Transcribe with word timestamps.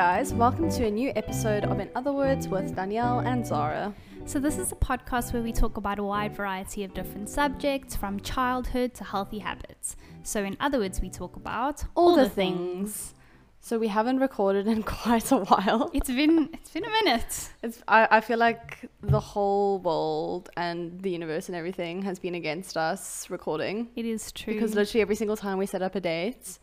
guys, 0.00 0.32
welcome 0.32 0.70
to 0.70 0.86
a 0.86 0.90
new 0.90 1.12
episode 1.14 1.62
of 1.64 1.78
In 1.78 1.90
Other 1.94 2.10
Words 2.10 2.48
with 2.48 2.74
Danielle 2.74 3.18
and 3.18 3.46
Zara. 3.46 3.92
So, 4.24 4.40
this 4.40 4.56
is 4.56 4.72
a 4.72 4.74
podcast 4.74 5.34
where 5.34 5.42
we 5.42 5.52
talk 5.52 5.76
about 5.76 5.98
a 5.98 6.02
wide 6.02 6.34
variety 6.34 6.84
of 6.84 6.94
different 6.94 7.28
subjects 7.28 7.96
from 7.96 8.18
childhood 8.20 8.94
to 8.94 9.04
healthy 9.04 9.40
habits. 9.40 9.96
So, 10.22 10.42
in 10.42 10.56
other 10.58 10.78
words, 10.78 11.02
we 11.02 11.10
talk 11.10 11.36
about 11.36 11.84
All, 11.94 12.16
the, 12.16 12.30
things. 12.30 13.12
So 13.60 13.78
we 13.78 13.88
haven't 13.88 14.20
recorded 14.20 14.66
in 14.66 14.82
quite 15.00 15.30
a 15.32 15.36
while. 15.36 15.90
It's 15.92 16.08
been 16.08 16.48
it's 16.54 16.70
been 16.70 16.86
a 16.86 16.90
minute. 17.04 17.50
It's 17.62 17.82
I, 17.86 18.08
I 18.10 18.20
feel 18.22 18.38
like 18.38 18.88
the 19.02 19.20
whole 19.20 19.80
world 19.80 20.48
and 20.56 20.98
the 21.02 21.10
universe 21.10 21.50
and 21.50 21.56
everything 21.56 22.00
has 22.04 22.18
been 22.18 22.36
against 22.36 22.78
us 22.78 23.28
recording. 23.28 23.88
It 23.96 24.06
is 24.06 24.32
true. 24.32 24.54
Because 24.54 24.74
literally 24.74 25.02
every 25.02 25.16
single 25.16 25.36
time 25.36 25.58
we 25.58 25.66
set 25.66 25.82
up 25.82 25.94
a 25.94 26.00
date, 26.00 26.58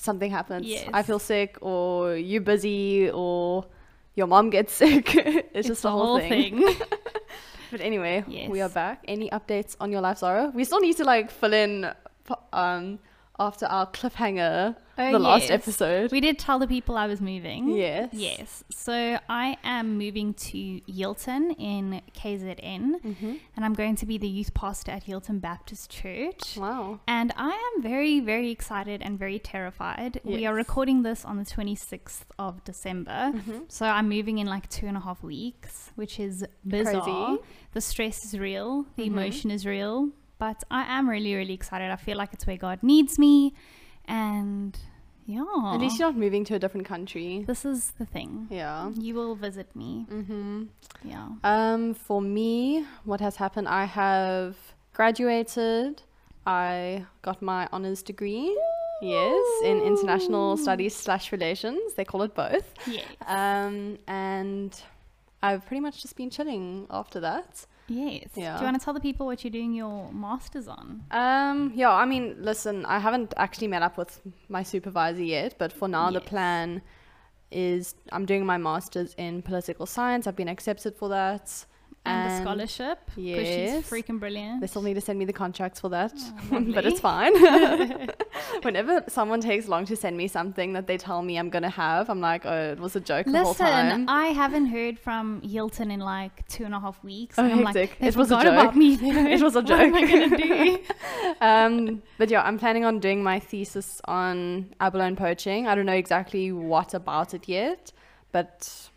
something 0.00 0.30
happens. 0.30 0.66
Yes. 0.66 0.88
I 0.92 1.02
feel 1.02 1.18
sick 1.18 1.58
or 1.60 2.16
you're 2.16 2.40
busy 2.40 3.10
or 3.10 3.66
your 4.14 4.26
mom 4.26 4.50
gets 4.50 4.72
sick. 4.82 5.14
it's, 5.14 5.48
it's 5.54 5.68
just 5.68 5.82
the 5.82 5.90
whole, 5.90 6.18
thing. 6.18 6.64
But 7.70 7.80
anyway, 7.80 8.24
we 8.48 8.60
are 8.60 8.68
back. 8.68 9.04
Any 9.06 9.30
updates 9.30 9.76
on 9.78 9.92
your 9.92 10.00
life, 10.00 10.18
Zara? 10.18 10.50
We 10.52 10.64
still 10.64 10.80
need 10.80 10.96
to 10.96 11.04
like 11.04 11.30
fill 11.30 11.52
in 11.52 11.92
um 12.52 12.98
after 13.38 13.66
our 13.66 13.86
cliffhanger 13.86 14.76
Oh, 15.08 15.12
the 15.12 15.18
last 15.18 15.42
yes. 15.42 15.50
episode. 15.50 16.12
we 16.12 16.20
did 16.20 16.38
tell 16.38 16.58
the 16.58 16.66
people 16.66 16.96
I 16.96 17.06
was 17.06 17.20
moving. 17.20 17.70
Yes. 17.70 18.10
Yes. 18.12 18.64
So 18.70 19.18
I 19.28 19.56
am 19.64 19.96
moving 19.98 20.34
to 20.34 20.80
Hilton 20.86 21.52
in 21.52 22.02
KZN 22.14 23.00
Mm-hmm. 23.02 23.34
and 23.56 23.64
I'm 23.64 23.74
going 23.74 23.96
to 23.96 24.06
be 24.06 24.18
the 24.18 24.28
youth 24.28 24.52
pastor 24.54 24.92
at 24.92 25.04
Hilton 25.04 25.38
Baptist 25.38 25.90
Church. 25.90 26.56
Wow. 26.56 27.00
And 27.08 27.32
I 27.36 27.50
am 27.76 27.82
very, 27.82 28.20
very 28.20 28.50
excited 28.50 29.02
and 29.02 29.18
very 29.18 29.38
terrified. 29.38 30.20
We 30.24 30.46
are 30.46 30.54
recording 30.54 31.02
this 31.02 31.24
on 31.24 31.36
the 31.38 31.44
26th 31.44 32.22
of 32.38 32.62
December. 32.64 33.32
Mhm. 33.34 33.70
So 33.70 33.86
I'm 33.86 34.08
moving 34.08 34.38
in 34.38 34.46
like 34.46 34.68
two 34.68 34.86
and 34.86 34.96
a 34.96 35.00
half 35.00 35.22
weeks, 35.22 35.90
which 35.96 36.20
is 36.20 36.44
bizarre. 36.66 37.02
Crazy. 37.02 37.42
The 37.72 37.80
stress 37.80 38.24
is 38.24 38.38
real, 38.38 38.86
the 38.96 39.04
Mhm. 39.04 39.06
emotion 39.08 39.50
is 39.50 39.64
real, 39.66 40.10
but 40.38 40.62
I 40.70 40.82
am 40.98 41.08
really, 41.08 41.34
really 41.34 41.54
excited. 41.54 41.90
I 41.90 41.96
feel 41.96 42.16
like 42.16 42.32
it's 42.32 42.46
where 42.46 42.56
God 42.56 42.82
needs 42.82 43.18
me. 43.18 43.54
And 44.06 44.76
yeah. 45.36 45.74
At 45.74 45.80
least 45.80 45.98
you're 45.98 46.08
not 46.08 46.18
moving 46.24 46.44
to 46.48 46.54
a 46.54 46.58
different 46.64 46.86
country. 46.94 47.44
this 47.46 47.64
is 47.64 47.92
the 48.00 48.06
thing. 48.14 48.30
Yeah. 48.50 48.90
You 49.06 49.12
will 49.18 49.34
visit 49.46 49.68
me. 49.82 50.06
Mm-hmm. 50.10 50.54
Yeah. 51.12 51.28
Um, 51.44 51.94
for 52.06 52.20
me, 52.38 52.84
what 53.10 53.20
has 53.26 53.36
happened? 53.36 53.68
I 53.68 53.84
have 53.84 54.56
graduated. 54.98 56.02
I 56.46 57.04
got 57.22 57.40
my 57.42 57.68
honors 57.72 58.02
degree. 58.02 58.48
Yes, 59.02 59.46
in 59.64 59.80
international 59.80 60.58
studies 60.58 60.94
slash 60.94 61.32
relations. 61.32 61.94
They 61.96 62.04
call 62.04 62.22
it 62.22 62.34
both. 62.34 62.66
Yes. 62.86 63.06
Um, 63.26 63.96
and 64.06 64.70
I've 65.42 65.64
pretty 65.66 65.80
much 65.80 66.02
just 66.02 66.16
been 66.16 66.28
chilling 66.28 66.86
after 66.90 67.18
that. 67.20 67.64
Yes. 67.90 68.28
yeah. 68.34 68.56
Do 68.56 68.60
you 68.60 68.66
want 68.66 68.80
to 68.80 68.84
tell 68.84 68.94
the 68.94 69.00
people 69.00 69.26
what 69.26 69.44
you're 69.44 69.50
doing 69.50 69.74
your 69.74 70.10
master's 70.12 70.68
on? 70.68 71.04
Um, 71.10 71.72
yeah, 71.74 71.90
I 71.90 72.06
mean, 72.06 72.36
listen, 72.38 72.86
I 72.86 72.98
haven't 72.98 73.34
actually 73.36 73.68
met 73.68 73.82
up 73.82 73.98
with 73.98 74.20
my 74.48 74.62
supervisor 74.62 75.22
yet, 75.22 75.56
but 75.58 75.72
for 75.72 75.88
now, 75.88 76.10
the 76.10 76.20
plan 76.20 76.82
is 77.50 77.94
I'm 78.12 78.26
doing 78.26 78.46
my 78.46 78.58
master's 78.58 79.14
in 79.18 79.42
political 79.42 79.86
science. 79.86 80.26
I've 80.26 80.36
been 80.36 80.48
accepted 80.48 80.94
for 80.96 81.08
that. 81.08 81.66
And, 82.06 82.30
the 82.30 82.40
scholarship? 82.42 82.98
Because 83.14 83.18
yes. 83.46 83.84
she's 83.84 83.90
freaking 83.90 84.18
brilliant. 84.18 84.62
They 84.62 84.66
still 84.66 84.80
need 84.80 84.94
to 84.94 85.02
send 85.02 85.18
me 85.18 85.26
the 85.26 85.34
contracts 85.34 85.80
for 85.80 85.90
that, 85.90 86.12
Oh, 86.50 86.60
but 86.74 86.86
it's 86.86 86.98
fine. 87.00 87.34
Whenever 88.62 89.04
someone 89.08 89.40
takes 89.42 89.68
long 89.68 89.84
to 89.84 89.96
send 89.96 90.16
me 90.16 90.26
something 90.26 90.72
that 90.72 90.86
they 90.86 90.96
tell 90.96 91.20
me 91.22 91.36
I'm 91.38 91.50
gonna 91.50 91.68
have, 91.68 92.08
I'm 92.08 92.20
like, 92.20 92.46
oh, 92.46 92.72
it 92.72 92.80
was 92.80 92.96
a 92.96 93.00
joke 93.00 93.26
Listen, 93.26 93.66
time. 93.66 94.08
I 94.08 94.26
haven't 94.28 94.66
heard 94.66 94.98
from 94.98 95.42
Hilton 95.42 95.90
in 95.90 96.00
like 96.00 96.46
two 96.48 96.64
and 96.64 96.74
a 96.74 96.80
half 96.80 97.02
weeks. 97.04 97.38
Oh, 97.38 97.44
and 97.44 97.52
I'm 97.52 97.62
like, 97.62 97.96
It 98.00 98.16
was 98.16 98.30
a 98.32 98.42
joke. 98.42 98.74
me. 98.74 98.94
It 98.94 99.42
was 99.42 99.56
a 99.56 99.62
joke. 99.62 99.92
What 99.92 100.02
am 100.02 100.04
I 100.04 100.28
gonna 100.28 100.36
do? 100.36 100.78
um, 101.40 102.02
but 102.18 102.30
yeah, 102.30 102.42
I'm 102.42 102.58
planning 102.58 102.84
on 102.84 102.98
doing 102.98 103.22
my 103.22 103.38
thesis 103.38 104.00
on 104.06 104.74
abalone 104.80 105.16
poaching. 105.16 105.66
I 105.66 105.74
don't 105.74 105.86
know 105.86 105.92
exactly 105.92 106.50
what 106.52 106.94
about 106.94 107.34
it 107.34 107.46
yet, 107.48 107.92
but 108.32 108.89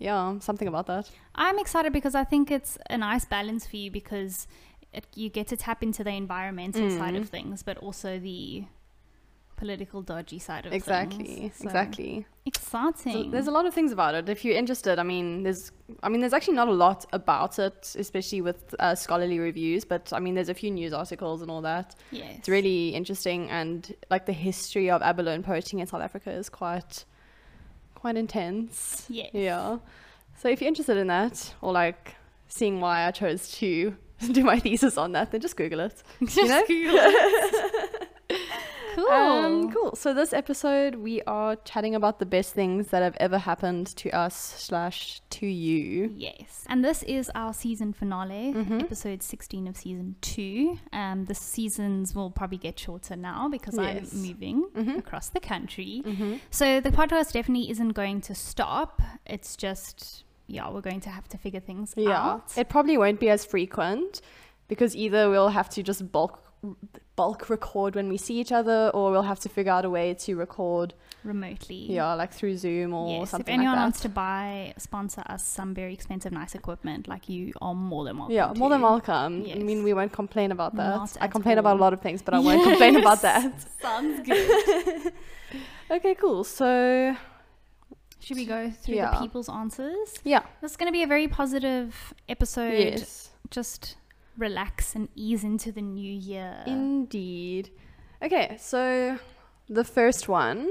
yeah, 0.00 0.38
something 0.40 0.66
about 0.66 0.86
that. 0.88 1.08
I'm 1.36 1.58
excited 1.60 1.92
because 1.92 2.16
I 2.16 2.24
think 2.24 2.50
it's 2.50 2.76
a 2.90 2.98
nice 2.98 3.24
balance 3.24 3.64
for 3.68 3.76
you 3.76 3.90
because 3.92 4.48
it, 4.92 5.06
you 5.14 5.28
get 5.30 5.46
to 5.52 5.56
tap 5.56 5.82
into 5.84 6.02
the 6.02 6.10
environmental 6.10 6.90
side 6.90 7.14
Mm. 7.14 7.20
of 7.22 7.28
things, 7.28 7.62
but 7.62 7.76
also 7.78 8.18
the 8.18 8.64
political 9.56 10.00
dodgy 10.00 10.38
side 10.38 10.64
of 10.66 10.72
Exactly, 10.72 11.24
things. 11.24 11.56
So, 11.56 11.64
exactly. 11.66 12.24
So 12.24 12.40
Exciting. 12.46 13.30
there's 13.30 13.46
a 13.46 13.50
lot 13.50 13.66
of 13.66 13.74
things 13.74 13.92
about 13.92 14.14
it. 14.14 14.26
If 14.28 14.42
you're 14.44 14.56
interested, 14.56 14.98
I 14.98 15.02
mean, 15.02 15.42
there's, 15.42 15.70
I 16.02 16.08
mean, 16.08 16.20
there's 16.22 16.32
actually 16.32 16.54
not 16.54 16.68
a 16.68 16.72
lot 16.72 17.04
about 17.12 17.58
it, 17.58 17.94
especially 17.98 18.40
with 18.40 18.74
uh, 18.80 18.94
scholarly 18.94 19.38
reviews. 19.38 19.84
But 19.84 20.12
I 20.14 20.18
mean, 20.18 20.34
there's 20.34 20.48
a 20.48 20.54
few 20.54 20.70
news 20.70 20.94
articles 20.94 21.42
and 21.42 21.50
all 21.50 21.60
that. 21.60 21.94
yes. 22.10 22.36
It's 22.38 22.48
really 22.48 22.88
interesting, 22.94 23.50
and 23.50 23.94
like 24.10 24.24
the 24.24 24.32
history 24.32 24.90
of 24.90 25.02
abalone 25.02 25.42
poaching 25.42 25.78
in 25.80 25.86
South 25.86 26.00
Africa 26.02 26.30
is 26.32 26.48
quite, 26.48 27.04
quite 28.00 28.16
intense. 28.16 29.06
Yes. 29.08 29.30
Yeah. 29.32 29.78
So 30.38 30.48
if 30.48 30.60
you're 30.60 30.68
interested 30.68 30.96
in 30.96 31.08
that, 31.08 31.54
or 31.60 31.72
like 31.72 32.14
seeing 32.48 32.80
why 32.80 33.06
I 33.06 33.10
chose 33.10 33.50
to 33.58 33.96
do 34.32 34.42
my 34.44 34.58
thesis 34.58 34.96
on 34.96 35.12
that, 35.12 35.30
then 35.30 35.40
just 35.40 35.56
Google 35.56 35.80
it. 35.80 36.02
Just 36.22 36.36
know? 36.36 36.64
Google 36.66 36.96
it. 36.98 38.08
cool. 38.94 39.10
Um, 39.10 39.72
cool. 39.72 39.94
So 39.96 40.12
this 40.14 40.32
episode, 40.32 40.96
we 40.96 41.22
are 41.22 41.56
chatting 41.56 41.94
about 41.94 42.18
the 42.18 42.26
best 42.26 42.54
things 42.54 42.88
that 42.88 43.02
have 43.02 43.16
ever 43.18 43.38
happened 43.38 43.88
to 43.96 44.10
us 44.10 44.34
slash 44.36 45.20
to 45.30 45.46
you. 45.46 46.12
Yes. 46.16 46.64
And 46.68 46.84
this 46.84 47.02
is 47.04 47.30
our 47.34 47.52
season 47.52 47.92
finale, 47.92 48.52
Mhm. 48.54 48.82
episode 48.82 49.22
16 49.22 49.66
of 49.66 49.76
season 49.76 50.16
two. 50.20 50.78
Um, 50.92 51.24
the 51.26 51.34
seasons 51.34 52.14
will 52.14 52.30
probably 52.30 52.58
get 52.58 52.78
shorter 52.78 53.16
now 53.16 53.48
because 53.48 53.76
Yes. 53.76 54.12
I'm 54.12 54.22
moving 54.22 54.64
Mhm. 54.74 54.98
across 54.98 55.28
the 55.30 55.40
country. 55.40 56.02
Mm-hmm. 56.04 56.34
So 56.50 56.80
the 56.80 56.90
podcast 56.90 57.32
definitely 57.32 57.70
isn't 57.70 57.90
going 57.90 58.20
to 58.22 58.34
stop. 58.34 59.00
It's 59.26 59.56
just, 59.56 60.24
yeah, 60.46 60.68
we're 60.70 60.80
going 60.80 61.00
to 61.00 61.10
have 61.10 61.28
to 61.28 61.38
figure 61.38 61.60
things 61.60 61.94
Yeah. 61.96 62.20
out. 62.20 62.56
It 62.56 62.68
probably 62.68 62.96
won't 62.98 63.20
be 63.20 63.28
as 63.30 63.44
frequent 63.44 64.20
because 64.68 64.94
either 64.94 65.28
we'll 65.30 65.48
have 65.50 65.68
to 65.70 65.82
just 65.82 66.12
bulk 66.12 66.49
bulk 67.16 67.48
record 67.50 67.94
when 67.94 68.08
we 68.08 68.16
see 68.16 68.38
each 68.40 68.52
other, 68.52 68.90
or 68.94 69.10
we'll 69.10 69.22
have 69.22 69.40
to 69.40 69.48
figure 69.48 69.72
out 69.72 69.84
a 69.84 69.90
way 69.90 70.14
to 70.14 70.36
record, 70.36 70.94
remotely. 71.24 71.76
yeah, 71.92 72.12
like 72.14 72.32
through 72.32 72.56
Zoom 72.56 72.92
or 72.94 73.10
Yes, 73.10 73.22
if 73.24 73.28
something 73.30 73.54
anyone 73.54 73.72
like 73.74 73.78
that. 73.78 73.82
wants 73.84 74.00
to 74.00 74.08
buy, 74.08 74.74
sponsor 74.78 75.22
us 75.26 75.42
some 75.44 75.74
very 75.74 75.92
expensive, 75.94 76.32
nice 76.32 76.54
equipment, 76.54 77.08
like 77.08 77.28
you 77.28 77.52
are 77.60 77.74
more 77.74 78.04
than 78.04 78.16
welcome. 78.18 78.34
Yeah, 78.34 78.52
more 78.56 78.68
than 78.70 78.80
to. 78.80 78.84
welcome. 78.84 79.44
I 79.50 79.54
mean, 79.56 79.82
we 79.84 79.92
won't 79.94 80.12
complain 80.12 80.52
about 80.52 80.76
that. 80.76 80.96
Not 80.96 81.16
I 81.20 81.28
complain 81.28 81.58
about 81.58 81.76
a 81.76 81.80
lot 81.80 81.92
of 81.92 82.00
things, 82.00 82.22
but 82.22 82.34
I 82.34 82.38
won't 82.38 82.62
complain 82.62 82.96
about 82.96 83.22
that. 83.22 83.52
Sounds 83.82 84.20
good. 84.26 85.12
Okay, 85.90 86.14
cool. 86.14 86.44
So, 86.44 87.16
Should 88.20 88.36
we 88.36 88.44
go 88.44 88.70
through 88.70 88.96
Yeah. 88.96 89.12
the 89.14 89.20
people's 89.20 89.48
answers? 89.48 90.14
yeah. 90.24 90.42
This 90.60 90.72
is 90.72 90.76
going 90.76 90.88
to 90.88 90.92
be 90.92 91.02
a 91.02 91.06
very 91.06 91.26
positive 91.26 92.14
episode. 92.28 92.72
Yes. 92.78 93.30
Just 93.50 93.96
relax 94.40 94.94
and 94.94 95.08
ease 95.14 95.44
into 95.44 95.70
the 95.70 95.82
new 95.82 96.12
year. 96.12 96.62
Indeed. 96.66 97.70
Okay, 98.22 98.56
so 98.58 99.18
the 99.68 99.84
first 99.84 100.28
one 100.28 100.68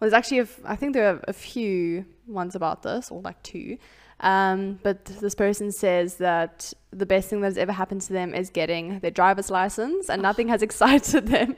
was 0.00 0.12
actually, 0.12 0.40
a 0.40 0.42
f- 0.42 0.60
I 0.64 0.76
think 0.76 0.94
there 0.94 1.08
are 1.14 1.20
a 1.28 1.32
few 1.32 2.04
ones 2.26 2.54
about 2.54 2.82
this, 2.82 3.10
or 3.10 3.20
like 3.22 3.42
two. 3.42 3.78
Um, 4.20 4.80
but 4.82 5.04
this 5.04 5.34
person 5.36 5.70
says 5.70 6.16
that 6.16 6.72
the 6.90 7.06
best 7.06 7.28
thing 7.30 7.40
that's 7.40 7.56
ever 7.56 7.70
happened 7.70 8.00
to 8.02 8.12
them 8.12 8.34
is 8.34 8.50
getting 8.50 8.98
their 8.98 9.12
driver's 9.12 9.50
license, 9.50 10.10
and 10.10 10.20
nothing 10.22 10.48
has 10.48 10.60
excited 10.68 11.26
them 11.28 11.54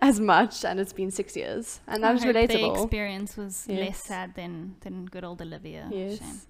as 0.00 0.18
much, 0.18 0.64
and 0.64 0.80
it's 0.80 0.94
been 0.94 1.10
six 1.10 1.36
years, 1.36 1.80
and 1.86 2.02
that 2.02 2.10
I 2.12 2.14
is 2.14 2.24
hope 2.24 2.34
The 2.34 2.82
experience 2.82 3.36
was 3.36 3.68
less 3.68 4.02
sad 4.02 4.34
than 4.34 4.76
than 4.80 5.04
good 5.06 5.24
old 5.24 5.42
Olivia. 5.42 5.88
Yes. 5.92 6.18
Shame. 6.18 6.40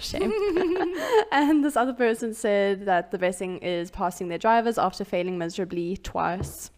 Shame. 0.00 0.32
and 1.32 1.64
this 1.64 1.76
other 1.76 1.92
person 1.92 2.34
said 2.34 2.86
that 2.86 3.10
the 3.10 3.18
best 3.18 3.38
thing 3.38 3.58
is 3.58 3.90
passing 3.90 4.28
their 4.28 4.38
drivers 4.38 4.78
after 4.78 5.04
failing 5.04 5.38
miserably 5.38 5.96
twice. 5.96 6.70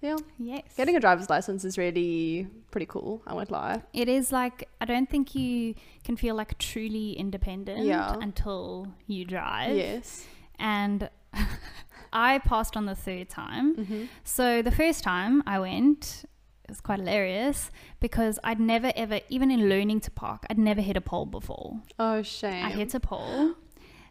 Yeah. 0.00 0.16
Yes. 0.38 0.62
Getting 0.76 0.96
a 0.96 1.00
driver's 1.00 1.28
license 1.28 1.64
is 1.64 1.76
really 1.76 2.46
pretty 2.70 2.86
cool, 2.86 3.22
I 3.26 3.34
won't 3.34 3.50
lie. 3.50 3.82
it 3.92 4.08
is 4.08 4.32
like 4.32 4.68
I 4.80 4.84
don't 4.86 5.08
think 5.10 5.34
you 5.34 5.74
can 6.04 6.16
feel 6.16 6.34
like 6.34 6.56
truly 6.58 7.12
independent 7.12 7.84
Yeah. 7.84 8.14
until 8.20 8.86
you 9.06 9.24
drive. 9.24 9.76
Yes. 9.76 10.24
And 10.58 11.10
I 12.12 12.38
passed 12.38 12.76
on 12.76 12.86
the 12.86 12.94
third 12.94 13.28
time. 13.28 13.76
Mm-hmm. 13.76 14.04
So 14.24 14.62
the 14.62 14.70
first 14.70 15.04
time 15.04 15.42
I 15.46 15.58
went, 15.60 16.24
it 16.70 16.74
was 16.74 16.80
quite 16.80 17.00
hilarious 17.00 17.70
because 17.98 18.38
I'd 18.44 18.60
never 18.60 18.92
ever, 18.94 19.20
even 19.28 19.50
in 19.50 19.68
learning 19.68 20.00
to 20.02 20.10
park, 20.10 20.46
I'd 20.48 20.58
never 20.58 20.80
hit 20.80 20.96
a 20.96 21.00
pole 21.00 21.26
before. 21.26 21.80
Oh, 21.98 22.22
shame. 22.22 22.64
I 22.64 22.70
hit 22.70 22.94
a 22.94 23.00
pole. 23.00 23.54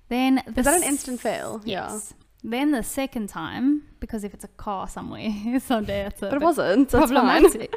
Then 0.09 0.43
the 0.45 0.59
is 0.59 0.65
that 0.65 0.75
an 0.75 0.83
instant 0.83 1.21
fail? 1.21 1.61
Yes. 1.63 2.13
Then 2.43 2.71
the 2.71 2.83
second 2.83 3.29
time, 3.29 3.83
because 4.01 4.25
if 4.25 4.33
it's 4.33 4.43
a 4.43 4.49
car 4.49 4.89
somewhere, 4.89 5.29
someday 5.59 6.05
it's 6.07 6.21
a 6.21 6.27
But 6.27 6.35
it 6.35 6.41
wasn't. 6.41 6.89
That's 6.89 7.11
problematic. 7.11 7.73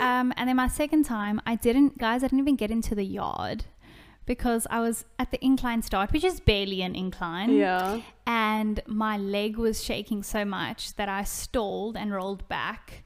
Um, 0.00 0.32
and 0.36 0.48
then 0.48 0.54
my 0.56 0.68
second 0.68 1.04
time, 1.04 1.40
I 1.44 1.56
didn't, 1.56 1.98
guys, 1.98 2.22
I 2.22 2.28
didn't 2.28 2.40
even 2.40 2.56
get 2.56 2.70
into 2.70 2.94
the 2.94 3.04
yard 3.04 3.64
because 4.26 4.64
I 4.70 4.78
was 4.80 5.04
at 5.18 5.32
the 5.32 5.44
incline 5.44 5.82
start, 5.82 6.12
which 6.12 6.22
is 6.22 6.38
barely 6.38 6.82
an 6.82 6.94
incline. 6.94 7.56
Yeah. 7.56 8.00
And 8.26 8.80
my 8.86 9.16
leg 9.16 9.56
was 9.56 9.82
shaking 9.82 10.22
so 10.22 10.44
much 10.44 10.94
that 10.94 11.08
I 11.08 11.24
stalled 11.24 11.96
and 11.96 12.12
rolled 12.12 12.46
back. 12.48 13.04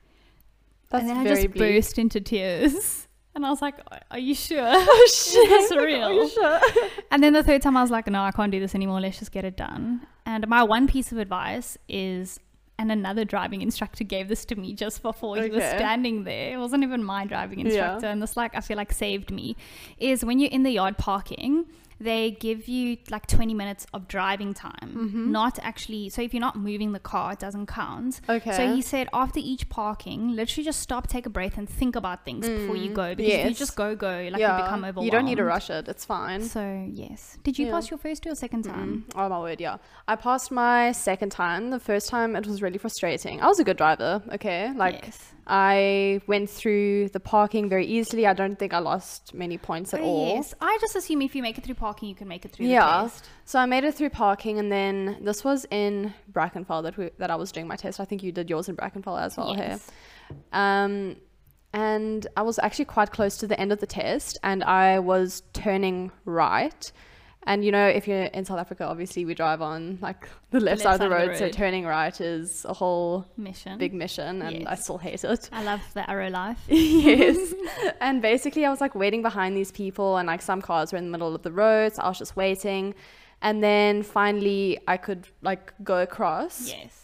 That's 0.92 1.02
and 1.02 1.10
then 1.10 1.16
I 1.18 1.24
just 1.24 1.50
bleak. 1.52 1.58
burst 1.58 1.98
into 1.98 2.20
tears. 2.20 3.08
And 3.34 3.46
I 3.46 3.48
was 3.48 3.62
like, 3.62 3.76
Are 4.10 4.18
you 4.18 4.34
sure? 4.34 4.58
Oh 4.62 5.08
shit! 5.10 5.50
Is 5.50 5.70
this 5.70 5.72
Are 5.78 5.82
real? 5.86 6.12
you 6.12 6.28
sure? 6.28 6.60
And 7.10 7.22
then 7.22 7.32
the 7.32 7.42
third 7.42 7.62
time 7.62 7.78
I 7.78 7.80
was 7.80 7.90
like, 7.90 8.06
no, 8.06 8.22
I 8.22 8.30
can't 8.30 8.52
do 8.52 8.60
this 8.60 8.74
anymore. 8.74 9.00
Let's 9.00 9.18
just 9.20 9.32
get 9.32 9.46
it 9.46 9.56
done. 9.56 10.06
And 10.26 10.46
my 10.48 10.62
one 10.62 10.86
piece 10.86 11.12
of 11.12 11.16
advice 11.18 11.78
is, 11.88 12.38
and 12.78 12.92
another 12.92 13.24
driving 13.24 13.62
instructor 13.62 14.04
gave 14.04 14.28
this 14.28 14.44
to 14.44 14.54
me 14.54 14.74
just 14.74 15.00
before 15.00 15.38
he 15.38 15.48
was 15.48 15.64
standing 15.64 16.24
there. 16.24 16.52
It 16.52 16.58
wasn't 16.58 16.82
even 16.82 17.02
my 17.02 17.24
driving 17.24 17.60
instructor. 17.60 18.06
And 18.06 18.20
this, 18.20 18.36
like, 18.36 18.54
I 18.54 18.60
feel 18.60 18.76
like 18.76 18.92
saved 18.92 19.30
me. 19.30 19.56
Is 19.96 20.26
when 20.26 20.38
you're 20.38 20.50
in 20.50 20.62
the 20.62 20.70
yard 20.72 20.98
parking, 20.98 21.64
they 22.02 22.32
give 22.32 22.68
you 22.68 22.96
like 23.10 23.26
20 23.26 23.54
minutes 23.54 23.86
of 23.92 24.08
driving 24.08 24.54
time. 24.54 24.94
Mm-hmm. 24.94 25.32
Not 25.32 25.58
actually, 25.62 26.08
so 26.08 26.22
if 26.22 26.34
you're 26.34 26.40
not 26.40 26.56
moving 26.56 26.92
the 26.92 27.00
car, 27.00 27.32
it 27.32 27.38
doesn't 27.38 27.66
count. 27.66 28.20
Okay. 28.28 28.52
So 28.52 28.74
he 28.74 28.82
said 28.82 29.08
after 29.12 29.40
each 29.40 29.68
parking, 29.68 30.34
literally 30.34 30.64
just 30.64 30.80
stop, 30.80 31.08
take 31.08 31.26
a 31.26 31.30
breath, 31.30 31.56
and 31.58 31.68
think 31.68 31.96
about 31.96 32.24
things 32.24 32.48
before 32.48 32.76
you 32.76 32.90
go. 32.90 33.14
Because 33.14 33.32
if 33.32 33.48
you 33.48 33.54
just 33.54 33.76
go, 33.76 33.94
go, 33.94 34.28
like 34.30 34.40
yeah. 34.40 34.58
you 34.58 34.64
become 34.64 34.84
overwhelmed. 34.84 35.04
You 35.04 35.10
don't 35.10 35.24
need 35.24 35.36
to 35.36 35.44
rush 35.44 35.70
it. 35.70 35.88
It's 35.88 36.04
fine. 36.04 36.42
So 36.42 36.88
yes, 36.92 37.38
did 37.42 37.58
you 37.58 37.66
Yeah. 37.66 37.72
pass 37.72 37.90
your 37.90 37.98
first 37.98 38.26
or 38.26 38.34
second 38.34 38.62
time? 38.64 39.04
Mm. 39.08 39.12
Oh 39.20 39.28
my 39.28 39.40
word, 39.40 39.60
yeah. 39.60 39.76
I 40.08 40.16
passed 40.16 40.50
my 40.50 40.92
second 40.92 41.30
time. 41.30 41.70
The 41.70 41.80
first 41.80 42.08
time 42.08 42.36
it 42.36 42.46
was 42.46 42.62
really 42.62 42.78
frustrating. 42.78 43.40
I 43.40 43.46
was 43.46 43.60
a 43.60 43.64
good 43.64 43.76
driver, 43.76 44.22
okay? 44.32 44.72
Like 44.74 45.00
yes. 45.02 45.32
I 45.46 46.20
went 46.26 46.48
through 46.48 47.08
the 47.08 47.18
parking 47.20 47.68
very 47.68 47.84
easily. 47.84 48.26
I 48.26 48.32
don't 48.32 48.56
think 48.58 48.72
I 48.72 48.78
lost 48.78 49.34
many 49.34 49.58
points 49.58 49.92
at 49.92 50.00
Oh, 50.00 50.04
all. 50.04 50.34
Yes, 50.36 50.54
I 50.60 50.78
just 50.80 50.94
assume 50.94 51.20
if 51.22 51.34
you 51.34 51.42
make 51.42 51.58
it 51.58 51.64
through 51.64 51.74
parking, 51.74 52.08
you 52.08 52.14
can 52.14 52.28
make 52.28 52.44
it 52.44 52.52
through 52.52 52.66
Yeah. 52.66 52.86
the 52.86 53.08
test. 53.08 53.24
So 53.44 53.58
I 53.58 53.66
made 53.66 53.82
it 53.84 53.94
through 53.94 54.10
parking, 54.10 54.58
and 54.60 54.70
then 54.70 55.18
this 55.20 55.42
was 55.42 55.66
in 55.70 56.14
Brackenfell 56.30 56.82
that 56.84 56.96
we, 56.96 57.10
that 57.18 57.30
I 57.30 57.36
was 57.36 57.50
doing 57.50 57.66
my 57.66 57.76
test. 57.76 57.98
I 57.98 58.04
think 58.04 58.22
you 58.22 58.30
did 58.30 58.48
yours 58.48 58.68
in 58.68 58.76
Brackenfell 58.76 59.20
as 59.20 59.36
well. 59.36 59.54
Here, 59.54 59.64
yes. 59.80 59.90
um, 60.52 61.16
and 61.72 62.26
I 62.36 62.42
was 62.42 62.58
actually 62.60 62.84
quite 62.84 63.10
close 63.10 63.36
to 63.38 63.46
the 63.46 63.58
end 63.58 63.72
of 63.72 63.80
the 63.80 63.86
test, 63.86 64.38
and 64.44 64.62
I 64.62 65.00
was 65.00 65.42
turning 65.52 66.12
right. 66.24 66.92
And 67.44 67.64
you 67.64 67.72
know, 67.72 67.88
if 67.88 68.06
you're 68.06 68.24
in 68.24 68.44
South 68.44 68.58
Africa, 68.58 68.84
obviously 68.84 69.24
we 69.24 69.34
drive 69.34 69.60
on 69.60 69.98
like 70.00 70.28
the 70.50 70.60
left, 70.60 70.82
side 70.82 70.94
of 70.94 71.00
the 71.00 71.10
road, 71.10 71.36
so 71.36 71.44
road. 71.44 71.52
turning 71.52 71.84
right 71.84 72.18
is 72.20 72.64
a 72.68 72.72
whole 72.72 73.26
Mission. 73.36 73.78
big 73.78 73.92
mission, 73.92 74.42
and 74.42 74.68
I 74.68 74.76
still 74.76 74.98
hate 74.98 75.24
it. 75.24 75.50
I 75.52 75.64
love 75.64 75.80
the 75.94 76.08
arrow 76.08 76.30
life. 76.30 76.60
yes. 76.68 77.52
and 78.00 78.22
basically, 78.22 78.64
I 78.64 78.70
was 78.70 78.80
like 78.80 78.94
waiting 78.94 79.22
behind 79.22 79.56
these 79.56 79.72
people, 79.72 80.18
and 80.18 80.28
like 80.28 80.40
some 80.40 80.62
cars 80.62 80.92
were 80.92 80.98
in 80.98 81.04
the 81.06 81.10
middle 81.10 81.34
of 81.34 81.42
the 81.42 81.52
road, 81.52 81.94
so 81.94 82.02
I 82.02 82.08
was 82.08 82.18
just 82.18 82.36
waiting. 82.36 82.94
And 83.40 83.62
then 83.62 84.04
finally, 84.04 84.78
I 84.86 84.96
could 84.96 85.26
like 85.42 85.74
go 85.82 86.00
across. 86.00 86.68
Yes. 86.68 87.01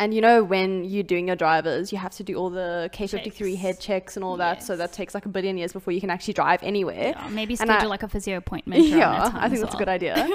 And 0.00 0.14
you 0.14 0.22
know, 0.22 0.42
when 0.42 0.84
you're 0.84 1.02
doing 1.02 1.26
your 1.26 1.36
drivers, 1.36 1.92
you 1.92 1.98
have 1.98 2.12
to 2.12 2.22
do 2.24 2.34
all 2.34 2.48
the 2.48 2.88
K53 2.94 3.34
Checks. 3.34 3.60
head 3.60 3.80
checks 3.80 4.16
and 4.16 4.24
all 4.24 4.38
that. 4.38 4.62
So 4.62 4.74
that 4.76 4.94
takes 4.94 5.14
like 5.14 5.26
a 5.26 5.28
billion 5.28 5.58
years 5.58 5.74
before 5.74 5.92
you 5.92 6.00
can 6.00 6.08
actually 6.08 6.32
drive 6.32 6.62
anywhere. 6.62 7.12
Yeah, 7.14 7.28
maybe 7.28 7.54
And 7.60 7.70
I- 7.70 7.74
schedule 7.74 7.90
like 7.90 8.02
a 8.02 8.08
physio 8.08 8.38
appointment. 8.38 8.86
Yeah, 8.86 9.30
I 9.34 9.50
think 9.50 9.60
that's 9.60 9.74
a 9.74 9.78
good 9.78 9.90
idea. 9.90 10.26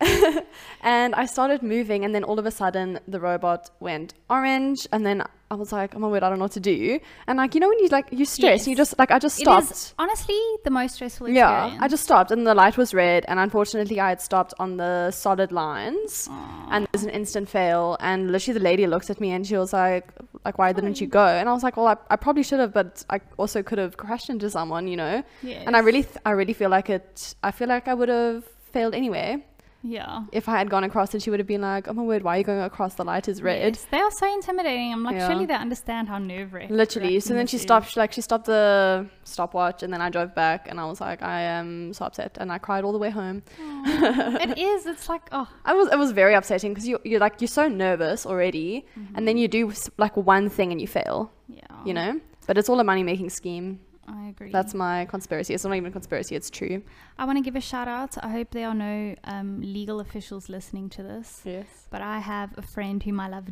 and 0.82 1.14
I 1.14 1.24
started 1.24 1.62
moving, 1.62 2.04
and 2.04 2.14
then 2.14 2.22
all 2.22 2.38
of 2.38 2.44
a 2.44 2.50
sudden, 2.50 3.00
the 3.08 3.18
robot 3.18 3.70
went 3.80 4.12
orange, 4.28 4.86
and 4.92 5.06
then 5.06 5.22
I 5.54 5.56
was 5.56 5.72
like, 5.72 5.94
"Oh 5.94 6.00
my 6.00 6.08
word, 6.08 6.22
I 6.24 6.28
don't 6.28 6.38
know 6.38 6.46
what 6.46 6.52
to 6.52 6.60
do." 6.60 6.98
And 7.26 7.38
like, 7.38 7.54
you 7.54 7.60
know, 7.60 7.68
when 7.68 7.78
you 7.78 7.88
like 7.88 8.08
you 8.10 8.24
stress, 8.24 8.62
and 8.62 8.68
you 8.72 8.76
just 8.76 8.98
like 8.98 9.10
I 9.12 9.18
just 9.20 9.36
stopped. 9.36 9.70
is 9.70 9.94
honestly 9.98 10.40
the 10.64 10.70
most 10.70 10.96
stressful 10.96 11.28
experience. 11.28 11.74
Yeah. 11.74 11.78
I 11.80 11.86
just 11.88 12.02
stopped, 12.02 12.30
and 12.32 12.44
the 12.46 12.54
light 12.54 12.76
was 12.76 12.92
red, 12.92 13.24
and 13.28 13.38
unfortunately, 13.38 14.00
I 14.00 14.08
had 14.08 14.20
stopped 14.20 14.52
on 14.58 14.76
the 14.76 15.12
solid 15.12 15.52
lines, 15.52 16.28
and 16.70 16.88
there's 16.92 17.04
an 17.04 17.10
instant 17.10 17.48
fail. 17.48 17.96
And 18.00 18.32
literally, 18.32 18.58
the 18.58 18.64
lady 18.64 18.86
looked 18.86 19.10
at 19.10 19.20
me, 19.20 19.30
and 19.30 19.46
she 19.46 19.56
was 19.56 19.72
like, 19.72 20.12
"Like, 20.44 20.58
why 20.58 20.72
didn't 20.72 21.00
you 21.00 21.06
oh. 21.06 21.20
go?" 21.20 21.26
And 21.26 21.48
I 21.48 21.52
was 21.52 21.62
like, 21.62 21.76
"Well, 21.76 21.86
I, 21.86 21.96
I 22.10 22.16
probably 22.16 22.42
should 22.42 22.58
have, 22.58 22.72
but 22.72 23.04
I 23.08 23.20
also 23.36 23.62
could 23.62 23.78
have 23.78 23.96
crashed 23.96 24.30
into 24.30 24.50
someone, 24.50 24.88
you 24.88 24.96
know." 24.96 25.22
yes. 25.42 25.62
And 25.66 25.76
I 25.76 25.80
really, 25.80 26.02
th- 26.02 26.18
I 26.26 26.32
really 26.32 26.52
feel 26.52 26.70
like 26.70 26.90
it. 26.90 27.34
I 27.44 27.52
feel 27.52 27.68
like 27.68 27.86
I 27.86 27.94
would 27.94 28.08
have 28.08 28.44
failed 28.72 28.94
anyway 28.94 29.44
yeah. 29.84 30.24
if 30.32 30.48
I 30.48 30.56
had 30.58 30.70
gone 30.70 30.82
across, 30.82 31.12
and 31.14 31.22
she 31.22 31.30
would 31.30 31.38
have 31.38 31.46
been 31.46 31.60
like, 31.60 31.86
"Oh 31.88 31.92
my 31.92 32.02
word, 32.02 32.22
why 32.22 32.36
are 32.36 32.38
you 32.38 32.44
going 32.44 32.60
across? 32.60 32.94
The 32.94 33.04
light 33.04 33.28
is 33.28 33.42
red." 33.42 33.74
Yes, 33.76 33.86
They 33.90 33.98
are 33.98 34.10
so 34.10 34.32
intimidating. 34.32 34.92
I'm 34.92 35.04
like, 35.04 35.16
Yeah. 35.16 35.28
surely 35.28 35.46
they 35.46 35.54
understand 35.54 36.08
how 36.08 36.18
nerve 36.18 36.52
wracking. 36.54 36.74
Literally. 36.76 37.20
So 37.20 37.34
then 37.34 37.46
she 37.46 37.58
stopped. 37.58 37.90
She, 37.90 38.00
like 38.00 38.12
she 38.12 38.22
stopped 38.22 38.46
the 38.46 39.06
stopwatch, 39.24 39.82
and 39.82 39.92
then 39.92 40.00
I 40.00 40.08
drove 40.10 40.34
back, 40.34 40.66
and 40.68 40.80
I 40.80 40.86
was 40.86 41.00
like, 41.00 41.22
I 41.22 41.42
am 41.42 41.92
so 41.92 42.06
upset, 42.06 42.38
and 42.40 42.50
I 42.50 42.58
cried 42.58 42.82
all 42.84 42.92
the 42.92 42.98
way 42.98 43.10
home. 43.10 43.42
it 43.86 44.58
is. 44.70 44.86
It's 44.86 45.08
like, 45.08 45.28
oh, 45.32 45.48
I 45.64 45.74
was. 45.74 45.88
It 45.92 45.98
was 45.98 46.12
very 46.12 46.34
upsetting 46.34 46.72
because 46.72 46.88
you 46.88 46.98
you're 47.04 47.20
like 47.20 47.40
you're 47.40 47.48
so 47.48 47.68
nervous 47.68 48.26
already, 48.26 48.86
and 49.14 49.28
then 49.28 49.36
mm-hmm. 49.36 49.38
you 49.38 49.48
do 49.48 49.72
like 49.98 50.16
one 50.16 50.48
thing 50.48 50.72
and 50.72 50.80
you 50.80 50.86
fail. 50.88 51.30
yeah. 51.48 51.62
You 51.84 51.94
know. 51.94 52.20
But 52.46 52.58
it's 52.58 52.68
all 52.68 52.78
a 52.80 52.84
money 52.84 53.02
making 53.02 53.30
scheme. 53.30 53.80
I 54.06 54.28
agree. 54.28 54.50
That's 54.50 54.74
my 54.74 55.04
conspiracy. 55.06 55.54
It's 55.54 55.64
not 55.64 55.74
even 55.74 55.88
a 55.88 55.92
conspiracy. 55.92 56.34
It's 56.36 56.50
true. 56.50 56.82
I 57.18 57.24
want 57.24 57.38
to 57.38 57.42
give 57.42 57.56
a 57.56 57.60
shout 57.60 57.88
out. 57.88 58.16
I 58.22 58.28
hope 58.30 58.50
there 58.50 58.68
are 58.68 58.74
no 58.74 59.14
um, 59.24 59.60
legal 59.62 60.00
officials 60.00 60.48
listening 60.48 60.90
to 60.90 61.02
this. 61.02 61.40
Yes. 61.44 61.66
But 61.90 62.02
I 62.02 62.18
have 62.18 62.56
a 62.58 62.62
friend 62.62 63.02
whom 63.02 63.18
I 63.20 63.28
love 63.28 63.46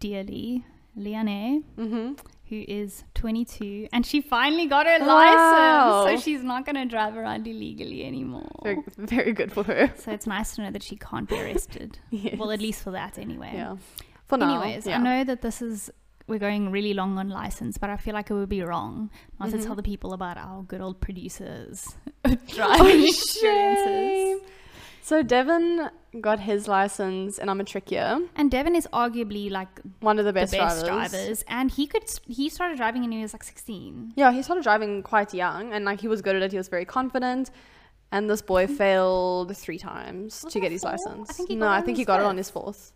dearly, 0.00 0.64
Liane, 0.96 1.64
Mm-hmm. 1.78 2.12
who 2.48 2.64
is 2.68 3.04
22, 3.14 3.88
and 3.92 4.04
she 4.06 4.20
finally 4.20 4.66
got 4.66 4.86
her 4.86 4.98
Wow. 5.00 6.04
license, 6.04 6.20
so 6.22 6.24
she's 6.30 6.42
not 6.42 6.64
going 6.64 6.76
to 6.76 6.84
drive 6.86 7.16
around 7.16 7.46
illegally 7.46 8.04
anymore. 8.04 8.48
Very, 8.62 8.78
very 8.96 9.32
good 9.32 9.52
for 9.52 9.62
her. 9.64 9.92
So 9.96 10.12
it's 10.12 10.26
nice 10.26 10.54
to 10.56 10.62
know 10.62 10.70
that 10.70 10.82
she 10.82 10.96
can't 10.96 11.28
be 11.28 11.40
arrested. 11.40 11.98
Yes. 12.10 12.36
Well, 12.38 12.50
at 12.50 12.60
least 12.60 12.82
for 12.82 12.90
that 12.92 13.18
anyway. 13.18 13.50
Yeah. 13.54 13.76
For 14.26 14.38
now. 14.38 14.60
Anyways, 14.62 14.86
yeah. 14.86 14.98
I 14.98 15.02
know 15.02 15.24
that 15.24 15.42
this 15.42 15.62
is 15.62 15.90
we're 16.28 16.38
going 16.38 16.70
really 16.70 16.94
long 16.94 17.18
on 17.18 17.28
license, 17.30 17.78
but 17.78 17.90
I 17.90 17.96
feel 17.96 18.14
like 18.14 18.30
it 18.30 18.34
would 18.34 18.48
be 18.48 18.62
wrong 18.62 19.10
not 19.40 19.50
to 19.50 19.56
Mhm. 19.56 19.64
tell 19.64 19.74
the 19.74 19.82
people 19.82 20.12
about 20.12 20.36
our 20.36 20.62
good 20.62 20.80
old 20.80 21.00
producers 21.00 21.96
Oh, 22.24 22.36
driving 22.46 23.12
shame. 23.12 23.78
experiences. 23.78 24.40
So 25.02 25.22
Devon 25.22 25.88
got 26.20 26.40
his 26.40 26.68
license 26.68 27.38
in 27.38 27.48
Amatricchia, 27.48 28.28
And 28.36 28.50
Devon 28.50 28.74
is 28.76 28.86
arguably 28.92 29.50
like 29.50 29.68
one 30.00 30.18
of 30.18 30.26
the 30.26 30.32
best, 30.34 30.52
the 30.52 30.58
best 30.58 30.84
drivers. 30.84 31.10
drivers. 31.12 31.44
and 31.48 31.70
he 31.70 31.86
could 31.86 32.04
he 32.26 32.48
started 32.50 32.76
driving 32.76 33.02
when 33.02 33.12
he 33.12 33.22
was 33.22 33.32
like 33.32 33.42
16. 33.44 34.12
Yeah, 34.16 34.30
he 34.32 34.42
started 34.42 34.62
driving 34.64 35.02
quite 35.02 35.32
young, 35.32 35.72
and 35.72 35.84
like 35.86 36.00
he 36.02 36.08
was 36.08 36.20
good 36.20 36.36
at 36.36 36.42
it. 36.42 36.52
He 36.52 36.58
was 36.58 36.68
very 36.68 36.84
confident. 36.84 37.50
And 38.10 38.28
this 38.30 38.40
boy 38.42 38.66
failed 38.66 39.54
three 39.56 39.78
times 39.78 40.42
Was 40.44 40.52
to 40.54 40.60
get 40.60 40.72
his? 40.72 40.82
I 40.84 40.92
license. 40.92 41.30
think 41.36 41.48
he 41.50 41.56
no, 41.56 41.66
got 41.66 41.78
I 41.78 41.80
think 41.82 41.96
he 41.98 42.04
got 42.06 42.20
it 42.20 42.26
on 42.26 42.36
his 42.38 42.48
fourth. 42.50 42.92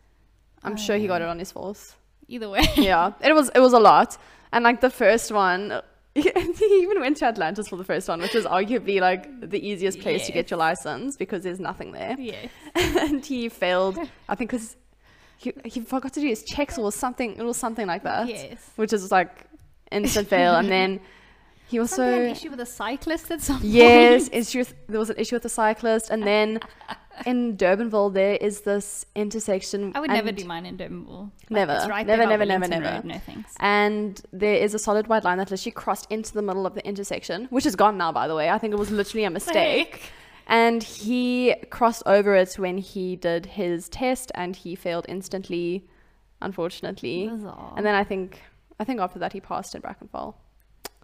I'm 0.65 0.77
sure 0.77 0.97
he 0.97 1.07
got 1.07 1.21
Oh. 1.23 1.27
it 1.27 1.29
on 1.29 1.39
his 1.39 1.53
fourth. 1.53 1.97
Either 2.35 2.49
way, 2.49 2.62
yeah, 2.77 3.12
it 3.29 3.35
was 3.35 3.51
it 3.55 3.61
was 3.61 3.75
a 3.75 3.79
lot. 3.91 4.17
And 4.53 4.65
like 4.65 4.81
the 4.81 4.91
first 4.91 5.31
one, 5.33 5.81
he 6.15 6.81
even 6.85 6.99
went 7.01 7.17
to 7.19 7.27
Atlantis 7.27 7.69
for 7.69 7.77
the 7.77 7.85
first 7.85 8.09
one, 8.09 8.21
which 8.21 8.35
was 8.35 8.47
arguably 8.47 9.01
like 9.01 9.23
the 9.55 9.61
easiest 9.71 10.01
place 10.01 10.27
to 10.27 10.33
get 10.33 10.51
your 10.51 10.59
license 10.59 11.17
because 11.17 11.43
there's 11.43 11.61
nothing 11.61 11.93
there. 11.93 12.17
yeah. 12.19 12.49
and 12.75 13.25
he 13.25 13.49
failed. 13.49 13.99
I 14.29 14.35
think 14.35 14.51
because 14.51 14.77
he, 15.37 15.53
he 15.65 15.81
forgot 15.81 16.12
to 16.15 16.21
do 16.21 16.27
his 16.27 16.43
checks 16.43 16.79
or 16.79 16.91
something. 16.93 17.37
It 17.37 17.43
was 17.43 17.57
something 17.57 17.87
like 17.87 18.03
that, 18.05 18.29
Yes. 18.29 18.59
which 18.77 18.93
is 18.93 19.11
like 19.11 19.45
instant 19.91 20.29
fail. 20.29 20.55
And 20.55 20.69
then 20.71 21.01
he 21.69 21.79
there 21.79 21.83
an 21.83 21.89
also 21.89 22.05
issue 22.37 22.51
with 22.51 22.61
a 22.61 22.67
cyclist 22.67 23.31
at 23.31 23.41
some 23.41 23.61
yes, 23.62 24.29
point? 24.29 24.67
there 24.89 24.99
was 25.01 25.11
an 25.11 25.17
issue 25.19 25.37
with 25.37 25.43
the 25.43 25.49
cyclist, 25.49 26.11
and 26.11 26.23
then 26.23 26.61
in 27.26 27.57
Durbanville 27.57 28.12
there 28.12 28.37
is 28.37 28.62
this 28.62 29.07
intersection. 29.14 29.92
I 29.95 30.00
would 30.00 30.11
never 30.11 30.33
do 30.33 30.45
mine 30.45 30.66
in 30.66 30.76
Durbanville. 30.76 31.31
Like, 31.49 31.50
Never. 31.50 31.87
right 31.88 32.07
Never, 32.07 32.26
never, 32.26 32.45
never, 32.45 32.69
never. 32.69 32.85
Road. 32.85 33.04
No 33.04 33.19
thanks. 33.19 33.54
And 33.61 34.21
there 34.33 34.54
is 34.54 34.75
a 34.75 34.78
solid 34.78 35.07
white 35.07 35.25
line 35.25 35.38
that 35.38 35.50
literally 35.50 35.73
crossed 35.73 36.07
into 36.11 36.33
the 36.33 36.42
middle 36.42 36.66
of 36.66 36.75
the 36.75 36.87
intersection, 36.87 37.47
which 37.50 37.66
is 37.66 37.76
gone 37.76 37.97
now, 37.99 38.12
by 38.12 38.28
the 38.28 38.35
way. 38.35 38.50
I 38.50 38.59
think 38.59 38.73
it 38.73 38.78
was 38.78 38.90
literally 38.90 39.25
a 39.25 39.31
mistake. 39.31 40.11
And 40.47 40.83
he 40.83 41.54
crossed 41.71 42.02
over 42.04 42.35
it 42.35 42.54
when 42.59 42.78
he 42.78 43.14
did 43.16 43.47
his 43.47 43.88
test, 43.88 44.33
and 44.35 44.57
he 44.57 44.75
failed 44.75 45.07
instantly, 45.09 45.87
unfortunately. 46.40 47.28
Bizarre. 47.28 47.75
And 47.76 47.87
then 47.87 47.95
I 47.95 48.02
think, 48.04 48.42
I 48.81 48.85
think 48.85 49.00
after 49.00 49.19
that 49.21 49.33
he 49.33 49.40
passed 49.40 49.75
in 49.75 49.83
Brackenfell. 49.83 50.35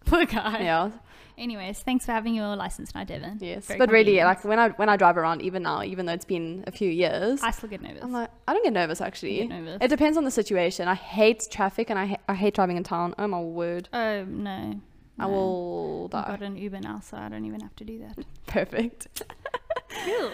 Poor 0.06 0.24
guy. 0.24 0.62
Yeah, 0.62 0.90
Anyways, 1.38 1.78
thanks 1.80 2.04
for 2.04 2.12
having 2.12 2.34
your 2.34 2.56
license 2.56 2.94
now, 2.94 3.04
Devon. 3.04 3.38
yes. 3.40 3.66
Very 3.66 3.78
but 3.78 3.90
really, 3.90 4.16
like 4.24 4.44
when 4.44 4.58
I 4.58 4.70
when 4.70 4.88
I 4.88 4.96
drive 4.96 5.16
around, 5.16 5.40
even 5.42 5.62
now, 5.62 5.82
even 5.82 6.04
though 6.06 6.12
it's 6.12 6.24
been 6.24 6.64
a 6.66 6.72
few 6.72 6.90
years, 6.90 7.40
I 7.42 7.52
still 7.52 7.68
get 7.68 7.80
nervous. 7.80 8.02
I'm 8.02 8.12
like, 8.12 8.30
I 8.48 8.52
don't 8.52 8.64
get 8.64 8.72
nervous 8.72 9.00
actually. 9.00 9.36
get 9.38 9.48
nervous. 9.48 9.78
It 9.80 9.88
depends 9.88 10.18
on 10.18 10.24
the 10.24 10.30
situation. 10.30 10.88
I 10.88 10.94
hate 10.94 11.46
traffic, 11.50 11.90
and 11.90 11.98
I 11.98 12.06
ha- 12.06 12.16
I 12.28 12.34
hate 12.34 12.54
driving 12.54 12.76
in 12.76 12.82
town. 12.84 13.14
Oh 13.18 13.28
my 13.28 13.40
word, 13.40 13.88
Oh 13.92 14.24
no. 14.24 14.80
I 15.20 15.26
no. 15.26 15.28
will 15.28 16.04
I've 16.12 16.24
die. 16.26 16.30
got 16.32 16.42
an 16.42 16.56
Uber 16.56 16.80
now, 16.80 17.00
so 17.00 17.16
I 17.16 17.28
don't 17.28 17.44
even 17.44 17.60
have 17.60 17.74
to 17.76 17.84
do 17.84 17.98
that. 18.00 18.24
Perfect. 18.46 19.22
Cool. 20.04 20.30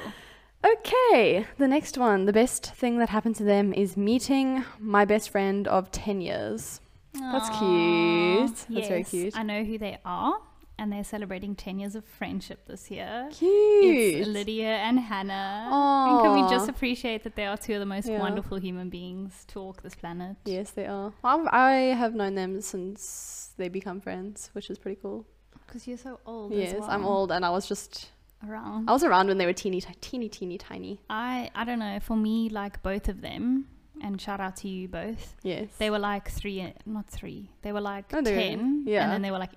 Okay, 0.65 1.47
the 1.59 1.69
next 1.69 1.99
one. 1.99 2.25
The 2.25 2.33
best 2.33 2.73
thing 2.75 2.99
that 2.99 3.11
happened 3.11 3.37
to 3.37 3.45
them 3.45 3.73
is 3.75 3.97
meeting 3.97 4.65
my 4.79 5.05
best 5.05 5.29
friend 5.31 5.69
of 5.69 5.91
10 5.91 6.23
years. 6.23 6.81
That's 7.13 7.49
cute. 7.59 8.57
That's 8.75 8.89
very 8.89 9.05
cute. 9.05 9.37
I 9.37 9.43
know 9.43 9.63
who 9.63 9.77
they 9.79 9.99
are, 10.05 10.39
and 10.78 10.93
they're 10.93 11.04
celebrating 11.04 11.54
10 11.54 11.78
years 11.78 11.95
of 11.95 12.04
friendship 12.04 12.66
this 12.66 12.90
year. 12.90 13.28
Cute. 13.33 14.14
It's 14.21 14.28
Lydia 14.28 14.76
and 14.76 14.99
Hannah. 14.99 15.69
And 15.71 16.21
can 16.23 16.35
we 16.43 16.49
just 16.50 16.69
appreciate 16.69 17.23
that 17.25 17.37
they 17.37 17.47
are 17.47 17.57
two 17.57 17.75
of 17.75 17.81
the 17.81 17.87
most 17.87 18.09
Yeah. 18.09 18.19
wonderful 18.21 18.59
human 18.59 18.90
beings 18.90 19.45
to 19.49 19.61
walk 19.61 19.83
this 19.83 19.95
planet? 19.95 20.37
Yes, 20.45 20.71
they 20.73 20.87
are. 20.87 21.12
Well, 21.23 21.47
I 21.50 21.95
have 21.97 22.14
known 22.14 22.35
them 22.35 22.61
since 22.61 23.52
they 23.57 23.69
become 23.69 24.00
friends, 24.00 24.50
which 24.52 24.69
is 24.71 24.78
pretty 24.78 25.00
cool. 25.00 25.26
Because 25.66 25.87
you're 25.87 25.97
so 25.99 26.21
old. 26.26 26.52
yes, 26.52 26.75
as 26.75 26.81
well. 26.81 26.90
I'm 26.90 27.04
old, 27.04 27.33
and 27.33 27.45
I 27.45 27.50
was 27.50 27.66
just 27.66 28.11
Around. 28.47 28.90
I 28.90 28.93
was 28.93 29.02
around 29.02 29.28
when 29.28 29.38
they 29.38 29.47
were 29.47 29.54
teeny, 29.54 29.81
ti- 29.81 29.95
teeny, 30.02 30.28
teeny, 30.28 30.59
tiny. 30.59 31.00
I 31.09 31.50
I 31.54 31.64
don't 31.64 31.78
know. 31.78 31.99
For 32.00 32.14
me, 32.14 32.50
like 32.50 32.83
both 32.83 33.09
of 33.09 33.23
them, 33.23 33.69
and 34.02 34.21
shout 34.21 34.38
out 34.38 34.57
to 34.57 34.69
you 34.69 34.87
both. 34.87 35.35
Yes, 35.43 35.69
They 35.78 35.88
were 35.88 35.99
like 35.99 36.28
three, 36.31 36.75
not 36.85 37.07
three. 37.09 37.49
They 37.62 37.73
were 37.73 37.81
like 37.81 38.09
ten, 38.09 38.85
yeah. 38.87 39.04
and 39.04 39.12
then 39.12 39.23
they 39.23 39.31
were 39.31 39.38
like 39.38 39.52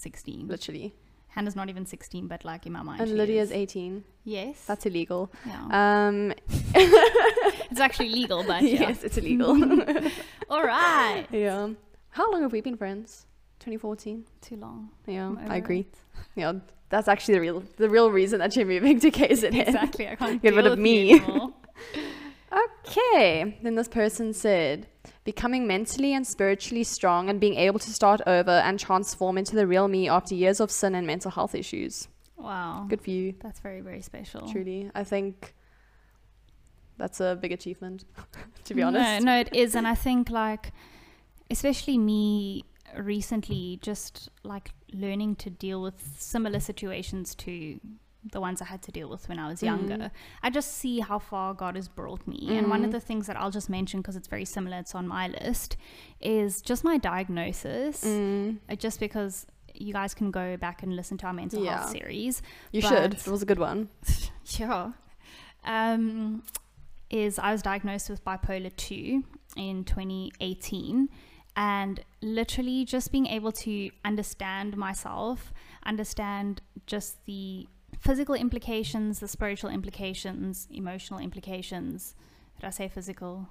sixteen. 0.00 0.48
literally. 0.48 0.94
Hannah's 1.34 1.54
not 1.54 1.68
even 1.68 1.86
sixteen, 1.86 2.26
but 2.26 2.44
like 2.44 2.66
in 2.66 2.72
my 2.72 2.82
mind, 2.82 3.00
And 3.00 3.16
Lydia's 3.16 3.50
is. 3.50 3.56
18. 3.56 4.02
Yes, 4.24 4.64
That's 4.66 4.84
illegal. 4.86 5.30
yeah. 5.46 6.06
Um, 6.08 6.32
it's 7.70 7.78
actually 7.80 8.08
legal, 8.08 8.42
but 8.42 8.62
yeah. 8.72 8.80
yes, 8.88 9.04
it's 9.04 9.16
illegal. 9.16 9.50
All 10.50 10.64
right. 10.64 11.24
yeah. 11.30 11.68
How 12.10 12.30
long 12.32 12.42
have 12.42 12.50
we 12.52 12.60
been 12.60 12.76
friends? 12.76 13.26
2014. 13.60 14.24
Too 14.40 14.56
long. 14.56 14.90
Yeah, 15.06 15.34
I 15.48 15.56
agree. 15.58 15.80
it. 15.80 15.94
Yeah, 16.34 16.54
that's 16.88 17.06
actually 17.06 17.34
the 17.34 17.40
real 17.42 17.62
the 17.76 17.88
real 17.88 18.10
reason 18.10 18.40
that 18.40 18.56
you're 18.56 18.66
moving 18.66 18.98
to 19.00 19.10
KZN. 19.12 19.54
Exactly. 19.68 20.08
I 20.08 20.16
can't 20.16 20.42
Get 20.42 20.54
rid 20.56 20.66
of 20.66 20.78
me. 20.80 21.20
Okay. 22.52 23.56
Then 23.62 23.74
this 23.76 23.88
person 23.88 24.32
said, 24.32 24.88
becoming 25.24 25.66
mentally 25.66 26.12
and 26.14 26.26
spiritually 26.26 26.82
strong 26.84 27.28
and 27.28 27.38
being 27.40 27.54
able 27.54 27.78
to 27.78 27.90
start 27.90 28.20
over 28.26 28.50
and 28.50 28.78
transform 28.80 29.36
into 29.38 29.54
the 29.54 29.66
real 29.66 29.86
me 29.88 30.08
after 30.08 30.34
years 30.34 30.60
of 30.60 30.70
sin 30.70 30.94
and 30.94 31.06
mental 31.06 31.30
health 31.30 31.54
issues. 31.54 32.08
wow. 32.36 32.86
Good 32.88 33.02
for 33.02 33.10
you, 33.10 33.34
That's 33.42 33.60
very 33.60 33.80
very 33.82 34.00
special. 34.02 34.48
truly. 34.50 34.90
I 34.94 35.04
think 35.04 35.54
that's 36.96 37.20
a 37.20 37.36
big 37.40 37.52
achievement, 37.52 38.04
to 38.64 38.74
be 38.74 38.80
No, 38.80 38.88
honest. 38.88 39.24
no, 39.24 39.38
it 39.38 39.54
is, 39.54 39.74
and 39.74 39.86
I 39.86 39.94
think 39.94 40.30
like, 40.30 40.72
especially 41.50 41.98
me 41.98 42.64
recently, 42.96 43.78
just 43.82 44.28
like 44.42 44.70
learning 44.92 45.36
to 45.36 45.50
deal 45.50 45.80
with 45.82 46.16
similar 46.18 46.60
situations 46.60 47.34
to 47.36 47.78
the 48.22 48.40
ones 48.40 48.60
I 48.60 48.66
had 48.66 48.82
to 48.82 48.92
deal 48.92 49.08
with 49.08 49.28
when 49.28 49.38
I 49.38 49.48
was 49.48 49.62
younger. 49.62 49.96
Mm. 49.96 50.10
I 50.42 50.50
just 50.50 50.76
see 50.76 51.00
how 51.00 51.18
far 51.18 51.54
God 51.54 51.74
has 51.76 51.88
brought 51.88 52.26
me, 52.26 52.56
and 52.58 52.68
one 52.68 52.84
of 52.84 52.90
Mm. 52.90 52.92
the 52.92 53.00
things 53.00 53.26
that 53.28 53.36
I'll 53.36 53.50
just 53.50 53.70
mention 53.70 54.00
because 54.00 54.16
it's 54.16 54.28
very 54.28 54.44
similar, 54.44 54.78
it's 54.78 54.94
on 54.94 55.08
my 55.08 55.28
list, 55.28 55.76
is 56.20 56.60
just 56.60 56.84
my 56.84 56.98
diagnosis. 56.98 58.04
Mm, 58.04 58.58
Uh, 58.68 58.74
Just 58.74 59.00
because 59.00 59.46
you 59.74 59.92
guys 59.94 60.12
can 60.14 60.30
go 60.30 60.56
back 60.58 60.82
and 60.82 60.94
listen 60.94 61.16
to 61.18 61.26
our 61.26 61.32
mental 61.32 61.64
health 61.64 61.90
series. 61.90 62.42
you 62.72 62.82
should. 62.82 63.14
It 63.14 63.26
was 63.28 63.42
a 63.42 63.46
good 63.46 63.58
one. 63.58 63.88
Sure. 64.44 64.92
Um, 65.64 66.42
is 67.08 67.38
I 67.38 67.52
was 67.52 67.62
diagnosed 67.62 68.10
with 68.10 68.24
bipolar 68.24 68.74
2 68.76 69.22
in 69.56 69.84
2018. 69.84 71.08
And 71.56 72.00
literally 72.22 72.84
just 72.84 73.10
being 73.12 73.26
able 73.26 73.52
to 73.52 73.90
understand 74.04 74.76
myself, 74.76 75.52
understand 75.84 76.62
just 76.86 77.24
the 77.26 77.66
physical 78.00 78.34
implications, 78.34 79.20
the 79.20 79.28
spiritual 79.28 79.70
implications, 79.70 80.66
emotional 80.72 81.20
implications. 81.20 82.14
Did 82.58 82.66
I 82.66 82.70
say 82.70 82.88
physical? 82.88 83.46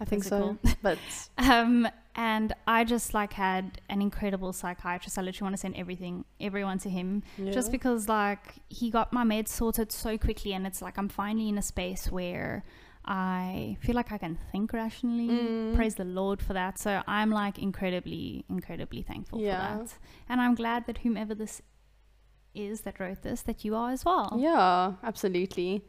I 0.00 0.04
think 0.04 0.24
so. 0.24 0.58
But 0.82 0.98
Um, 1.38 1.88
and 2.14 2.52
I 2.66 2.84
just 2.84 3.14
like 3.14 3.32
had 3.34 3.80
an 3.88 4.00
incredible 4.02 4.52
psychiatrist. 4.52 5.18
I 5.18 5.22
literally 5.22 5.46
want 5.46 5.54
to 5.54 5.60
send 5.60 5.76
everything, 5.76 6.24
everyone 6.40 6.78
to 6.80 6.90
him 6.90 7.22
just 7.52 7.70
because 7.70 8.08
like 8.08 8.56
he 8.68 8.90
got 8.90 9.12
my 9.12 9.24
meds 9.24 9.48
sorted 9.48 9.92
so 9.92 10.16
quickly 10.18 10.52
and 10.54 10.66
it's 10.66 10.80
like 10.82 10.96
i'm 10.98 11.08
finally 11.08 11.48
in 11.48 11.58
a 11.58 11.62
space 11.62 12.10
where 12.10 12.64
i 13.04 13.76
feel 13.80 13.94
like 13.94 14.10
i 14.12 14.18
can 14.18 14.36
think 14.52 14.72
rationally 14.72 15.28
Mm. 15.28 15.74
praise 15.76 15.94
the 15.94 16.04
lord 16.04 16.42
for 16.42 16.52
that 16.54 16.78
so 16.78 17.02
i'm 17.06 17.30
like 17.30 17.58
incredibly 17.58 18.44
incredibly 18.48 19.02
thankful 19.02 19.40
Yeah. 19.40 19.78
for 19.78 19.84
that 19.84 19.94
and 20.28 20.40
i'm 20.40 20.54
glad 20.54 20.86
that 20.86 20.98
whomever 20.98 21.34
this 21.34 21.62
is 22.56 22.80
that 22.82 22.98
wrote 23.00 23.22
this 23.22 23.42
that 23.42 23.64
you 23.64 23.74
are 23.76 23.90
as 23.90 24.04
well 24.04 24.32
Yeah, 24.36 24.94
absolutely. 25.04 25.84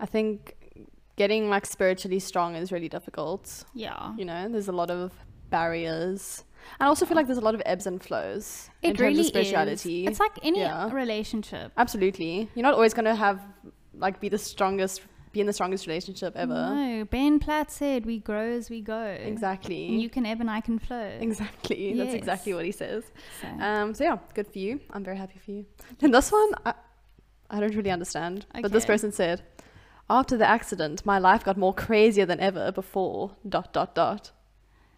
I 0.00 0.06
think 0.06 0.54
getting 1.16 1.48
like 1.50 1.66
spiritually 1.66 2.18
strong 2.18 2.54
is 2.56 2.72
really 2.72 2.88
difficult. 2.88 3.64
yeah 3.74 4.14
You 4.16 4.24
know, 4.24 4.48
there's 4.48 4.68
a 4.68 4.72
lot 4.82 4.90
of 4.90 5.12
barriers. 5.50 6.44
And 6.78 6.86
I 6.86 6.88
also 6.88 7.04
feel 7.06 7.16
like 7.16 7.26
there's 7.26 7.38
a 7.38 7.48
lot 7.50 7.54
of 7.54 7.62
ebbs 7.66 7.86
and 7.86 8.02
flows 8.02 8.70
in 8.82 8.90
it 8.92 8.96
terms 8.96 9.00
really 9.08 9.20
of 9.20 9.26
spirituality. 9.26 10.04
is 10.04 10.10
it's 10.10 10.20
like 10.20 10.36
any 10.42 10.60
Yeah. 10.60 10.90
relationship 10.92 11.72
Absolutely. 11.76 12.48
You're 12.54 12.62
not 12.62 12.74
always 12.74 12.94
going 12.94 13.04
to 13.06 13.14
have 13.26 13.40
like 13.94 14.20
be 14.20 14.28
the 14.28 14.38
strongest 14.38 15.02
be 15.32 15.40
in 15.40 15.46
the 15.46 15.52
strongest 15.52 15.86
relationship 15.86 16.36
ever. 16.36 16.54
no 16.54 17.04
ben 17.10 17.38
platt 17.38 17.70
said 17.70 18.04
we 18.06 18.18
grow 18.18 18.52
as 18.52 18.68
we 18.70 18.80
go 18.80 19.02
Exactly. 19.32 19.88
and 19.88 20.00
you 20.02 20.10
can 20.10 20.24
ebb 20.26 20.40
and 20.40 20.50
i 20.50 20.60
can 20.60 20.78
flow 20.78 21.10
exactly. 21.20 21.94
That's 21.98 22.14
exactly 22.14 22.52
what 22.54 22.64
he 22.64 22.72
says. 22.72 23.04
so. 23.40 23.48
Um 23.64 23.94
so 23.94 24.04
yeah, 24.04 24.18
good 24.34 24.46
for 24.46 24.58
you. 24.58 24.80
I'm 24.90 25.04
very 25.04 25.16
happy 25.16 25.38
for 25.44 25.50
you. 25.52 25.66
And 26.00 26.12
this 26.14 26.30
one 26.32 26.50
I, 26.66 26.74
I 27.50 27.60
don't 27.60 27.74
really 27.74 27.90
understand. 27.90 28.46
But 28.62 28.72
this 28.72 28.86
person 28.86 29.12
said, 29.12 29.42
after 30.08 30.36
the 30.36 30.48
accident, 30.48 31.04
my 31.04 31.18
life 31.18 31.44
got 31.44 31.56
more 31.56 31.74
crazier 31.74 32.26
than 32.26 32.40
ever 32.40 32.72
before. 32.72 33.36
Dot 33.48 33.72
dot 33.72 33.94
dot. 33.94 34.30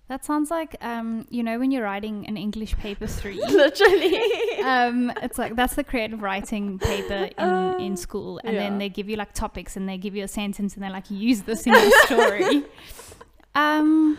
That 0.08 0.22
sounds 0.22 0.50
like 0.50 0.76
um, 0.82 1.26
you 1.30 1.42
know 1.42 1.58
when 1.58 1.70
you're 1.70 1.82
writing 1.82 2.26
an 2.26 2.36
English 2.36 2.76
paper 2.76 3.06
three. 3.20 3.40
Literally. 3.40 4.18
um, 4.64 5.10
it's 5.22 5.38
like 5.38 5.56
that's 5.56 5.74
the 5.74 5.84
creative 5.84 6.20
writing 6.20 6.78
paper 6.78 7.30
in, 7.38 7.80
in 7.80 7.96
school, 7.96 8.38
and 8.44 8.54
yeah. 8.54 8.60
then 8.60 8.78
they 8.78 8.88
give 8.88 9.08
you 9.08 9.16
like 9.16 9.32
topics, 9.32 9.76
and 9.76 9.88
they 9.88 9.96
give 9.96 10.14
you 10.14 10.24
a 10.24 10.28
sentence, 10.28 10.74
and 10.74 10.82
they're 10.82 10.90
like, 10.90 11.10
use 11.10 11.42
this 11.42 11.66
in 11.66 11.72
your 11.72 11.90
story. 12.04 12.64
um, 13.54 14.18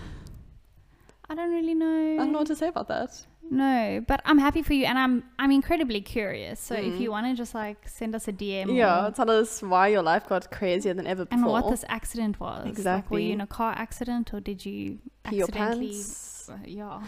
I 1.30 1.36
don't 1.36 1.52
really 1.52 1.76
know. 1.76 2.14
I 2.14 2.18
don't 2.18 2.32
know 2.32 2.40
what 2.40 2.48
to 2.48 2.56
say 2.56 2.68
about 2.68 2.88
that. 2.88 3.26
No, 3.52 4.04
but 4.08 4.22
I'm 4.26 4.40
happy 4.40 4.64
for 4.64 4.74
you, 4.74 4.86
and 4.86 4.98
I'm 4.98 5.24
I'm 5.38 5.52
incredibly 5.52 6.02
curious. 6.02 6.60
So 6.60 6.74
if 6.76 6.94
Mm. 6.96 7.00
you 7.00 7.12
want 7.12 7.28
to 7.28 7.34
just 7.36 7.54
like 7.54 7.88
send 7.88 8.16
us 8.16 8.28
a 8.28 8.32
DM, 8.34 8.76
Yeah, 8.76 9.12
tell 9.16 9.30
us 9.30 9.62
why 9.62 9.88
your 9.90 10.02
life 10.02 10.28
got 10.28 10.50
crazier 10.52 10.94
than 10.96 11.06
ever 11.08 11.26
before. 11.26 11.38
and 11.44 11.46
what 11.52 11.70
this 11.70 11.86
accident 11.88 12.40
was. 12.40 12.56
Like, 12.58 12.66
were 12.66 12.70
Exactly. 12.72 13.24
you 13.26 13.34
in 13.34 13.42
a 13.42 13.48
car 13.48 13.74
accident, 13.78 14.34
or 14.34 14.40
did 14.40 14.66
you 14.66 14.98
Pee 15.30 15.36
your 15.38 15.48
accidentally? 15.48 15.88
pants. 15.90 16.50
Uh, 16.50 16.58
yeah. 16.66 17.02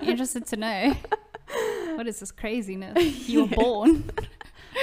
Interested 0.02 0.46
to 0.48 0.56
know. 0.56 0.94
What 1.96 2.06
is 2.08 2.20
this 2.20 2.32
craziness? 2.32 2.98
You 3.28 3.44
were 3.44 3.54
born 3.56 4.04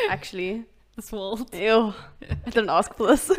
Actually, 0.10 0.64
this 0.96 1.12
world. 1.12 1.54
ew. 1.54 1.94
I 2.46 2.50
didn't 2.50 2.70
ask 2.70 2.94
for 2.96 3.08
this. 3.08 3.30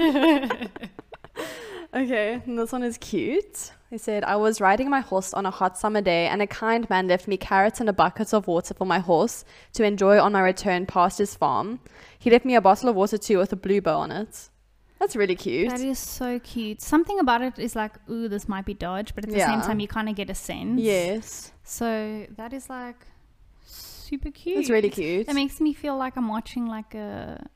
okay, 1.95 2.43
and 2.47 2.59
this 2.59 2.73
one 2.73 2.83
is 2.83 2.99
cute. 2.99 3.73
He 3.95 3.99
said, 3.99 4.25
I 4.25 4.35
was 4.35 4.61
riding 4.61 4.91
my 4.91 4.99
horse 4.99 5.33
on 5.33 5.47
a 5.47 5.53
hot 5.53 5.79
summer 5.79 6.01
day, 6.01 6.27
and 6.27 6.43
a 6.43 6.49
kind 6.49 6.91
man 6.91 7.07
left 7.07 7.29
me 7.29 7.37
carrots 7.37 7.79
and 7.79 7.89
a 7.89 7.93
bucket 7.93 8.35
of 8.35 8.49
water 8.49 8.75
for 8.75 8.85
my 8.85 8.99
horse 8.99 9.45
to 9.75 9.85
enjoy 9.85 10.19
on 10.21 10.33
my 10.33 10.41
return 10.41 10.85
past 10.85 11.19
his 11.19 11.37
farm. 11.37 11.79
He 12.19 12.29
left 12.29 12.45
me 12.45 12.57
a 12.57 12.61
bottle 12.61 12.89
of 12.89 12.97
water 12.97 13.19
too 13.19 13.39
with 13.39 13.53
a 13.53 13.57
blue 13.57 13.81
bow 13.81 13.99
on 14.01 14.11
it. 14.11 14.49
That's 14.99 15.15
really 15.15 15.37
cute. 15.37 15.71
That 15.71 15.79
is 15.79 16.01
so 16.01 16.41
cute. 16.41 16.83
Something 16.83 17.21
about 17.21 17.41
it 17.43 17.57
is 17.61 17.77
like, 17.77 17.93
ooh, 18.11 18.27
this 18.27 18.49
might 18.49 18.65
be 18.65 18.75
Dodge, 18.75 19.15
but 19.15 19.23
at 19.27 19.31
the 19.31 19.39
same 19.39 19.61
time, 19.61 19.79
you 19.79 19.87
kind 19.87 20.09
of 20.09 20.17
get 20.17 20.29
a 20.29 20.35
sense. 20.35 20.81
yes, 20.81 21.53
So 21.63 22.27
that 22.37 22.53
is 22.53 22.69
like 22.69 22.97
super 23.65 24.33
cute. 24.33 24.59
it's 24.59 24.71
really 24.71 24.91
cute. 24.91 25.29
It 25.29 25.35
makes 25.35 25.61
me 25.61 25.73
feel 25.73 25.97
like 25.97 26.17
I'm 26.17 26.27
watching 26.27 26.67
like 26.67 26.97
a 26.97 27.47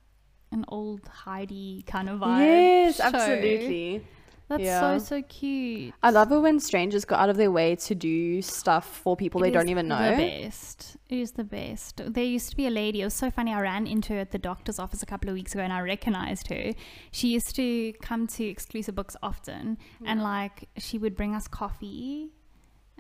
an 0.53 0.65
old 0.69 1.05
Heidi 1.09 1.83
kind 1.85 2.09
of 2.09 2.21
vibe. 2.21 2.39
yes, 2.47 2.97
show. 2.99 3.03
absolutely. 3.07 4.05
That's 4.49 4.63
Yeah. 4.63 4.81
so 4.99 5.05
so 5.05 5.23
cute. 5.23 5.93
I 6.03 6.11
love 6.11 6.33
it 6.33 6.39
when 6.39 6.59
strangers 6.59 7.05
go 7.05 7.15
out 7.17 7.29
of 7.29 7.37
their 7.37 7.51
way 7.51 7.77
to 7.77 7.95
do 7.95 8.41
stuff 8.41 8.87
for 8.87 9.15
people 9.17 9.41
they 9.43 9.51
don't 9.51 9.65
is 9.67 9.71
even 9.71 9.89
The 9.89 9.95
know. 10.11 10.17
best. 10.17 10.97
It 11.11 11.19
is 11.19 11.33
the 11.33 11.45
best. 11.45 12.01
There 12.07 12.25
used 12.25 12.49
to 12.51 12.57
be 12.57 12.67
a 12.67 12.71
lady. 12.71 13.03
It 13.03 13.05
was 13.05 13.15
so 13.15 13.31
funny. 13.31 13.53
I 13.53 13.61
ran 13.61 13.87
into 13.87 14.15
her 14.15 14.21
at 14.21 14.31
the 14.31 14.39
doctor's 14.39 14.79
office 14.79 15.03
a 15.03 15.07
couple 15.07 15.29
of 15.29 15.35
weeks 15.35 15.53
ago, 15.55 15.63
and 15.63 15.73
I 15.73 15.81
recognized 15.81 16.49
her. 16.49 16.73
She 17.11 17.29
used 17.29 17.55
to 17.57 17.93
come 18.01 18.27
to 18.29 18.45
exclusive 18.45 18.95
books 18.95 19.17
often, 19.23 19.77
and 20.05 20.23
like 20.23 20.69
she 20.79 20.97
would 20.99 21.15
bring 21.15 21.35
us 21.35 21.47
coffee, 21.47 22.31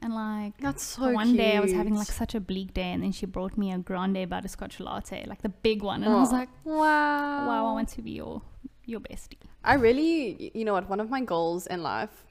and 0.00 0.14
like. 0.14 0.58
That's 0.60 0.82
so 0.82 1.12
one 1.12 1.34
day 1.34 1.56
I 1.56 1.60
was 1.60 1.72
having 1.72 1.94
like 1.94 2.08
such 2.08 2.34
a 2.34 2.40
bleak 2.40 2.74
day, 2.74 2.92
and 2.92 3.02
then 3.02 3.12
she 3.12 3.24
brought 3.24 3.56
me 3.56 3.72
a 3.72 3.78
grande 3.78 4.28
butterscotch 4.28 4.80
latte, 4.80 5.24
like 5.26 5.40
the 5.42 5.48
big 5.48 5.82
one, 5.82 6.04
and 6.04 6.12
I 6.12 6.20
was 6.20 6.30
Oh. 6.30 6.36
like, 6.36 6.50
wow. 6.64 7.46
"Wow, 7.48 7.70
I 7.70 7.72
want 7.72 7.88
to 7.90 8.02
be 8.02 8.10
your 8.12 8.42
your 8.88 9.00
bestie." 9.00 9.38
I 9.62 9.74
really, 9.74 10.50
you 10.54 10.64
know 10.64 10.72
what, 10.72 10.88
one 10.88 11.00
of 11.00 11.08
my 11.10 11.20
goals 11.22 11.66
in 11.66 11.82
life, 11.82 12.24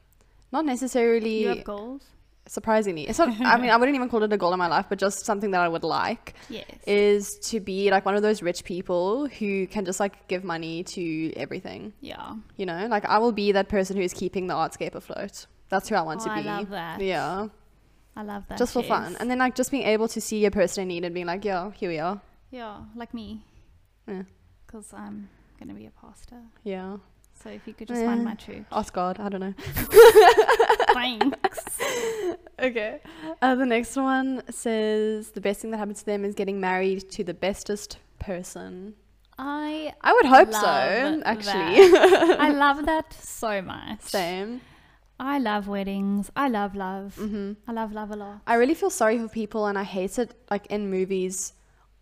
not 0.52 0.66
necessarily 0.66 1.42
You 1.42 1.48
have 1.50 1.64
goals? 1.64 2.04
surprisingly, 2.48 3.04
it's 3.10 3.20
not, 3.20 3.30
I 3.42 3.58
mean, 3.60 3.70
I 3.70 3.76
wouldn't 3.76 3.96
even 3.96 4.08
call 4.10 4.24
it 4.24 4.32
a 4.32 4.38
goal 4.38 4.54
in 4.54 4.60
my 4.60 4.68
life, 4.68 4.86
but 4.90 4.98
just 4.98 5.26
something 5.26 5.52
that 5.52 5.60
I 5.62 5.68
would 5.68 5.84
like 5.84 6.34
Yes. 6.50 6.66
is 6.88 7.38
to 7.50 7.60
be 7.60 7.92
like 7.92 8.06
one 8.06 8.16
of 8.16 8.22
those 8.22 8.42
rich 8.42 8.64
people 8.64 9.28
who 9.28 9.68
can 9.68 9.84
just 9.84 10.00
like 10.00 10.28
give 10.30 10.44
money 10.46 10.84
to 10.96 11.34
everything, 11.36 11.92
yeah. 12.00 12.36
you 12.56 12.66
know? 12.66 12.88
Like 12.90 13.04
I 13.06 13.18
will 13.18 13.34
be 13.34 13.52
that 13.52 13.68
person 13.68 13.98
who's 13.98 14.14
keeping 14.14 14.48
the 14.48 14.54
artscape 14.54 14.96
afloat. 14.96 15.46
That's 15.70 15.90
who 15.90 15.96
I 15.96 16.02
want 16.04 16.22
Oh, 16.22 16.26
to 16.30 16.42
be. 16.42 16.48
I 16.48 16.58
love 16.60 16.70
that. 16.70 17.02
Yeah. 17.02 17.50
I 18.16 18.24
love 18.24 18.44
that. 18.48 18.58
just 18.58 18.72
for 18.74 18.82
fun. 18.82 19.18
And 19.20 19.30
then 19.30 19.40
like 19.40 19.54
just 19.54 19.70
being 19.70 19.84
able 19.84 20.08
to 20.08 20.22
see 20.22 20.46
a 20.46 20.52
person 20.52 20.84
in 20.84 20.88
need 20.88 21.04
and 21.04 21.14
being 21.14 21.28
like, 21.28 21.44
yeah, 21.44 21.70
here 21.72 21.90
we 21.90 22.00
are. 22.00 22.22
yeah, 22.50 22.78
like 22.96 23.14
me. 23.14 23.44
Yeah. 24.08 24.24
Because 24.66 24.94
I'm 24.94 25.28
gonna 25.60 25.74
be 25.74 25.86
a 25.86 25.92
pastor. 25.92 26.42
Yeah. 26.64 26.98
So 27.44 27.50
if 27.50 27.68
you 27.68 27.74
could 27.74 27.88
just 27.88 28.04
find 28.04 28.24
my 28.24 28.34
church, 28.34 28.64
Ask 28.72 28.94
God. 28.94 29.20
I 29.20 29.30
don't 29.30 29.42
know. 29.42 29.54
thanks. 30.94 31.64
Okay. 32.60 33.00
Uh, 33.40 33.54
the 33.54 33.68
next 33.68 33.96
one 33.96 34.42
says 34.50 35.30
the 35.30 35.40
best 35.42 35.62
thing 35.62 35.70
that 35.70 35.78
happened 35.78 35.98
to 35.98 36.06
them 36.06 36.26
is 36.26 36.34
getting 36.34 36.60
married 36.60 37.08
to 37.12 37.24
the 37.24 37.36
bestest 37.36 38.00
person. 38.18 38.96
I 39.38 39.94
I 40.02 40.12
would 40.14 40.26
hope 40.26 40.52
so, 40.52 41.22
actually. 41.24 41.78
I 42.48 42.50
love 42.50 42.88
that 42.88 43.14
so 43.14 43.62
much. 43.62 44.02
Same. 44.02 44.62
I 45.20 45.38
love 45.38 45.68
weddings. 45.68 46.32
I 46.36 46.48
love 46.48 46.76
love. 46.76 47.16
hmm 47.16 47.54
I 47.68 47.74
love 47.74 47.92
love 47.94 48.10
a 48.10 48.16
lot. 48.16 48.42
I 48.48 48.56
really 48.56 48.74
feel 48.74 48.90
sorry 48.90 49.20
for 49.20 49.28
people, 49.28 49.68
and 49.68 49.78
I 49.78 49.84
hate 49.84 50.18
it, 50.18 50.34
like 50.50 50.66
in 50.68 50.90
movies 50.90 51.54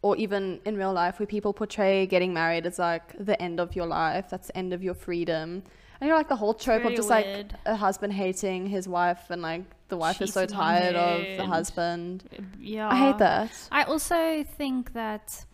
or 0.05 0.15
even 0.25 0.43
in 0.65 0.73
real 0.77 0.93
life, 0.93 1.17
where 1.19 1.25
people 1.35 1.51
portray 1.61 2.05
getting 2.05 2.31
married 2.41 2.65
as 2.69 2.77
like 2.77 3.05
the 3.29 3.35
end 3.41 3.59
of 3.59 3.75
your 3.77 3.87
life. 3.87 4.25
That's 4.31 4.47
the 4.49 4.57
end 4.61 4.71
of 4.71 4.81
your 4.87 4.93
freedom. 4.93 5.63
And 5.99 6.07
you're 6.07 6.15
like 6.21 6.29
the 6.35 6.35
whole 6.43 6.53
trope 6.53 6.85
of 6.85 6.93
just 6.93 7.09
like 7.09 7.25
a 7.65 7.75
husband 7.75 8.13
hating 8.13 8.67
his 8.67 8.85
wife, 8.87 9.23
and 9.31 9.41
like 9.41 9.63
the 9.87 9.97
wife 9.97 10.21
is 10.21 10.31
so 10.39 10.45
tired 10.45 10.95
of 10.95 11.37
the 11.37 11.45
husband. 11.45 12.15
Yeah. 12.59 12.87
I 12.95 12.95
hate 13.05 13.17
that. 13.17 13.49
I 13.71 13.81
also 13.91 14.43
think 14.43 14.93
that, 14.93 15.45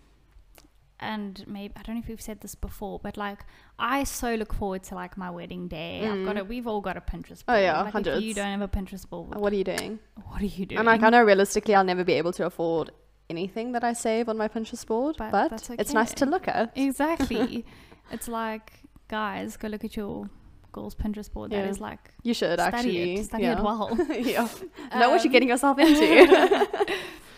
and 1.00 1.44
maybe 1.48 1.74
I 1.78 1.82
don't 1.84 1.96
know 1.96 2.02
if 2.02 2.08
we've 2.10 2.20
said 2.30 2.42
this 2.42 2.56
before, 2.56 3.00
but 3.00 3.16
like 3.18 3.40
I 3.80 4.04
so 4.04 4.36
look 4.36 4.54
forward 4.54 4.84
to 4.90 4.96
like 4.96 5.16
my 5.18 5.30
wedding 5.32 5.68
day. 5.68 5.96
I've 6.08 6.26
got 6.26 6.36
Mm. 6.36 6.42
a, 6.42 6.44
we've 6.44 6.68
all 6.68 6.82
got 6.82 6.98
a 6.98 7.02
Pinterest 7.02 7.44
board. 7.46 7.58
Oh, 7.58 7.62
yeah, 7.68 7.78
like, 7.80 7.88
If 7.88 7.94
hundreds. 7.94 8.24
you 8.26 8.34
don't 8.34 8.52
have 8.60 8.62
a 8.62 8.68
Pinterest 8.68 9.08
board, 9.10 9.34
What 9.36 9.54
are 9.54 9.56
you 9.56 9.64
doing? 9.64 10.00
what 10.28 10.42
are 10.42 10.46
you 10.46 10.66
doing? 10.66 10.80
And 10.80 10.86
like 10.88 11.02
I 11.04 11.10
know 11.10 11.24
realistically 11.24 11.74
I'll 11.76 11.84
never 11.94 12.04
be 12.04 12.14
able 12.14 12.34
to 12.34 12.46
afford 12.46 12.92
anything 13.36 13.68
that 13.76 13.84
I 13.92 13.94
save 14.08 14.30
on 14.32 14.38
my 14.44 14.48
Pinterest 14.56 14.86
board, 14.92 15.16
But 15.18 15.32
but, 15.38 15.48
that's 15.52 15.70
it's 15.84 15.94
nice 16.02 16.14
to 16.22 16.26
look 16.34 16.46
at. 16.48 16.66
exactly. 16.76 17.66
it's 18.16 18.28
like 18.42 18.68
guys, 19.08 19.58
go 19.62 19.68
look 19.74 19.84
at 19.90 19.96
your 20.02 20.30
girls' 20.76 20.96
Pinterest 20.96 21.32
board. 21.36 21.52
That 21.52 21.64
Yeah. 21.66 21.72
is 21.74 21.80
like 21.90 22.04
You 22.24 22.34
should 22.40 22.60
study 22.60 22.78
actually. 22.78 23.14
it, 23.20 23.26
study 23.26 23.44
yeah. 23.44 23.58
it 23.60 23.64
well. 23.70 23.88
yeah. 24.34 24.48
know 25.00 25.10
what 25.12 25.24
you're 25.24 25.32
Um, 25.32 25.36
getting 25.36 25.50
yourself 25.54 25.78
into. 25.80 26.68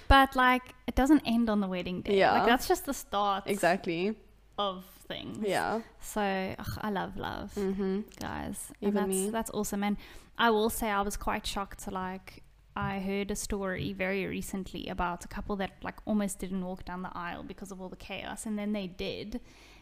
But 0.07 0.35
like 0.35 0.65
it 0.89 0.95
doesn't 1.01 1.21
end 1.25 1.49
on 1.49 1.59
the 1.63 1.67
wedding 1.75 2.01
day. 2.01 2.17
Yeah. 2.19 2.33
Like 2.33 2.47
that's 2.51 2.67
just 2.67 2.85
the 2.85 2.93
start 2.93 3.43
exactly. 3.47 4.15
of 4.57 4.85
things. 5.07 5.37
Yeah. 5.55 5.81
So 6.01 6.21
ugh, 6.63 6.73
I 6.87 6.89
love 6.99 7.17
love. 7.17 7.53
Mm-hmm. 7.55 8.01
guys. 8.19 8.57
And 8.81 8.87
Even 8.89 8.93
that's 9.09 9.09
me. 9.25 9.29
that's 9.35 9.51
awesome. 9.51 9.83
And 9.83 9.97
I 10.37 10.49
will 10.55 10.69
say 10.69 10.87
I 10.89 11.01
was 11.01 11.15
quite 11.17 11.45
shocked 11.53 11.79
to 11.85 11.91
like 11.91 12.43
I 12.75 12.99
heard 12.99 13.29
a 13.31 13.35
story 13.35 13.93
very 13.93 14.25
recently 14.25 14.87
about 14.87 15.23
a 15.25 15.27
couple 15.27 15.55
that 15.57 15.71
like 15.83 15.95
almost 16.05 16.39
didn't 16.39 16.65
walk 16.65 16.85
down 16.85 17.01
the 17.03 17.11
aisle 17.15 17.43
because 17.43 17.71
of 17.71 17.79
all 17.81 17.89
the 17.89 17.95
chaos 17.95 18.45
and 18.45 18.57
then 18.57 18.73
they 18.73 18.87
did. 18.87 19.41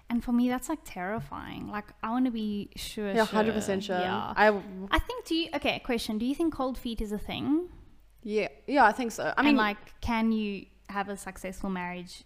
And 0.10 0.22
for 0.24 0.34
me 0.34 0.50
that's 0.50 0.68
like 0.68 0.80
terrifying. 0.84 1.70
Like 1.70 1.86
I 2.04 2.10
want 2.12 2.26
to 2.26 2.32
be 2.32 2.70
sure 2.76 3.12
Yeah, 3.14 3.26
hundred 3.26 3.54
percent 3.54 3.84
sure. 3.86 3.98
Yeah. 4.00 4.34
I 4.36 4.48
I 4.92 5.00
think 5.00 5.26
do 5.26 5.36
you 5.36 5.48
okay, 5.56 5.80
question. 5.80 6.18
Do 6.18 6.26
you 6.26 6.36
think 6.36 6.54
cold 6.54 6.78
feet 6.78 7.00
is 7.02 7.12
a 7.12 7.18
thing? 7.18 7.70
yeah 8.24 8.50
yeah 8.68 8.86
I 8.86 8.92
think 8.92 9.12
so. 9.14 9.34
I 9.38 9.42
mean 9.42 9.56
like 9.56 10.00
can 10.02 10.32
you 10.32 10.66
have 10.90 11.08
a 11.10 11.16
successful 11.18 11.70
marriage 11.70 12.24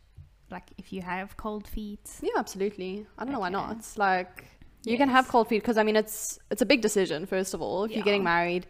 like 0.51 0.63
if 0.77 0.91
you 0.91 1.01
have 1.01 1.37
cold 1.37 1.67
feet? 1.67 2.09
yeah 2.21 2.31
absolutely. 2.37 3.05
I 3.17 3.23
don't 3.23 3.33
know 3.33 3.39
why 3.39 3.49
Okay. 3.49 3.53
not. 3.53 3.85
Like 3.97 4.45
you 4.83 4.97
can 4.97 5.09
have 5.09 5.27
cold 5.27 5.47
feet 5.49 5.61
because 5.61 5.77
I 5.77 5.83
mean 5.83 5.95
it's 5.95 6.39
it's 6.49 6.61
a 6.63 6.65
big 6.65 6.81
decision 6.81 7.25
first 7.27 7.53
of 7.53 7.61
all 7.61 7.83
if 7.83 7.91
you're 7.91 8.03
getting 8.03 8.23
married, 8.23 8.65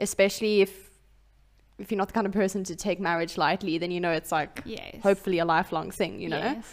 especially 0.00 0.60
if 0.62 0.85
if 1.78 1.90
you're 1.90 1.98
not 1.98 2.08
the 2.08 2.14
kind 2.14 2.26
of 2.26 2.32
person 2.32 2.64
to 2.64 2.74
take 2.76 2.98
marriage 3.00 3.36
lightly, 3.36 3.78
then 3.78 3.90
you 3.90 4.00
know 4.00 4.10
it's 4.12 4.32
like 4.32 4.62
Yes. 4.64 4.96
hopefully 5.02 5.38
a 5.38 5.44
lifelong 5.44 5.90
thing, 5.90 6.20
you 6.20 6.28
know. 6.28 6.38
Yes. 6.38 6.64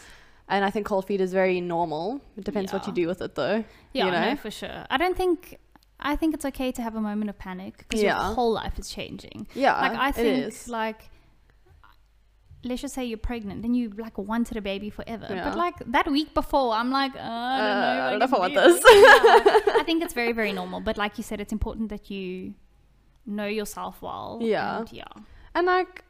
And 0.49 0.63
I 0.65 0.69
think 0.69 0.85
cold 0.85 1.05
feet 1.05 1.21
is 1.21 1.31
very 1.33 1.61
normal. 1.61 2.21
It 2.37 2.43
depends 2.43 2.71
what 2.73 2.85
you 2.87 2.93
do 2.93 3.07
with 3.07 3.21
it 3.21 3.35
though. 3.35 3.63
Yeah, 3.93 4.05
you 4.05 4.11
know? 4.11 4.29
no, 4.31 4.35
for 4.35 4.51
sure. 4.51 4.85
I 4.89 4.97
don't 4.97 5.15
think. 5.17 5.57
I 6.05 6.17
think 6.17 6.33
it's 6.33 6.43
okay 6.43 6.69
to 6.73 6.81
have 6.81 6.95
a 6.95 7.01
moment 7.01 7.29
of 7.29 7.37
panic 7.37 7.77
because 7.77 8.01
Yeah. 8.03 8.25
your 8.27 8.35
whole 8.35 8.51
life 8.51 8.77
is 8.77 8.89
changing. 8.89 9.47
Yeah, 9.55 9.79
like 9.79 9.97
I 9.97 10.11
think, 10.11 10.53
like, 10.67 11.09
let's 12.65 12.81
just 12.81 12.93
say 12.93 13.05
you're 13.05 13.17
pregnant, 13.17 13.61
then 13.61 13.73
you 13.73 13.89
like 13.97 14.17
wanted 14.17 14.57
a 14.57 14.61
baby 14.61 14.89
forever. 14.89 15.27
Yeah. 15.29 15.45
But 15.49 15.57
like 15.57 15.75
that 15.87 16.09
week 16.11 16.33
before, 16.33 16.73
I'm 16.73 16.91
like, 16.91 17.15
uh, 17.15 17.19
I 17.19 17.57
don't 17.57 17.79
know. 17.79 17.85
Uh, 18.01 18.07
I 18.07 18.09
don't 18.09 18.19
know 18.19 18.25
if 18.25 18.33
I 18.33 18.39
want 18.39 18.53
this. 18.53 18.75
Yeah. 18.83 19.75
I 19.79 19.83
think 19.85 20.03
it's 20.03 20.13
very, 20.13 20.33
very 20.33 20.51
normal. 20.51 20.81
But 20.81 20.97
like 20.97 21.17
you 21.17 21.23
said, 21.23 21.39
it's 21.39 21.53
important 21.53 21.87
that 21.89 22.09
you 22.11 22.53
know 23.25 23.45
yourself 23.47 24.01
well. 24.01 24.39
Yeah. 24.41 24.79
and 24.79 24.91
yeah. 24.91 25.03
And 25.55 25.67
like, 25.67 26.03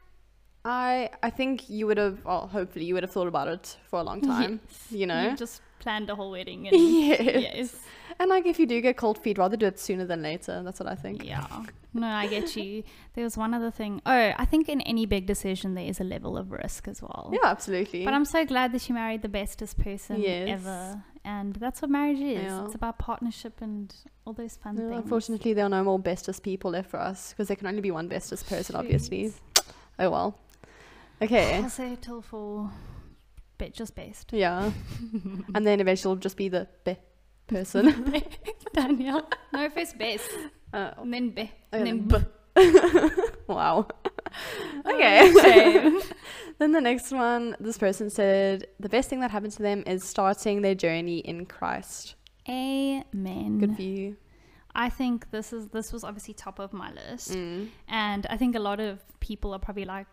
I 0.64 1.10
I 1.22 1.30
think 1.30 1.68
you 1.68 1.86
would 1.86 1.98
have, 1.98 2.24
well, 2.24 2.46
hopefully 2.48 2.84
you 2.86 2.94
would 2.94 3.02
have 3.02 3.12
thought 3.12 3.28
about 3.28 3.48
it 3.48 3.76
for 3.88 3.98
a 4.00 4.02
long 4.02 4.20
time. 4.34 4.60
Yes. 4.68 4.86
You 4.90 5.06
know. 5.06 5.30
You 5.30 5.36
just 5.36 5.60
planned 5.78 6.08
a 6.10 6.14
whole 6.14 6.30
wedding. 6.30 6.66
And 6.72 6.76
yes. 6.80 7.20
yes. 7.20 7.76
And 8.18 8.30
like, 8.30 8.46
if 8.46 8.58
you 8.60 8.66
do 8.66 8.80
get 8.80 8.96
cold 8.96 9.18
feet, 9.18 9.38
rather 9.38 9.56
do 9.56 9.66
it 9.66 9.78
sooner 9.80 10.04
than 10.06 10.22
later. 10.22 10.62
That's 10.62 10.78
what 10.78 10.88
I 10.88 10.94
think. 10.94 11.24
Yeah. 11.24 11.46
No, 11.92 12.06
I 12.06 12.26
get 12.28 12.54
you. 12.56 12.84
There 13.14 13.24
was 13.24 13.36
one 13.36 13.52
other 13.54 13.70
thing. 13.72 14.00
Oh, 14.06 14.32
I 14.36 14.44
think 14.44 14.68
in 14.68 14.80
any 14.82 15.04
big 15.06 15.26
decision 15.26 15.74
there 15.74 15.84
is 15.86 16.00
a 16.00 16.04
level 16.04 16.36
of 16.38 16.50
risk 16.52 16.86
as 16.88 17.02
well. 17.02 17.30
Yeah, 17.32 17.48
absolutely. 17.50 18.04
But 18.04 18.14
I'm 18.14 18.24
so 18.24 18.44
glad 18.44 18.72
that 18.72 18.88
you 18.88 18.94
married 18.94 19.22
the 19.22 19.28
bestest 19.28 19.78
person 19.78 20.20
Yes. 20.20 20.48
ever. 20.48 21.02
And 21.24 21.54
that's 21.56 21.80
what 21.80 21.90
marriage 21.90 22.18
is. 22.20 22.42
Yeah. 22.42 22.66
It's 22.66 22.74
about 22.74 22.98
partnership 22.98 23.60
and 23.62 23.94
all 24.26 24.34
those 24.34 24.56
fun 24.56 24.76
things. 24.76 24.92
unfortunately, 24.92 25.54
there 25.54 25.64
are 25.64 25.70
no 25.70 25.82
more 25.82 25.98
bestest 25.98 26.42
people 26.42 26.72
left 26.72 26.90
for 26.90 27.00
us 27.00 27.30
because 27.30 27.48
there 27.48 27.56
can 27.56 27.66
only 27.66 27.80
be 27.80 27.90
one 27.90 28.08
bestest 28.08 28.46
person, 28.46 28.76
obviously. 28.76 29.32
Oh 29.98 30.10
well. 30.10 30.38
Okay. 31.22 31.56
I'll 31.56 31.70
settle 31.70 32.20
for 32.20 32.70
be- 33.56 33.70
just 33.70 33.94
best. 33.94 34.32
Yeah. 34.32 34.70
and 35.54 35.66
then 35.66 35.80
eventually 35.80 36.12
it'll 36.12 36.20
just 36.20 36.36
be 36.36 36.48
the 36.48 36.68
be 36.84 36.96
person. 37.46 38.20
Danielle. 38.74 39.28
No, 39.52 39.68
first 39.70 39.96
best. 39.98 40.28
Uh, 40.74 40.92
And 40.98 41.14
then 41.14 41.30
be. 41.30 41.52
and 41.72 41.86
And 41.88 42.08
then 42.08 42.08
then 42.08 42.26
b. 42.54 43.10
wow. 43.46 43.86
Oh, 44.84 44.90
Okay. 44.94 46.00
then 46.58 46.72
the 46.72 46.80
next 46.80 47.10
one, 47.12 47.56
this 47.60 47.78
person 47.78 48.10
said 48.10 48.66
the 48.80 48.88
best 48.88 49.08
thing 49.10 49.20
that 49.20 49.30
happened 49.30 49.52
to 49.52 49.62
them 49.62 49.82
is 49.86 50.04
starting 50.04 50.62
their 50.62 50.74
journey 50.74 51.18
in 51.18 51.46
Christ. 51.46 52.14
Amen. 52.48 53.58
Good 53.58 53.76
for 53.76 53.82
you. 53.82 54.16
I 54.74 54.88
think 54.90 55.30
this 55.30 55.52
is 55.52 55.68
this 55.68 55.92
was 55.92 56.02
obviously 56.04 56.34
top 56.34 56.58
of 56.58 56.72
my 56.72 56.90
list. 56.92 57.30
Mm. 57.32 57.68
And 57.88 58.26
I 58.28 58.36
think 58.36 58.56
a 58.56 58.60
lot 58.60 58.80
of 58.80 59.00
people 59.20 59.52
are 59.54 59.58
probably 59.58 59.84
like, 59.84 60.08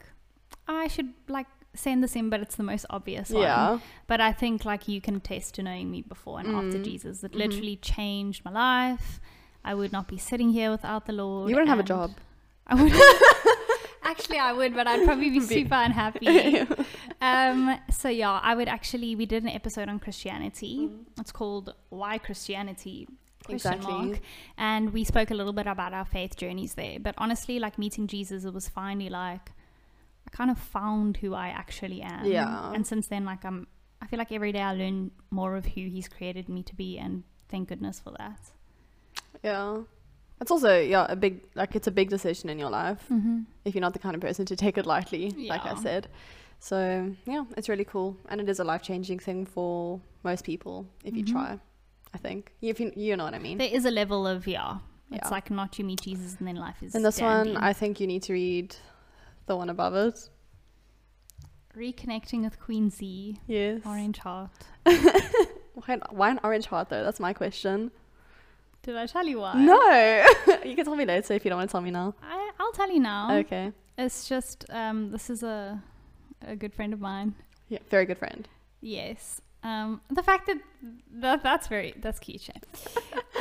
I 0.68 0.88
should 0.88 1.14
like 1.28 1.48
send 1.74 2.04
this 2.04 2.16
in, 2.16 2.30
but 2.30 2.42
it's 2.42 2.56
the 2.56 2.64
most 2.64 2.86
obvious 2.90 3.32
one. 3.32 3.42
Yeah. 3.44 3.80
But 4.08 4.22
I 4.22 4.32
think 4.34 4.64
like 4.66 4.88
you 4.88 5.02
can 5.02 5.16
attest 5.16 5.56
to 5.56 5.64
knowing 5.64 5.90
me 5.90 6.02
before 6.04 6.40
and 6.40 6.50
after 6.56 6.78
Mm. 6.80 6.84
Jesus. 6.84 7.24
It 7.24 7.32
Mhm. 7.32 7.38
literally 7.40 7.76
changed 7.78 8.46
my 8.46 8.52
life. 8.52 9.20
I 9.64 9.74
would 9.74 9.92
not 9.92 10.08
be 10.08 10.18
sitting 10.18 10.50
here 10.52 10.70
without 10.72 11.06
the 11.06 11.14
Lord. 11.14 11.50
You 11.50 11.56
wouldn't 11.56 11.70
have 11.70 11.80
a 11.80 11.84
job. 11.84 12.12
I 12.68 12.76
would. 12.82 12.94
Actually, 14.04 14.40
I 14.40 14.54
would, 14.54 14.74
but 14.74 14.88
I'd 14.88 15.06
probably 15.06 15.30
be 15.30 15.40
super 15.56 15.76
unhappy. 15.76 16.60
um, 17.22 17.80
so 17.92 18.10
yeah, 18.10 18.40
I 18.44 18.56
would 18.56 18.68
actually. 18.68 19.16
We 19.16 19.26
did 19.26 19.44
an 19.44 19.50
episode 19.50 19.90
on 19.90 20.00
Christianity. 20.00 20.90
It's 21.20 21.32
called 21.32 21.74
"Why 21.90 22.18
Christianity." 22.18 23.08
Question 23.44 23.74
Exactly. 23.74 23.94
mark. 23.94 24.20
And 24.58 24.94
we 24.94 25.04
spoke 25.04 25.32
a 25.32 25.34
little 25.34 25.54
bit 25.54 25.66
about 25.66 25.94
our 25.94 26.06
faith 26.06 26.38
journeys 26.38 26.76
there. 26.76 27.00
But 27.00 27.16
honestly, 27.18 27.58
like 27.58 27.80
meeting 27.80 28.06
Jesus, 28.06 28.46
it 28.46 28.54
was 28.54 28.70
finally 28.70 29.10
like 29.10 29.52
I 30.28 30.30
kind 30.30 30.52
of 30.52 30.58
found 30.58 31.18
who 31.18 31.34
I 31.34 31.48
actually 31.48 32.02
am. 32.02 32.26
Yeah. 32.26 32.72
And 32.72 32.86
since 32.86 33.08
then, 33.08 33.26
like 33.26 33.44
I'm, 33.44 33.68
I 34.02 34.08
feel 34.08 34.20
like 34.20 34.32
every 34.32 34.52
day 34.52 34.62
I 34.62 34.74
learn 34.74 35.12
more 35.30 35.56
of 35.56 35.66
who 35.66 35.82
He's 35.82 36.08
created 36.08 36.50
me 36.50 36.64
to 36.64 36.76
be, 36.76 36.98
and 36.98 37.24
thank 37.50 37.70
goodness 37.70 38.00
for 38.00 38.14
that. 38.18 38.40
Yeah. 39.44 39.82
It's 40.42 40.52
also 40.52 40.80
yeah 40.80 41.06
a 41.08 41.16
big 41.16 41.42
like 41.56 41.76
it's 41.76 41.88
a 41.88 41.92
big 41.92 42.10
decision 42.10 42.50
in 42.50 42.58
your 42.60 42.70
life 42.72 43.04
Mm-hmm. 43.12 43.42
if 43.66 43.76
you're 43.76 43.82
not 43.88 43.94
the 43.94 44.00
kind 44.00 44.16
of 44.16 44.22
person 44.22 44.46
to 44.48 44.56
take 44.56 44.78
it 44.78 44.86
lightly, 44.86 45.32
like 45.48 45.66
I 45.66 45.76
said. 45.76 46.08
So 46.60 46.78
yeah, 47.26 47.44
it's 47.58 47.70
really 47.70 47.86
cool, 47.86 48.18
and 48.30 48.42
it 48.42 48.50
is 48.50 48.60
a 48.60 48.64
life 48.64 48.82
changing 48.82 49.20
thing 49.20 49.46
for 49.46 50.00
most 50.24 50.44
people 50.44 50.86
if 51.04 51.16
you 51.16 51.24
Mhm. 51.24 51.32
try. 51.32 51.60
I 52.14 52.18
think 52.18 52.54
if 52.62 52.80
you 52.80 52.92
you 52.96 53.16
know 53.18 53.24
what 53.26 53.34
I 53.36 53.40
mean. 53.40 53.58
There 53.58 53.74
is 53.80 53.86
a 53.86 53.92
level 53.92 54.26
of 54.28 54.48
yeah. 54.48 54.78
It's 55.12 55.26
Yeah. 55.28 55.30
like 55.38 55.52
not 55.52 55.78
you 55.78 55.86
meet 55.86 56.02
Jesus 56.02 56.36
and 56.40 56.48
then 56.48 56.56
life 56.56 56.82
is. 56.84 56.96
And 56.96 57.04
this 57.06 57.18
dandy. 57.18 57.54
one, 57.54 57.64
I 57.64 57.74
think 57.74 58.00
you 58.00 58.08
need 58.08 58.24
to 58.24 58.34
read 58.34 58.76
the 59.46 59.56
one 59.56 59.70
above 59.70 59.94
it. 60.08 60.30
reconnecting 61.76 62.44
with 62.44 62.60
Queen 62.60 62.90
Z, 62.90 63.40
Yes. 63.48 63.82
Orange 63.86 64.18
Heart. 64.20 64.52
Why, 65.74 65.98
why 66.10 66.30
an 66.32 66.40
orange 66.44 66.66
heart 66.66 66.90
though? 66.90 67.04
That's 67.04 67.20
my 67.20 67.32
question. 67.34 67.92
Did 68.84 68.96
I 68.98 69.06
tell 69.06 69.26
you 69.26 69.40
why? 69.42 69.54
No, 69.56 70.56
you 70.66 70.76
can 70.76 70.86
tell 70.86 70.96
me 70.96 71.06
later 71.06 71.34
if 71.34 71.46
you 71.46 71.50
don't 71.50 71.58
want 71.60 71.70
to 71.70 71.72
tell 71.72 71.82
me 71.82 71.92
now. 71.92 72.16
I, 72.24 72.52
I'll 72.60 72.72
tell 72.72 72.90
you 72.92 73.00
now. 73.00 73.36
Okay. 73.38 73.72
It's 73.98 74.28
just 74.28 74.66
um, 74.70 75.12
this 75.12 75.30
is 75.30 75.44
a 75.44 75.82
a 76.46 76.56
good 76.56 76.74
friend 76.74 76.92
of 76.94 77.00
mine. 77.00 77.36
Yeah, 77.70 77.80
very 77.90 78.06
good 78.06 78.18
friend. 78.18 78.48
Yes. 78.82 79.42
Um, 79.64 80.02
the 80.10 80.24
fact 80.24 80.48
that, 80.48 80.58
that 81.14 81.44
that's 81.44 81.68
very 81.68 81.94
that's 82.02 82.20
cute. 82.20 82.50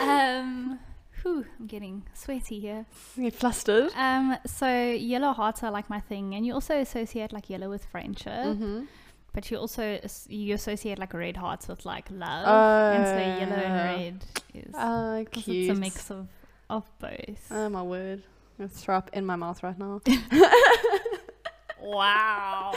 Um, 0.00 0.78
Whew, 1.22 1.44
I'm 1.58 1.66
getting 1.66 2.04
sweaty 2.14 2.60
here. 2.60 2.86
You 3.16 3.24
get 3.24 3.34
flustered. 3.34 3.90
Um, 3.94 4.38
so 4.46 4.66
yellow 4.92 5.32
hearts 5.32 5.62
are 5.62 5.70
like 5.70 5.90
my 5.90 6.00
thing, 6.00 6.34
and 6.34 6.46
you 6.46 6.54
also 6.54 6.74
associate 6.80 7.30
like 7.32 7.50
yellow 7.50 7.68
with 7.68 7.84
friendship, 7.84 8.32
Mm-hmm. 8.32 8.84
But 9.32 9.50
you 9.50 9.56
also 9.58 9.98
you 10.28 10.54
associate 10.54 10.98
like 10.98 11.14
red 11.14 11.36
hearts 11.36 11.68
with 11.68 11.84
like 11.84 12.10
love, 12.10 12.44
Oh, 12.46 12.96
and 12.96 13.06
so 13.06 13.16
yellow 13.16 13.62
and 13.62 13.74
red 14.00 14.24
is 14.54 14.74
Ah, 14.74 15.20
cute. 15.30 15.70
it's 15.70 15.78
a 15.78 15.80
mix 15.80 16.10
of 16.10 16.28
of 16.68 16.84
both. 16.98 17.46
Oh 17.50 17.68
my 17.68 17.82
word. 17.82 18.22
I'm 18.58 18.70
up 18.94 19.10
in 19.14 19.24
my 19.24 19.36
mouth 19.36 19.62
right 19.62 19.78
now. 19.78 20.00
wow. 21.80 22.72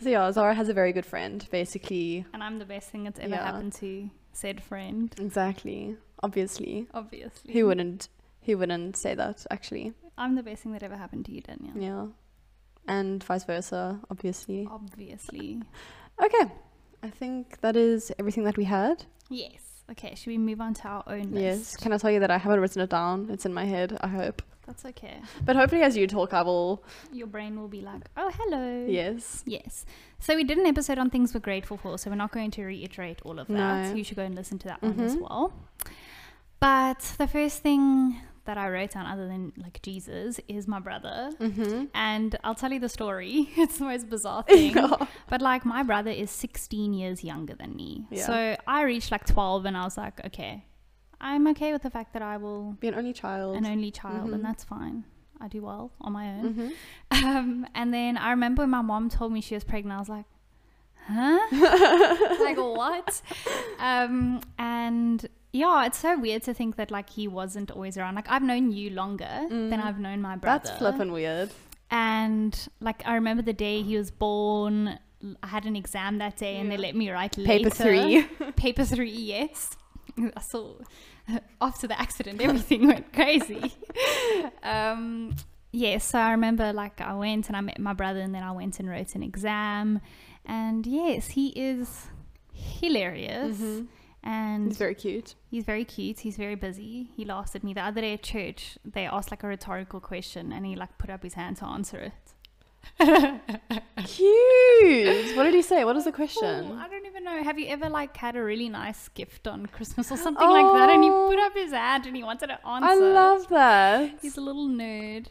so 0.00 0.08
yeah, 0.08 0.30
Zara 0.32 0.54
has 0.54 0.68
a 0.68 0.74
very 0.74 0.92
good 0.92 1.06
friend, 1.06 1.46
basically. 1.50 2.24
And 2.34 2.42
I'm 2.42 2.58
the 2.58 2.64
best 2.64 2.90
thing 2.90 3.04
that's 3.04 3.18
ever 3.18 3.30
Yeah. 3.34 3.44
happened 3.44 3.72
to 3.74 4.10
said 4.32 4.62
friend, 4.62 5.14
Exactly. 5.18 5.96
Obviously. 6.22 6.88
obviously. 6.92 7.52
Who 7.54 7.66
wouldn't 7.66 8.08
who 8.42 8.58
wouldn't 8.58 8.96
say 8.96 9.14
that 9.14 9.46
actually? 9.50 9.92
I'm 10.18 10.34
the 10.34 10.42
best 10.42 10.62
thing 10.62 10.72
that 10.72 10.82
ever 10.82 10.96
happened 10.96 11.24
to 11.26 11.32
you, 11.32 11.40
Danielle. 11.40 11.76
Yeah. 11.78 12.06
And 12.86 13.22
vice 13.24 13.44
versa, 13.44 14.00
obviously. 14.10 14.68
Obviously. 14.70 15.62
Okay. 16.22 16.52
I 17.02 17.10
think 17.10 17.60
that 17.60 17.76
is 17.76 18.12
everything 18.18 18.44
that 18.44 18.56
we 18.56 18.64
had. 18.64 19.04
Yes. 19.30 19.60
Okay, 19.90 20.14
should 20.14 20.28
we 20.28 20.38
move 20.38 20.60
on 20.60 20.72
to 20.74 20.88
our 20.88 21.04
own 21.06 21.30
list? 21.32 21.34
Yes. 21.72 21.76
Can 21.76 21.92
I 21.92 21.98
tell 21.98 22.10
you 22.10 22.20
that 22.20 22.30
I 22.30 22.38
haven't 22.38 22.60
written 22.60 22.80
it 22.82 22.90
down? 22.90 23.28
It's 23.30 23.44
in 23.44 23.52
my 23.52 23.64
head, 23.66 23.98
I 24.00 24.08
hope. 24.08 24.40
That's 24.66 24.86
okay. 24.86 25.20
But 25.44 25.56
hopefully 25.56 25.82
as 25.82 25.94
you 25.94 26.06
talk 26.06 26.32
I 26.32 26.40
will 26.40 26.82
Your 27.12 27.26
brain 27.26 27.60
will 27.60 27.68
be 27.68 27.82
like, 27.82 28.02
oh, 28.16 28.30
hello. 28.34 28.86
Yes. 28.88 29.42
Yes. 29.46 29.84
So 30.20 30.34
we 30.34 30.44
did 30.44 30.56
an 30.56 30.64
episode 30.64 30.96
on 30.96 31.10
things 31.10 31.34
we're 31.34 31.40
grateful 31.40 31.76
for, 31.76 31.98
so 31.98 32.08
we're 32.08 32.16
not 32.16 32.32
going 32.32 32.50
to 32.52 32.64
reiterate 32.64 33.20
all 33.26 33.38
of 33.38 33.46
that. 33.48 33.88
No. 33.90 33.94
You 33.94 34.02
should 34.04 34.16
go 34.16 34.22
and 34.22 34.34
listen 34.34 34.58
to 34.60 34.68
that 34.68 34.82
one 34.82 34.98
as 35.00 35.16
Mhm. 35.16 35.20
well. 35.20 35.52
But 36.60 37.00
the 37.18 37.26
first 37.26 37.62
thing 37.62 38.20
that 38.44 38.58
I 38.58 38.68
wrote 38.68 38.90
down, 38.92 39.06
other 39.06 39.26
than 39.26 39.52
like 39.56 39.80
Jesus, 39.82 40.38
is 40.48 40.68
my 40.68 40.78
brother. 40.80 41.30
Mm-hmm. 41.40 41.84
And 41.94 42.36
I'll 42.44 42.54
tell 42.54 42.72
you 42.72 42.80
the 42.80 42.88
story. 42.88 43.48
It's 43.56 43.78
the 43.78 43.84
most 43.84 44.08
bizarre 44.10 44.42
thing. 44.48 44.74
yeah. 44.76 45.06
But 45.28 45.40
like 45.42 45.64
my 45.64 45.82
brother 45.82 46.10
is 46.10 46.30
16 46.30 46.92
years 46.92 47.24
younger 47.24 47.54
than 47.54 47.74
me. 47.74 48.06
Yeah. 48.10 48.26
So 48.26 48.56
I 48.66 48.82
reached 48.82 49.10
like 49.10 49.26
12 49.26 49.64
and 49.66 49.76
I 49.76 49.84
was 49.84 49.96
like, 49.96 50.24
okay, 50.26 50.64
I'm 51.20 51.46
okay 51.48 51.72
with 51.72 51.82
the 51.82 51.90
fact 51.90 52.12
that 52.12 52.22
I 52.22 52.36
will 52.36 52.72
Be 52.80 52.88
an 52.88 52.94
only 52.96 53.12
child. 53.14 53.56
an 53.56 53.66
only 53.66 53.90
child 53.90 54.28
Mhm. 54.28 54.34
and 54.34 54.44
that's 54.44 54.64
fine. 54.64 55.04
I 55.40 55.48
do 55.48 55.62
well 55.62 55.90
on 56.00 56.12
my 56.12 56.28
own. 56.28 56.52
hmm 56.54 56.68
Um, 57.26 57.66
and 57.74 57.92
then 57.94 58.16
I 58.18 58.30
remember 58.30 58.62
when 58.62 58.70
my 58.70 58.82
mom 58.82 59.08
told 59.08 59.32
me 59.32 59.40
she 59.40 59.54
was 59.54 59.64
pregnant, 59.64 59.96
I 59.96 60.00
was 60.00 60.08
like, 60.08 60.26
huh? 61.08 62.36
like, 62.42 62.56
what? 62.56 63.22
Um, 63.78 64.40
and 64.58 65.26
yeah, 65.54 65.86
it's 65.86 65.98
so 65.98 66.18
weird 66.18 66.42
to 66.42 66.52
think 66.52 66.74
that 66.76 66.90
like 66.90 67.08
he 67.10 67.28
wasn't 67.28 67.70
always 67.70 67.96
around. 67.96 68.14
Like, 68.16 68.28
I've 68.28 68.42
known 68.42 68.72
you 68.72 68.90
longer 68.90 69.34
than 69.48 69.70
Mm. 69.70 69.84
I've 69.84 70.00
known 70.00 70.20
my 70.20 70.36
brother. 70.36 70.64
That's 70.66 70.78
flippin' 70.78 71.12
weird. 71.12 71.50
And 71.90 72.52
like, 72.80 73.00
I 73.06 73.14
remember 73.14 73.42
the 73.42 73.52
day 73.52 73.82
he 73.82 73.96
was 73.96 74.10
born. 74.10 74.98
I 75.42 75.46
had 75.46 75.64
an 75.64 75.76
exam 75.76 76.18
that 76.18 76.36
day, 76.36 76.56
and 76.56 76.70
they 76.70 76.76
let 76.76 76.94
me 76.96 77.08
write 77.10 77.36
Paper 77.36 77.70
later. 77.70 77.70
three. 77.70 78.22
Paper 78.56 78.84
three, 78.84 79.10
yes. 79.12 79.76
I 80.36 80.40
saw 80.40 80.74
after 81.60 81.86
the 81.86 81.98
accident, 82.00 82.40
everything 82.42 82.86
went 82.88 83.12
crazy. 83.12 83.72
um, 84.62 85.34
yes, 85.72 86.04
so 86.04 86.18
I 86.18 86.32
remember 86.32 86.72
like 86.72 87.00
I 87.00 87.14
went 87.14 87.46
and 87.48 87.56
I 87.56 87.60
met 87.60 87.78
my 87.78 87.92
brother, 87.92 88.20
and 88.20 88.34
then 88.34 88.42
I 88.42 88.52
went 88.52 88.80
and 88.80 88.88
wrote 88.88 89.14
an 89.14 89.22
exam. 89.22 90.00
And 90.44 90.84
yes, 90.86 91.28
he 91.28 91.48
is 91.50 92.08
hilarious. 92.52 93.56
Mhm. 93.56 93.86
And 94.26 94.68
It's 94.68 94.78
very 94.78 94.94
cute. 94.94 95.34
He's 95.50 95.64
very 95.64 95.84
cute. 95.84 96.20
He's 96.20 96.36
very 96.38 96.54
busy. 96.54 97.10
He 97.14 97.26
laughed 97.26 97.54
at 97.54 97.62
me 97.62 97.74
the 97.74 97.82
other 97.82 98.00
day 98.00 98.14
at 98.14 98.22
church. 98.22 98.78
They 98.82 99.04
asked 99.04 99.30
like 99.30 99.42
a 99.42 99.46
rhetorical 99.46 100.00
question, 100.00 100.50
and 100.50 100.64
he 100.64 100.74
like 100.76 100.96
put 100.96 101.10
up 101.10 101.22
his 101.22 101.34
hand 101.34 101.58
to 101.58 101.66
answer 101.66 101.98
it. 101.98 102.12
Cute. 104.06 105.36
What 105.36 105.44
did 105.44 105.54
he 105.54 105.62
say? 105.62 105.84
What 105.84 105.96
is 105.96 106.04
the 106.04 106.10
Oh, 106.10 106.12
question? 106.14 106.78
I 106.78 106.88
don't 106.88 107.06
even 107.06 107.24
know. 107.24 107.42
Have 107.42 107.58
you 107.58 107.66
ever 107.68 107.88
like 107.88 108.16
had 108.16 108.36
a 108.36 108.42
really 108.42 108.68
nice 108.68 109.08
gift 109.08 109.46
on 109.46 109.66
Christmas 109.66 110.10
or 110.10 110.16
something 110.16 110.48
like 110.48 110.72
that? 110.72 110.90
And 110.90 111.02
he 111.04 111.10
Oh. 111.10 111.28
put 111.30 111.38
up 111.38 111.54
his 111.54 111.72
hand 111.72 112.06
and 112.06 112.16
he 112.16 112.22
wanted 112.24 112.46
to 112.48 112.66
answer. 112.66 112.88
I 112.88 112.94
love 112.94 113.48
that. 113.48 114.18
He's 114.22 114.36
a 114.36 114.40
little 114.40 114.68
nerd. 114.68 115.26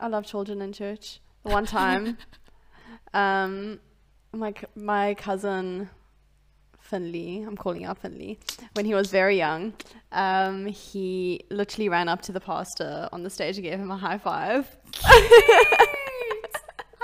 I 0.00 0.08
love 0.08 0.24
children 0.26 0.62
in 0.62 0.72
church. 0.72 1.20
The 1.44 1.50
one 1.50 1.66
time, 1.66 2.16
um, 3.14 3.80
my 4.32 4.54
my 4.74 5.14
cousin 5.14 5.90
Finley, 6.98 7.42
I'm 7.46 7.56
calling 7.56 7.84
out 7.84 7.98
Finley, 7.98 8.38
when 8.74 8.84
he 8.84 8.94
was 8.94 9.10
very 9.10 9.36
young, 9.36 9.72
um, 10.12 10.66
he 10.66 11.40
literally 11.50 11.88
ran 11.88 12.08
up 12.08 12.22
to 12.22 12.30
the 12.32 12.38
pastor 12.40 13.08
on 13.12 13.24
the 13.24 13.30
stage 13.30 13.56
and 13.56 13.64
gave 13.64 13.80
him 13.80 13.90
a 13.90 13.96
high 13.96 14.16
five. 14.18 14.64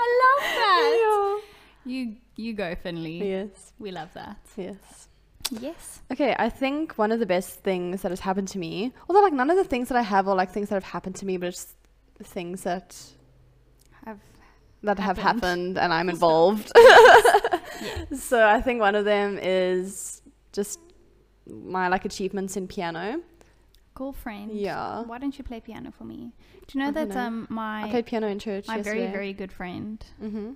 I 0.03 0.07
love 0.23 0.43
that. 0.61 1.41
You 1.85 2.15
you 2.37 2.53
go, 2.53 2.73
Finley. 2.75 3.17
Yes, 3.29 3.73
We 3.79 3.91
love 3.91 4.13
that. 4.13 4.37
yes. 4.55 5.07
Yes. 5.59 6.01
Okay, 6.09 6.33
I 6.39 6.47
think 6.49 6.93
one 6.97 7.11
of 7.11 7.19
the 7.19 7.25
best 7.25 7.59
things 7.61 8.01
that 8.03 8.11
has 8.11 8.21
happened 8.21 8.47
to 8.49 8.57
me, 8.59 8.93
although 9.09 9.21
like 9.21 9.33
none 9.33 9.49
of 9.49 9.57
the 9.57 9.65
things 9.65 9.89
that 9.89 9.97
I 9.97 10.01
have 10.03 10.27
are 10.29 10.35
like 10.35 10.51
things 10.51 10.69
that 10.69 10.75
have 10.75 10.85
happened 10.85 11.15
to 11.17 11.25
me, 11.25 11.35
but 11.35 11.47
it's 11.49 11.67
things 12.23 12.61
that 12.63 12.95
Have 14.05 14.19
that 14.83 14.97
have 14.99 15.17
Happened. 15.17 15.41
happened 15.43 15.77
and 15.77 15.91
I'm 15.93 16.07
involved. 16.09 16.71
So 18.13 18.45
I 18.47 18.61
think 18.61 18.79
one 18.79 18.95
of 18.95 19.05
them 19.05 19.39
is 19.41 20.21
just 20.53 20.79
my 21.47 21.87
like 21.87 22.05
achievements 22.05 22.55
in 22.57 22.67
piano. 22.67 23.21
cool 23.93 24.13
friend. 24.13 24.51
Yeah. 24.51 25.03
Why 25.03 25.17
don't 25.17 25.37
you 25.37 25.43
play 25.43 25.59
piano 25.59 25.91
for 25.91 26.03
me? 26.05 26.33
Do 26.67 26.77
you 26.77 26.79
know 26.83 26.89
I 26.89 26.91
that 26.91 27.09
know. 27.09 27.21
um 27.21 27.47
I 27.49 27.53
my 27.53 27.89
played 27.89 28.05
piano 28.05 28.27
in 28.27 28.39
church 28.39 28.67
my 28.67 28.77
yesterday. 28.77 28.99
very 29.01 29.11
very 29.11 29.33
good 29.33 29.51
friend 29.51 30.03
hmm 30.19 30.51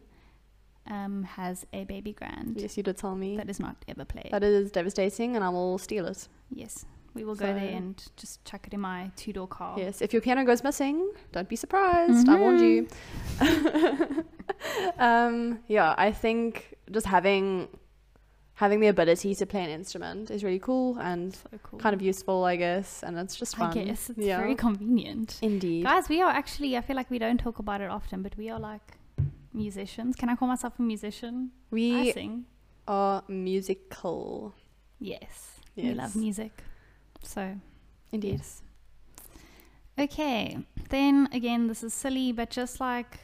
um 0.88 1.24
has 1.24 1.66
a 1.74 1.84
baby 1.86 2.14
grand 2.14 2.62
Yes, 2.62 2.78
you 2.78 2.84
did 2.84 2.98
tell 2.98 3.16
me. 3.16 3.36
that 3.38 3.50
is 3.50 3.60
not 3.60 3.76
ever 3.88 4.06
played. 4.06 4.30
that 4.32 4.44
is 4.44 4.72
devastating 4.72 5.36
and 5.36 5.44
I 5.44 5.50
will 5.50 5.78
steal 5.78 6.06
it. 6.06 6.28
yes. 6.52 6.86
We 7.16 7.24
will 7.24 7.36
go 7.36 7.46
there 7.46 7.58
and 7.80 7.96
just 8.18 8.44
chuck 8.44 8.68
it 8.68 8.74
in 8.74 8.82
my 8.82 9.10
two 9.16 9.32
door 9.32 9.48
car. 9.48 9.80
Yes, 9.80 10.02
if 10.02 10.12
your 10.12 10.22
piano 10.22 10.44
goes 10.44 10.62
missing, 10.66 10.98
don't 11.32 11.48
be 11.48 11.56
surprised. 11.56 12.28
I 12.28 12.36
warned 12.36 12.60
you. 12.60 12.88
um, 15.00 15.60
yeah, 15.68 15.96
I 15.98 16.12
think 16.12 16.75
just 16.91 17.06
having 17.06 17.67
having 18.56 18.80
the 18.80 18.88
ability 18.88 19.36
to 19.36 19.45
play 19.45 19.63
an 19.63 19.69
instrument 19.69 20.32
is 20.32 20.41
really 20.43 20.60
cool 20.60 20.98
and 21.00 21.36
So 21.36 21.60
cool. 21.63 21.80
kind 21.80 21.93
of 21.93 22.02
useful, 22.02 22.45
I 22.45 22.56
guess, 22.56 23.04
and 23.04 23.17
it's 23.17 23.36
just 23.36 23.58
fun. 23.58 23.78
I 23.78 23.84
guess 23.84 24.10
it's 24.10 24.19
yeah. 24.19 24.38
very 24.38 24.56
convenient. 24.56 25.39
Indeed. 25.41 25.84
Guys, 25.84 26.08
we 26.08 26.21
are 26.21 26.32
actually 26.32 26.78
I 26.78 26.82
feel 26.82 26.95
like 26.95 27.10
we 27.10 27.19
don't 27.19 27.38
talk 27.39 27.60
about 27.60 27.82
it 27.82 27.89
often, 27.89 28.21
but 28.21 28.36
we 28.38 28.50
are 28.50 28.60
like 28.60 28.98
musicians. 29.54 30.15
Can 30.15 30.30
I 30.30 30.36
call 30.36 30.48
myself 30.48 30.74
a 30.80 30.82
musician? 30.82 31.52
I 31.54 31.76
we 31.76 32.12
sing. 32.12 32.45
are 32.88 33.24
musical. 33.28 34.54
Yes. 35.00 35.60
Yes. 35.76 35.86
We 35.86 35.93
love 35.93 36.15
music. 36.15 36.63
So 37.24 37.56
Indeed. 38.12 38.34
Yes. 38.34 38.62
Okay. 40.00 40.58
Then 40.89 41.28
again, 41.32 41.67
this 41.67 41.84
is 41.84 41.93
silly, 41.93 42.32
but 42.32 42.50
just 42.50 42.80
like 42.80 43.19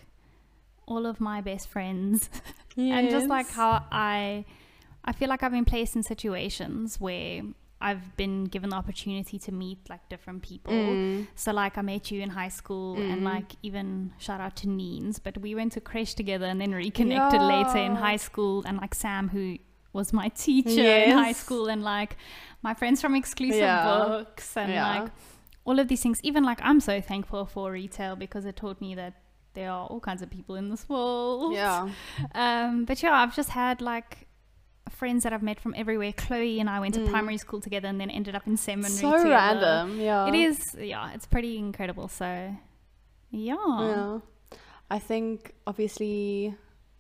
all 0.86 1.06
of 1.06 1.20
my 1.22 1.40
best 1.42 1.70
friends, 1.70 2.30
and 2.78 3.10
just 3.10 3.28
like 3.28 3.50
how 3.50 3.84
I, 3.92 4.46
I 5.04 5.12
feel 5.14 5.30
like 5.30 5.44
I've 5.44 5.52
been 5.52 5.66
placed 5.66 5.96
in 5.96 6.04
situations 6.04 7.00
where 7.00 7.42
I've 7.84 8.16
been 8.16 8.46
given 8.46 8.70
the 8.70 8.76
opportunity 8.76 9.40
to 9.40 9.52
meet 9.52 9.80
like 9.90 10.08
different 10.08 10.44
people. 10.44 10.72
Mm. 10.74 11.28
So 11.36 11.52
like 11.52 11.78
I 11.80 11.82
met 11.82 12.12
you 12.12 12.22
in 12.22 12.30
high 12.30 12.50
school, 12.50 12.96
and 12.96 13.22
Mm. 13.22 13.34
like 13.34 13.54
even 13.64 14.14
shout 14.20 14.40
out 14.40 14.56
to 14.58 14.68
Neens, 14.68 15.20
but 15.22 15.38
we 15.40 15.56
went 15.56 15.72
to 15.74 15.82
crash 15.82 16.14
together 16.14 16.46
and 16.46 16.62
then 16.62 16.74
reconnected 16.74 17.42
later 17.42 17.80
in 17.80 17.96
high 17.96 18.18
school, 18.18 18.64
and 18.68 18.78
like 18.78 18.94
Sam 18.94 19.30
who 19.30 19.58
was 19.94 20.14
my 20.14 20.30
teacher 20.30 20.96
in 21.08 21.18
high 21.18 21.32
school, 21.34 21.68
and 21.68 21.82
like 21.84 22.18
my 22.62 22.74
friends 22.76 23.02
from 23.02 23.16
exclusive 23.16 23.62
Yeah. 23.62 23.84
books, 24.08 24.56
and 24.56 24.72
Yeah. 24.72 25.00
like 25.02 25.12
all 25.66 25.80
of 25.80 25.88
these 25.88 26.02
things. 26.04 26.20
Even 26.24 26.44
like 26.44 26.60
I'm 26.62 26.80
so 26.80 27.02
thankful 27.02 27.46
for 27.46 27.72
retail 27.72 28.16
because 28.16 28.46
it 28.46 28.56
taught 28.58 28.80
me 28.80 28.94
that 28.96 29.14
there 29.54 29.70
are 29.72 29.86
all 29.88 30.00
kinds 30.00 30.22
of 30.22 30.30
people 30.30 30.56
in 30.56 30.70
this 30.70 30.88
world. 30.90 31.54
Yeah. 31.54 31.90
Um, 32.36 32.86
but 32.86 33.02
yeah, 33.04 33.14
I've 33.14 33.36
just 33.36 33.50
had 33.50 33.82
like 33.82 34.28
friends 34.90 35.24
that 35.24 35.34
I've 35.34 35.44
met 35.44 35.60
from 35.60 35.74
everywhere. 35.78 36.14
Chloe 36.14 36.60
and 36.60 36.70
I 36.70 36.80
went 36.80 36.94
to 36.96 37.02
Mm. 37.02 37.10
primary 37.10 37.38
school 37.38 37.60
together 37.62 37.88
and 37.88 38.00
then 38.00 38.10
ended 38.10 38.36
up 38.36 38.46
in 38.48 38.58
seminary 38.58 38.92
So 38.94 39.12
together. 39.12 39.30
random. 39.32 40.00
Yeah. 40.00 40.28
It 40.28 40.36
is, 40.36 40.76
yeah, 40.80 41.12
it's 41.14 41.26
pretty 41.26 41.58
incredible. 41.58 42.08
So, 42.08 42.56
yeah. 43.32 43.56
Yeah. 43.80 44.20
I 44.90 45.00
think 45.00 45.54
obviously 45.66 46.56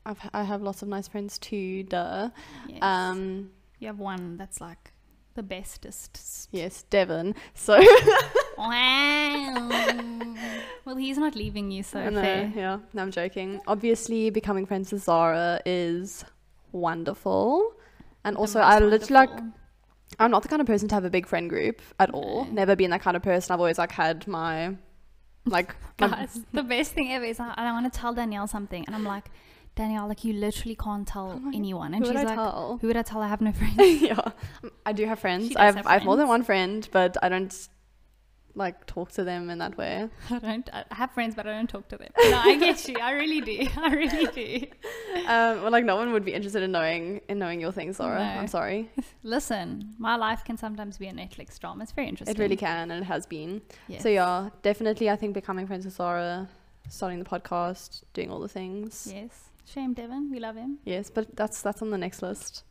I've 0.05 0.19
I 0.33 0.43
have 0.43 0.61
lots 0.61 0.81
of 0.81 0.87
nice 0.87 1.07
friends 1.07 1.37
too, 1.37 1.83
duh. 1.83 2.29
Yes. 2.67 2.79
Um 2.81 3.51
you 3.79 3.87
have 3.87 3.99
one 3.99 4.37
that's 4.37 4.61
like 4.61 4.93
the 5.35 5.43
bestest. 5.43 6.49
yes, 6.51 6.83
Devon. 6.83 7.35
So 7.53 7.79
Wow. 8.69 9.69
well, 10.85 10.95
he's 10.95 11.17
not 11.17 11.35
leaving 11.35 11.71
you, 11.71 11.83
so 11.83 12.09
no, 12.09 12.21
yeah, 12.21 12.79
no, 12.93 13.01
I'm 13.01 13.11
joking. 13.11 13.59
Obviously 13.67 14.29
becoming 14.29 14.65
friends 14.65 14.91
with 14.91 15.03
Zara 15.03 15.59
is 15.65 16.23
wonderful. 16.71 17.73
And 18.23 18.37
also 18.37 18.59
I 18.59 18.79
literally 18.79 19.13
like. 19.13 19.29
I'm 20.19 20.29
not 20.29 20.43
the 20.43 20.49
kind 20.49 20.61
of 20.61 20.67
person 20.67 20.89
to 20.89 20.95
have 20.95 21.05
a 21.05 21.09
big 21.09 21.25
friend 21.25 21.49
group 21.49 21.81
at 21.97 22.11
all. 22.11 22.43
No. 22.45 22.51
Never 22.51 22.75
been 22.75 22.91
that 22.91 23.01
kind 23.01 23.15
of 23.15 23.23
person. 23.23 23.53
I've 23.53 23.59
always 23.61 23.77
like 23.77 23.93
had 23.93 24.27
my 24.27 24.75
like 25.45 25.73
Guys, 25.97 26.41
the 26.51 26.63
best 26.63 26.91
thing 26.91 27.11
ever 27.13 27.25
is 27.25 27.39
I, 27.39 27.53
I 27.55 27.71
want 27.71 27.91
to 27.91 27.97
tell 27.99 28.13
Danielle 28.13 28.47
something, 28.47 28.83
and 28.85 28.95
I'm 28.95 29.05
like, 29.05 29.31
Danielle, 29.75 30.07
like 30.07 30.23
you 30.23 30.33
literally 30.33 30.75
can't 30.75 31.07
tell 31.07 31.41
Oh 31.43 31.51
anyone, 31.53 31.93
and 31.93 32.03
who 32.03 32.11
she's 32.11 32.15
would 32.15 32.25
I 32.25 32.29
like, 32.29 32.35
tell? 32.35 32.77
who 32.81 32.87
would 32.87 32.97
I 32.97 33.01
tell? 33.03 33.21
I 33.21 33.27
have 33.29 33.41
no 33.41 33.53
friends. 33.53 33.77
yeah, 34.01 34.31
I 34.85 34.91
do 34.91 35.05
have 35.05 35.19
friends. 35.19 35.55
I 35.55 35.65
have, 35.65 35.75
have 35.77 35.87
I 35.87 35.93
have 35.93 36.03
more 36.03 36.17
than 36.17 36.27
one 36.27 36.43
friend, 36.43 36.87
but 36.91 37.15
I 37.23 37.29
don't 37.29 37.67
like 38.55 38.85
talk 38.85 39.11
to 39.13 39.23
them 39.23 39.49
in 39.49 39.57
that 39.59 39.77
way. 39.77 40.09
I 40.29 40.39
don't. 40.39 40.69
I 40.73 40.83
have 40.91 41.11
friends, 41.11 41.35
but 41.35 41.47
I 41.47 41.51
don't 41.51 41.69
talk 41.69 41.87
to 41.89 41.97
them. 41.97 42.09
No, 42.17 42.37
I 42.37 42.57
get 42.57 42.87
you. 42.87 42.97
I 42.97 43.11
really 43.11 43.41
do. 43.41 43.67
I 43.77 43.93
really 43.93 44.27
do. 44.27 44.67
Um, 45.19 45.61
well, 45.61 45.71
like 45.71 45.85
no 45.85 45.95
one 45.95 46.11
would 46.13 46.25
be 46.25 46.33
interested 46.33 46.63
in 46.63 46.71
knowing 46.71 47.21
in 47.29 47.39
knowing 47.39 47.61
your 47.61 47.71
things, 47.71 47.99
Laura. 47.99 48.19
No. 48.19 48.41
I'm 48.41 48.47
sorry. 48.47 48.89
Listen, 49.23 49.93
my 49.97 50.15
life 50.15 50.43
can 50.43 50.57
sometimes 50.57 50.97
be 50.97 51.07
a 51.07 51.13
Netflix 51.13 51.59
drama. 51.59 51.83
It's 51.83 51.91
very 51.91 52.07
interesting. 52.07 52.35
It 52.35 52.39
really 52.39 52.57
can, 52.57 52.91
and 52.91 53.03
it 53.03 53.07
has 53.07 53.25
been. 53.25 53.61
Yes. 53.87 54.03
So 54.03 54.09
yeah, 54.09 54.49
definitely. 54.61 55.09
I 55.09 55.15
think 55.15 55.33
becoming 55.33 55.67
friends 55.67 55.85
with 55.85 55.95
Zara, 55.95 56.49
starting 56.89 57.19
the 57.19 57.25
podcast, 57.25 58.03
doing 58.13 58.31
all 58.31 58.39
the 58.39 58.49
things. 58.49 59.11
Yes. 59.13 59.49
Shame, 59.65 59.93
Devon. 59.93 60.29
We 60.31 60.39
love 60.39 60.55
him. 60.55 60.79
Yes, 60.83 61.09
but 61.09 61.35
that's 61.35 61.61
that's 61.61 61.81
on 61.81 61.91
the 61.91 61.97
next 61.97 62.21
list. 62.21 62.63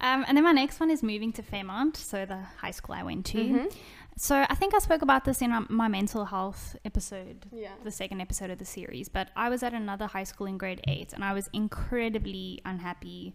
Um, 0.00 0.24
and 0.28 0.36
then 0.36 0.44
my 0.44 0.52
next 0.52 0.78
one 0.80 0.90
is 0.90 1.02
moving 1.02 1.32
to 1.32 1.42
Fairmont, 1.42 1.96
so 1.96 2.26
the 2.26 2.38
high 2.60 2.70
school 2.70 2.94
I 2.94 3.02
went 3.02 3.24
to. 3.26 3.38
Mhm. 3.38 3.72
So 4.18 4.46
I 4.48 4.54
think 4.54 4.74
I 4.74 4.78
spoke 4.78 5.02
about 5.02 5.24
this 5.24 5.42
in 5.42 5.52
um, 5.52 5.66
my 5.68 5.88
mental 5.88 6.24
health 6.26 6.76
episode, 6.84 7.46
Yeah. 7.52 7.72
the 7.84 7.90
second 7.90 8.20
episode 8.20 8.50
of 8.50 8.58
the 8.58 8.64
series. 8.64 9.08
But 9.10 9.28
I 9.36 9.48
was 9.48 9.62
at 9.62 9.72
another 9.74 10.06
high 10.06 10.24
school 10.24 10.46
in 10.46 10.56
grade 10.58 10.80
eight, 10.86 11.12
and 11.12 11.22
I 11.24 11.32
was 11.34 11.48
incredibly 11.52 12.60
unhappy, 12.64 13.34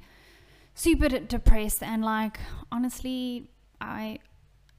super 0.74 1.10
depressed, 1.10 1.84
and 1.84 2.04
like 2.04 2.40
honestly, 2.72 3.48
I. 3.80 4.20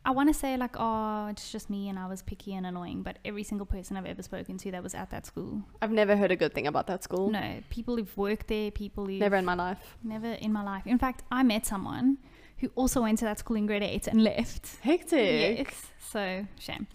I 0.04 0.10
want 0.10 0.28
to 0.28 0.34
say 0.34 0.56
like, 0.56 0.74
oh, 0.78 1.28
it's 1.28 1.52
just 1.52 1.70
me 1.70 1.88
and 1.88 1.98
I 1.98 2.06
was 2.08 2.22
picky 2.22 2.54
and 2.54 2.66
annoying, 2.66 3.02
but 3.02 3.18
every 3.24 3.44
single 3.44 3.66
person 3.66 3.96
I've 3.96 4.06
ever 4.06 4.22
spoken 4.22 4.58
to 4.58 4.70
that 4.72 4.82
was 4.82 4.94
at 4.94 5.10
that 5.10 5.26
school, 5.26 5.62
I've 5.80 5.92
never 5.92 6.16
heard 6.16 6.32
a 6.32 6.36
good 6.36 6.52
thing 6.54 6.66
about 6.66 6.86
that 6.88 7.04
school. 7.04 7.30
no, 7.30 7.60
people 7.70 7.96
who've 7.96 8.16
worked 8.16 8.48
there, 8.48 8.70
people 8.72 9.06
who 9.06 9.18
Never 9.18 9.36
in 9.36 9.44
my 9.44 9.54
life. 9.54 9.96
Never 10.02 10.32
in 10.32 10.52
my 10.52 10.64
life. 10.64 10.86
In 10.86 10.98
fact, 10.98 11.22
I 11.30 11.42
met 11.44 11.66
someone 11.66 12.18
who 12.58 12.68
also 12.74 13.00
went 13.02 13.18
to 13.20 13.24
that 13.26 13.38
school 13.38 13.56
in 13.56 13.66
grade 13.66 13.82
eight 13.84 14.06
and 14.08 14.22
left. 14.24 14.76
Hectic. 14.82 15.58
Yes. 15.58 15.86
So 16.00 16.46
shame. 16.58 16.86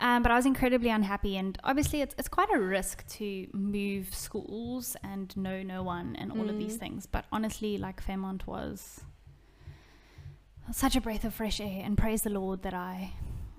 Um, 0.00 0.22
but 0.22 0.32
I 0.32 0.36
was 0.36 0.44
incredibly 0.44 0.90
unhappy, 0.90 1.36
and 1.36 1.56
obviously, 1.64 2.00
it's 2.02 2.14
it's 2.18 2.28
quite 2.28 2.48
a 2.52 2.58
risk 2.58 3.06
to 3.18 3.46
move 3.52 4.14
schools 4.14 4.96
and 5.04 5.34
know 5.36 5.62
no 5.62 5.82
one 5.82 6.16
and 6.16 6.32
all 6.32 6.50
of 6.50 6.58
these 6.58 6.76
Mm. 6.76 6.80
things. 6.80 7.06
But 7.06 7.24
honestly, 7.32 7.78
like 7.78 8.02
Fairmont 8.02 8.46
was 8.46 9.02
such 10.72 10.96
a 10.96 11.00
breath 11.00 11.24
of 11.24 11.34
fresh 11.34 11.60
air, 11.60 11.82
and 11.84 11.96
praise 11.98 12.22
the 12.22 12.30
Lord 12.30 12.62
that 12.62 12.74
I 12.74 13.12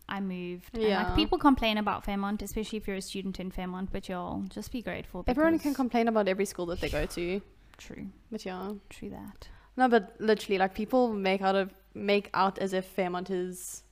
I 0.08 0.20
moved. 0.22 0.70
And 0.76 0.84
Yeah. 0.84 1.04
like 1.08 1.15
people 1.15 1.38
complain 1.39 1.78
about 1.80 2.06
Fairmont, 2.06 2.41
especially 2.44 2.78
if 2.78 2.88
you're 2.88 2.98
a 2.98 3.02
student 3.02 3.39
in 3.39 3.50
Fairmont, 3.52 3.91
but 3.91 4.08
y'all 4.08 4.44
just 4.50 4.72
be 4.72 4.82
grateful. 4.84 5.24
Everyone 5.28 5.58
can 5.58 5.74
complain 5.74 6.08
about 6.08 6.28
every 6.28 6.46
school 6.46 6.68
that 6.68 6.80
they 6.80 6.89
go 6.89 7.06
to, 7.08 7.41
True, 7.78 8.08
but 8.32 8.46
yeah. 8.46 8.74
true 8.89 9.10
that. 9.10 9.48
No, 9.78 9.89
but 9.89 10.15
literally, 10.20 10.58
like 10.60 10.74
people 10.76 11.12
make 11.12 11.41
out 11.41 11.56
of 11.56 11.74
make 11.96 12.30
out 12.34 12.60
as 12.60 12.72
if 12.74 12.86
Fairmont 12.86 13.30
is 13.30 13.84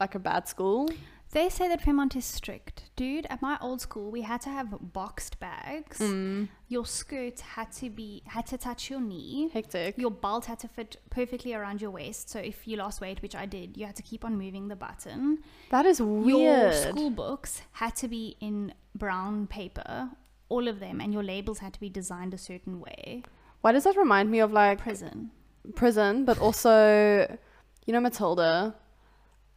like 0.00 0.14
a 0.14 0.18
bad 0.18 0.48
school. 0.48 0.88
They 1.32 1.48
say 1.48 1.68
that 1.68 1.82
Fairmont 1.82 2.16
is 2.16 2.24
strict. 2.24 2.84
Dude, 2.96 3.26
at 3.28 3.42
my 3.42 3.58
old 3.60 3.80
school, 3.80 4.10
we 4.10 4.22
had 4.22 4.40
to 4.42 4.48
have 4.48 4.74
boxed 4.92 5.38
bags. 5.40 5.98
Mm. 5.98 6.48
Your 6.68 6.86
skirt 6.86 7.40
had 7.40 7.72
to 7.72 7.90
be 7.90 8.22
had 8.26 8.46
to 8.46 8.56
touch 8.56 8.88
your 8.90 9.00
knee. 9.00 9.50
Hectic. 9.52 9.98
Your 9.98 10.10
belt 10.10 10.46
had 10.46 10.58
to 10.60 10.68
fit 10.68 10.96
perfectly 11.10 11.52
around 11.52 11.82
your 11.82 11.90
waist. 11.90 12.30
So 12.30 12.38
if 12.38 12.66
you 12.66 12.76
lost 12.76 13.00
weight, 13.00 13.20
which 13.22 13.34
I 13.34 13.44
did, 13.44 13.76
you 13.76 13.84
had 13.86 13.96
to 13.96 14.02
keep 14.02 14.24
on 14.24 14.38
moving 14.38 14.68
the 14.68 14.76
button. 14.76 15.40
That 15.70 15.84
is 15.84 15.98
Your 15.98 16.06
weird. 16.08 16.74
school 16.74 17.10
books 17.10 17.60
had 17.72 17.96
to 17.96 18.08
be 18.08 18.36
in 18.40 18.72
brown 18.94 19.46
paper, 19.48 20.10
all 20.48 20.68
of 20.68 20.80
them, 20.80 21.00
and 21.00 21.12
your 21.12 21.22
labels 21.24 21.58
had 21.58 21.74
to 21.74 21.80
be 21.80 21.90
designed 21.90 22.32
a 22.34 22.38
certain 22.38 22.80
way. 22.80 23.22
Why 23.60 23.72
does 23.72 23.84
that 23.84 23.96
remind 23.96 24.30
me 24.30 24.38
of 24.40 24.52
like 24.52 24.78
Prison. 24.78 25.32
prison, 25.74 26.24
but 26.24 26.38
also, 26.38 27.36
you 27.84 27.92
know, 27.92 28.00
Matilda? 28.00 28.76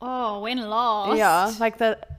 Oh, 0.02 0.42
when 0.42 0.58
lost. 0.60 1.18
Yeah, 1.18 1.54
like 1.60 1.78
that. 1.80 2.16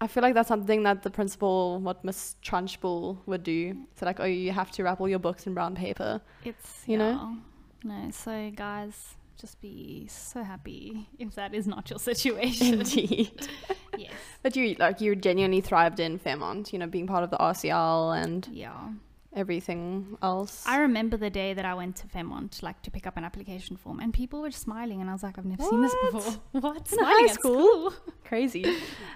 I 0.00 0.08
feel 0.08 0.22
like 0.22 0.34
that's 0.34 0.48
something 0.48 0.82
that 0.82 1.04
the 1.04 1.10
principal, 1.10 1.78
what 1.80 2.04
Miss 2.04 2.34
Trunchbull 2.44 3.18
would 3.26 3.44
do. 3.44 3.76
So 3.94 4.04
like, 4.04 4.18
oh, 4.18 4.24
you 4.24 4.50
have 4.50 4.70
to 4.72 4.82
wrap 4.82 5.00
all 5.00 5.08
your 5.08 5.20
books 5.20 5.46
in 5.46 5.54
brown 5.54 5.76
paper. 5.76 6.20
It's 6.44 6.82
You 6.86 6.98
know? 6.98 7.36
No, 7.84 8.10
so 8.10 8.50
guys, 8.54 9.14
just 9.40 9.60
be 9.60 10.06
so 10.08 10.42
happy 10.42 11.08
if 11.18 11.34
that 11.36 11.54
is 11.54 11.66
not 11.66 11.88
your 11.88 11.98
situation. 11.98 12.74
Indeed. 12.80 13.48
yes. 13.96 14.12
But 14.42 14.56
you 14.56 14.74
like 14.78 15.00
you 15.00 15.14
genuinely 15.16 15.60
thrived 15.60 16.00
in 16.00 16.18
Fairmont. 16.18 16.72
You 16.72 16.78
know, 16.80 16.86
being 16.86 17.06
part 17.06 17.24
of 17.24 17.30
the 17.30 17.38
RCL 17.38 18.22
and 18.22 18.48
Yeah. 18.52 18.90
Everything 19.34 20.16
else. 20.22 20.64
I 20.66 20.78
remember 20.80 21.16
the 21.16 21.30
day 21.30 21.54
that 21.54 21.64
I 21.64 21.74
went 21.74 21.96
to 21.96 22.06
Fairmont, 22.08 22.62
like 22.62 22.82
to 22.82 22.90
pick 22.90 23.06
up 23.06 23.16
an 23.16 23.24
application 23.24 23.76
form, 23.76 24.00
and 24.00 24.12
people 24.12 24.40
were 24.42 24.50
smiling, 24.50 25.00
and 25.00 25.08
I 25.10 25.12
was 25.12 25.22
like, 25.22 25.38
I've 25.38 25.44
never 25.44 25.62
seen 25.62 25.82
this 25.82 25.94
before. 26.10 26.34
What? 26.60 26.76
In 26.78 26.84
Smiling 26.86 27.26
high 27.26 27.32
at 27.32 27.34
school? 27.34 27.92
Crazy. 28.24 28.64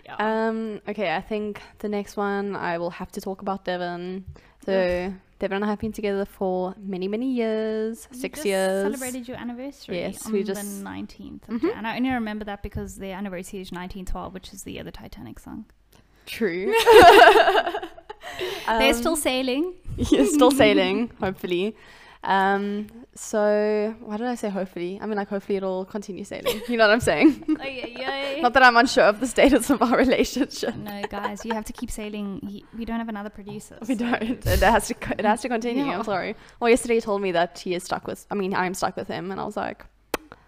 Yeah. 0.04 0.16
Um. 0.18 0.80
Okay. 0.88 1.14
I 1.14 1.20
think 1.20 1.60
the 1.78 1.88
next 1.88 2.16
one 2.16 2.56
I 2.56 2.78
will 2.78 2.90
have 2.90 3.10
to 3.12 3.20
talk 3.20 3.42
about 3.42 3.64
Devon. 3.64 4.24
So 4.64 5.12
Devon 5.38 5.56
and 5.56 5.64
I 5.64 5.68
have 5.68 5.78
been 5.78 5.92
together 5.92 6.24
for 6.24 6.74
many, 6.78 7.08
many 7.08 7.30
years. 7.30 8.08
You 8.10 8.18
six 8.18 8.44
years. 8.44 8.82
Celebrated 8.82 9.28
your 9.28 9.36
anniversary 9.36 9.98
Yes, 10.00 10.26
on 10.26 10.32
we 10.32 10.42
the 10.42 10.54
just- 10.54 10.82
19th 10.82 11.48
of 11.48 11.60
Mhm. 11.60 11.72
Jan. 11.74 11.86
I 11.86 11.96
only 11.96 12.10
remember 12.10 12.44
that 12.46 12.62
because 12.62 12.96
their 12.96 13.14
anniversary 13.16 13.60
is 13.60 13.70
1912, 13.70 14.32
which 14.34 14.52
is 14.52 14.62
the 14.64 14.72
year 14.72 14.82
the 14.84 14.90
Titanic 14.90 15.38
sunk. 15.38 15.66
True. 16.24 16.74
They're 18.66 18.88
Um, 18.88 18.94
still 18.94 19.16
sailing. 19.16 19.74
yeah, 19.96 20.24
still 20.26 20.50
sailing, 20.50 21.10
hopefully. 21.20 21.74
Um, 22.24 22.88
so 23.14 23.94
why 24.00 24.16
did 24.16 24.26
I 24.26 24.34
say 24.34 24.48
hopefully? 24.48 24.98
I 25.00 25.06
mean, 25.06 25.16
like, 25.16 25.28
hopefully 25.28 25.56
it'll 25.56 25.84
continue 25.84 26.24
sailing. 26.24 26.60
You 26.68 26.76
know 26.76 26.84
what 26.84 26.92
I'm 26.92 27.00
saying? 27.00 27.56
Ay, 27.60 27.94
ay, 27.96 28.04
ay. 28.36 28.40
Not 28.40 28.52
that 28.54 28.62
I'm 28.64 28.76
unsure 28.76 29.04
of 29.04 29.20
the 29.20 29.26
status 29.28 29.70
of 29.70 29.80
our 29.80 29.96
relationship. 29.96 30.74
No, 30.74 31.02
guys, 31.08 31.44
you 31.44 31.54
have 31.54 31.64
to 31.66 31.72
keep 31.72 31.90
sailing. 31.90 32.40
We 32.76 32.84
don't 32.84 32.98
have 32.98 33.08
another 33.08 33.30
producer. 33.30 33.78
We 33.86 33.94
so- 33.96 34.10
don't. 34.10 34.22
It 34.46 34.60
has 34.60 34.88
to. 34.88 34.94
It 35.18 35.24
has 35.24 35.40
to 35.42 35.48
continue. 35.56 35.84
Yeah. 35.86 35.98
I'm 35.98 36.04
sorry. 36.04 36.34
Well, 36.58 36.68
yesterday 36.68 36.96
he 36.96 37.00
told 37.00 37.22
me 37.22 37.32
that 37.32 37.58
he 37.60 37.74
is 37.74 37.84
stuck 37.84 38.06
with. 38.08 38.26
I 38.30 38.34
mean, 38.34 38.54
I'm 38.54 38.74
stuck 38.74 38.96
with 38.96 39.08
him, 39.08 39.30
and 39.30 39.40
I 39.40 39.44
was 39.44 39.56
like, 39.56 39.84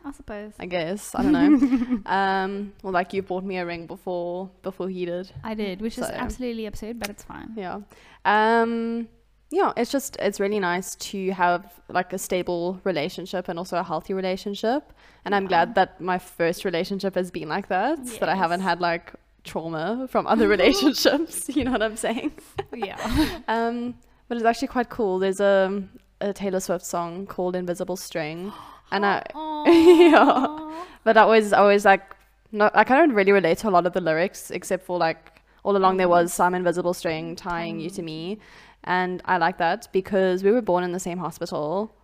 I 0.05 0.13
suppose. 0.13 0.53
I 0.59 0.67
guess 0.67 1.15
I 1.15 1.23
don't 1.23 1.33
know. 1.33 2.01
um, 2.11 2.73
well, 2.83 2.93
like 2.93 3.13
you 3.13 3.23
bought 3.23 3.45
me 3.45 3.59
a 3.59 3.67
ring 3.67 3.87
before 3.87 4.51
before 4.63 4.89
he 4.89 5.05
did. 5.05 5.31
I 5.45 5.55
did, 5.55 5.81
which 5.81 5.99
is 5.99 6.05
absolutely 6.05 6.67
absurd, 6.67 6.99
but 6.99 7.09
it's 7.11 7.23
fine. 7.25 7.53
Yeah. 7.57 7.81
Um, 8.25 9.09
yeah, 9.51 9.73
it's 9.77 9.91
just 9.91 10.17
it's 10.21 10.41
really 10.41 10.61
nice 10.61 10.95
to 10.97 11.31
have 11.33 11.73
like 11.89 12.13
a 12.13 12.19
stable 12.19 12.81
relationship 12.85 13.49
and 13.49 13.59
also 13.59 13.77
a 13.79 13.83
healthy 13.83 14.15
relationship. 14.15 14.93
And 15.25 15.35
I'm 15.35 15.45
Yeah. 15.45 15.49
glad 15.49 15.75
that 15.77 16.01
my 16.01 16.19
first 16.19 16.65
relationship 16.65 17.15
has 17.15 17.31
been 17.31 17.49
like 17.49 17.69
that. 17.69 18.05
That 18.21 18.29
I 18.29 18.35
haven't 18.35 18.61
had 18.61 18.81
like 18.81 19.13
trauma 19.45 20.07
from 20.11 20.27
other 20.27 20.49
relationships. 20.57 21.49
you 21.57 21.65
know 21.65 21.73
what 21.73 21.83
I'm 21.83 21.97
saying? 21.97 22.33
Yeah. 22.75 23.41
Um, 23.49 23.95
but 24.29 24.37
it's 24.37 24.47
actually 24.47 24.69
quite 24.69 24.91
cool. 24.91 25.19
There's 25.19 25.41
a 25.41 25.83
a 26.21 26.33
Taylor 26.33 26.61
Swift 26.61 26.85
song 26.85 27.27
called 27.27 27.55
Invisible 27.57 27.97
String, 27.97 28.53
and 28.93 29.05
I 29.07 29.23
Aw. 29.35 30.85
but 31.05 31.17
I 31.17 31.23
always 31.23 31.53
I 31.53 31.59
always 31.59 31.85
like 31.85 32.17
not 32.53 32.77
I 32.77 32.85
can't 32.85 33.13
really 33.13 33.33
relate 33.33 33.59
to 33.59 33.69
a 33.69 33.71
lot 33.71 33.87
of 33.87 33.93
the 33.93 34.01
lyrics 34.01 34.51
except 34.51 34.85
for 34.87 34.99
like 34.99 35.43
all 35.65 35.77
along 35.77 35.97
there 35.99 36.09
was 36.09 36.31
mm. 36.31 36.35
some 36.35 36.55
invisible 36.55 36.95
string 36.95 37.37
tying 37.37 37.81
you 37.81 37.91
to 37.91 38.03
me. 38.03 38.37
Mm. 38.37 38.41
And 38.85 39.23
I 39.25 39.37
like 39.39 39.59
that 39.59 39.89
because 39.93 40.43
we 40.45 40.51
were 40.53 40.63
born 40.63 40.85
in 40.85 40.93
the 40.93 41.01
same 41.01 41.19
hospital 41.19 41.95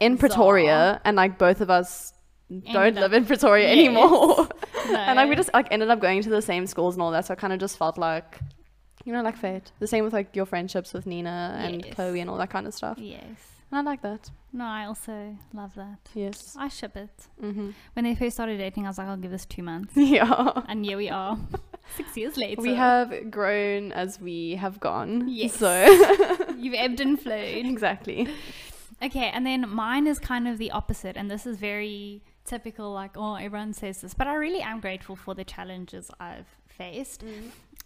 in 0.00 0.16
Pretoria 0.18 1.00
and 1.04 1.16
like 1.16 1.38
both 1.38 1.60
of 1.60 1.70
us 1.70 2.12
don't 2.50 2.76
Ended 2.76 2.94
live 2.94 3.12
up- 3.12 3.16
in 3.18 3.24
Pretoria 3.26 3.66
Yes. 3.68 3.72
anymore. 3.72 4.08
No. 4.08 4.48
and 4.96 5.16
like 5.16 5.28
we 5.28 5.36
just 5.36 5.52
like 5.52 5.68
ended 5.70 5.90
up 5.90 6.00
going 6.00 6.22
to 6.22 6.30
the 6.30 6.42
same 6.42 6.66
schools 6.66 6.94
and 6.94 7.02
all 7.02 7.10
that. 7.10 7.26
So 7.26 7.34
I 7.34 7.36
kind 7.36 7.52
of 7.52 7.60
just 7.60 7.76
felt 7.76 7.98
like 7.98 8.38
you 9.04 9.12
know, 9.12 9.22
like 9.22 9.36
fate. 9.36 9.70
The 9.78 9.86
same 9.86 10.02
with 10.04 10.12
like 10.12 10.34
your 10.34 10.46
friendships 10.46 10.92
with 10.92 11.06
Nina 11.06 11.56
and 11.62 11.84
Yes. 11.84 11.94
Chloe 11.94 12.18
and 12.20 12.28
all 12.28 12.38
that 12.38 12.50
kind 12.50 12.66
of 12.66 12.74
stuff. 12.74 12.98
Yes. 12.98 13.22
And 13.70 13.78
I 13.80 13.82
like 13.90 14.02
that. 14.02 14.30
No, 14.52 14.64
I 14.64 14.86
also 14.86 15.36
love 15.52 15.74
that. 15.74 15.98
Yes. 16.14 16.56
I 16.58 16.68
ship 16.68 16.96
it. 16.96 17.10
hmm 17.40 17.70
When 17.94 18.04
they 18.04 18.14
first 18.14 18.36
started 18.36 18.58
dating, 18.58 18.86
I 18.86 18.88
was 18.90 18.98
like, 18.98 19.08
I'll 19.08 19.16
give 19.16 19.30
this 19.32 19.44
two 19.46 19.62
months. 19.62 19.92
Yeah. 19.96 20.62
And 20.68 20.84
here 20.84 20.96
we 20.96 21.10
are, 21.10 21.36
six 21.96 22.16
years 22.16 22.36
later. 22.36 22.62
We 22.62 22.74
have 22.74 23.30
grown 23.30 23.92
as 23.92 24.20
we 24.20 24.54
have 24.54 24.78
gone. 24.80 25.28
Yes. 25.28 25.54
So 25.56 25.84
You've 26.58 26.74
ebbed 26.74 27.00
and 27.00 27.20
flowed. 27.20 27.66
exactly. 27.66 28.28
Okay, 29.02 29.28
and 29.34 29.44
then 29.44 29.68
mine 29.68 30.06
is 30.06 30.18
kind 30.18 30.48
of 30.48 30.56
the 30.56 30.70
opposite, 30.70 31.16
and 31.18 31.30
this 31.30 31.44
is 31.44 31.58
very 31.58 32.22
typical. 32.46 32.92
Like, 32.92 33.10
oh, 33.16 33.34
everyone 33.34 33.74
says 33.74 34.00
this, 34.00 34.14
but 34.14 34.26
I 34.26 34.34
really 34.34 34.62
am 34.62 34.80
grateful 34.80 35.16
for 35.16 35.34
the 35.34 35.44
challenges 35.44 36.10
I've 36.18 36.46
faced, 36.66 37.22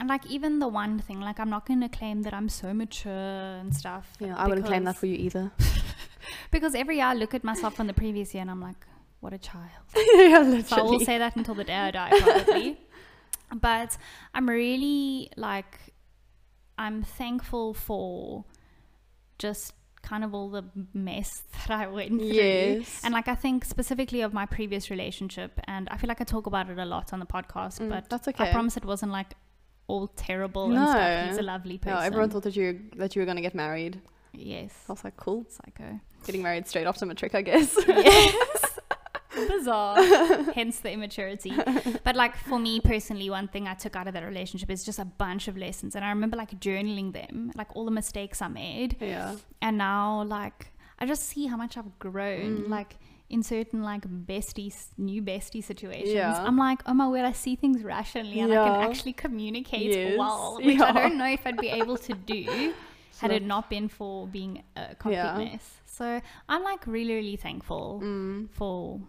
and 0.00 0.08
like 0.08 0.24
even 0.26 0.58
the 0.58 0.66
one 0.66 0.98
thing, 0.98 1.20
like 1.20 1.38
I'm 1.38 1.50
not 1.50 1.66
going 1.66 1.82
to 1.82 1.88
claim 1.88 2.22
that 2.22 2.32
I'm 2.32 2.48
so 2.48 2.72
mature 2.72 3.12
and 3.12 3.76
stuff. 3.76 4.10
Yeah, 4.18 4.34
I 4.34 4.48
wouldn't 4.48 4.66
claim 4.66 4.84
that 4.84 4.96
for 4.96 5.04
you 5.04 5.14
either. 5.14 5.52
because 6.50 6.74
every 6.74 6.96
year 6.96 7.04
I 7.04 7.14
look 7.14 7.34
at 7.34 7.44
myself 7.44 7.74
from 7.76 7.86
the 7.86 7.92
previous 7.92 8.32
year 8.32 8.40
and 8.40 8.50
I'm 8.50 8.62
like, 8.62 8.76
what 9.20 9.34
a 9.34 9.38
child. 9.38 9.68
yeah, 9.94 10.62
So 10.62 10.76
I 10.76 10.82
will 10.82 11.00
say 11.00 11.18
that 11.18 11.36
until 11.36 11.54
the 11.54 11.64
day 11.64 11.74
I 11.74 11.90
die, 11.90 12.18
probably. 12.18 12.80
but 13.54 13.98
I'm 14.32 14.48
really 14.48 15.30
like, 15.36 15.78
I'm 16.78 17.02
thankful 17.02 17.74
for 17.74 18.46
just 19.38 19.74
kind 20.00 20.24
of 20.24 20.34
all 20.34 20.48
the 20.48 20.64
mess 20.94 21.42
that 21.52 21.70
I 21.70 21.86
went 21.88 22.12
through. 22.20 22.26
Yes. 22.26 23.02
And 23.04 23.12
like, 23.12 23.28
I 23.28 23.34
think 23.34 23.66
specifically 23.66 24.22
of 24.22 24.32
my 24.32 24.46
previous 24.46 24.88
relationship, 24.88 25.60
and 25.64 25.90
I 25.90 25.98
feel 25.98 26.08
like 26.08 26.22
I 26.22 26.24
talk 26.24 26.46
about 26.46 26.70
it 26.70 26.78
a 26.78 26.86
lot 26.86 27.12
on 27.12 27.18
the 27.20 27.26
podcast, 27.26 27.80
Mm, 27.80 27.90
but 27.90 28.08
that's 28.08 28.26
okay. 28.28 28.48
I 28.48 28.52
promise 28.52 28.78
it 28.78 28.86
wasn't 28.86 29.12
like 29.12 29.34
all 29.90 30.06
terrible 30.28 30.64
and 30.72 30.88
stuff. 30.88 31.26
He's 31.28 31.36
No. 31.38 31.42
a 31.42 31.48
lovely 31.54 31.78
person. 31.78 31.98
Yeah, 31.98 32.06
everyone 32.10 32.30
thought 32.30 32.44
that 32.48 32.56
you 32.60 32.68
that 32.96 33.10
you 33.14 33.20
were 33.22 33.26
gonna 33.30 33.46
get 33.48 33.54
married. 33.66 33.94
yes. 34.32 34.72
I 34.88 34.92
was 34.92 35.02
like, 35.06 35.16
cool. 35.24 35.40
Psycho. 35.56 35.88
Getting 36.26 36.42
married 36.48 36.64
straight 36.70 36.86
after 36.90 37.04
matric, 37.06 37.34
I 37.34 37.42
guess. 37.50 37.70
yes. 37.88 38.78
Bizarre. 39.48 39.96
Hence 40.58 40.80
the 40.80 40.90
immaturity. 40.92 41.52
But 42.04 42.14
like 42.16 42.36
for 42.36 42.58
me 42.58 42.80
personally, 42.80 43.30
one 43.30 43.48
thing 43.48 43.66
I 43.68 43.74
took 43.74 43.94
out 43.96 44.06
of 44.08 44.14
that 44.14 44.24
relationship 44.24 44.70
is 44.70 44.84
just 44.84 44.98
a 44.98 45.04
bunch 45.04 45.48
of 45.48 45.56
lessons. 45.56 45.94
And 45.96 46.04
I 46.04 46.10
remember 46.10 46.36
like 46.36 46.52
journaling 46.60 47.12
them, 47.12 47.52
like 47.54 47.68
all 47.76 47.84
the 47.84 47.90
mistakes 48.02 48.42
I 48.42 48.48
made. 48.48 48.96
yeah. 49.00 49.36
And 49.62 49.78
now 49.78 50.24
like 50.24 50.72
I 50.98 51.06
just 51.06 51.22
see 51.32 51.46
how 51.46 51.56
much 51.56 51.76
I've 51.78 51.98
grown. 51.98 52.64
Mm. 52.64 52.68
Like 52.68 52.96
in 53.30 53.42
certain 53.42 53.82
like 53.82 54.02
bestie 54.26 54.74
new 54.98 55.22
bestie 55.22 55.62
situations. 55.64 56.12
Yeah. 56.12 56.42
I'm 56.46 56.58
like, 56.58 56.80
oh 56.86 56.94
my 56.94 57.08
word, 57.08 57.24
I 57.24 57.32
see 57.32 57.54
things 57.56 57.82
rationally 57.82 58.40
and 58.40 58.52
I 58.52 58.56
can 58.68 58.90
actually 58.90 59.12
communicate 59.14 59.92
Yes. 59.92 60.18
well. 60.18 60.58
Which 60.62 60.80
I 60.80 60.92
don't 60.92 61.16
know 61.16 61.26
if 61.38 61.46
I'd 61.46 61.56
be 61.56 61.68
able 61.68 61.96
to 61.98 62.12
do 62.14 62.74
had 63.20 63.30
it 63.30 63.42
not 63.44 63.70
been 63.70 63.88
for 63.88 64.26
being 64.26 64.62
a 64.76 64.94
complete 64.96 65.16
Yeah. 65.16 65.36
mess. 65.38 65.80
So 65.86 66.20
I'm 66.48 66.62
like 66.64 66.86
really, 66.86 67.14
really 67.14 67.36
thankful 67.36 68.00
Mm. 68.02 68.50
for 68.50 69.00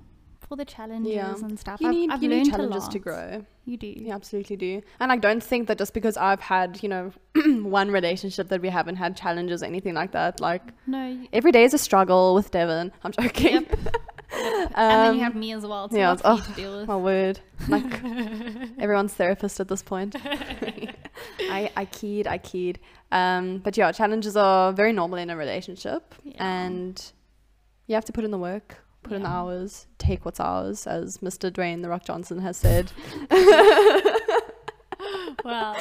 for 0.52 0.58
the 0.58 0.66
challenges 0.66 1.14
Yeah. 1.14 1.34
and 1.34 1.58
stuff. 1.58 1.80
You 1.80 1.88
I've, 1.88 1.94
need 1.96 2.12
I've 2.12 2.22
you 2.24 2.28
need 2.28 2.50
challenges 2.50 2.90
to 2.90 3.00
grow. 3.00 3.46
You 3.64 3.78
do. 3.78 3.88
You 3.88 4.12
absolutely 4.12 4.58
do. 4.58 4.82
And 5.00 5.10
I 5.10 5.16
don't 5.16 5.42
think 5.42 5.70
that 5.70 5.78
just 5.78 5.94
because 5.94 6.18
I've 6.18 6.42
had, 6.42 6.84
you 6.84 6.90
know, 6.90 7.14
one 7.64 7.90
relationship 7.90 8.50
that 8.50 8.62
we 8.62 8.68
haven't 8.68 8.98
had 8.98 9.16
challenges 9.16 9.64
or 9.64 9.68
anything 9.68 9.94
like 9.94 10.12
that. 10.12 10.42
Like 10.42 10.62
No. 10.88 11.18
Every 11.32 11.54
day 11.54 11.64
is 11.64 11.74
a 11.74 11.78
struggle 11.78 12.36
with 12.36 12.52
Devon. 12.52 12.92
I'm 13.06 13.14
joking. 13.14 13.54
Yep. 13.54 13.80
and 14.34 14.76
then 14.76 15.14
you 15.16 15.20
Um, 15.22 15.24
have 15.24 15.36
me 15.36 15.54
as 15.54 15.66
well. 15.66 15.88
Yeah, 15.90 15.98
yeah, 16.00 16.14
it's- 16.16 16.40
for 16.44 16.50
to 16.50 16.56
deal 16.62 16.78
with. 16.80 16.88
My 16.90 16.98
word. 16.98 17.40
Like 17.70 18.04
everyone's 18.78 19.14
therapist 19.14 19.62
at 19.62 19.70
this 19.70 19.82
point. 19.82 20.18
I, 21.40 21.72
I 21.78 21.86
keyed, 21.86 22.28
I 22.28 22.40
keyed. 22.40 22.80
Um, 23.14 23.60
but 23.60 23.78
yeah, 23.78 23.90
challenges 23.94 24.36
are 24.36 24.74
very 24.74 24.92
normal 24.92 25.18
in 25.20 25.30
a 25.30 25.38
relationship. 25.38 26.14
Yeah. 26.26 26.46
And 26.46 27.12
you 27.88 27.96
have 27.96 28.06
to 28.06 28.12
put 28.12 28.26
in 28.26 28.32
the 28.32 28.38
work, 28.38 28.80
put 29.04 29.14
in 29.14 29.24
the 29.24 29.30
hours, 29.30 29.88
take 30.02 30.26
what's 30.26 30.40
ours, 30.40 30.88
as 30.88 31.20
Mr. 31.20 31.52
Dwayne 31.52 31.82
The 31.82 31.90
Rock 31.90 32.04
Johnson 32.06 32.40
has 32.40 32.58
said. 32.58 32.92
wow. 35.46 35.76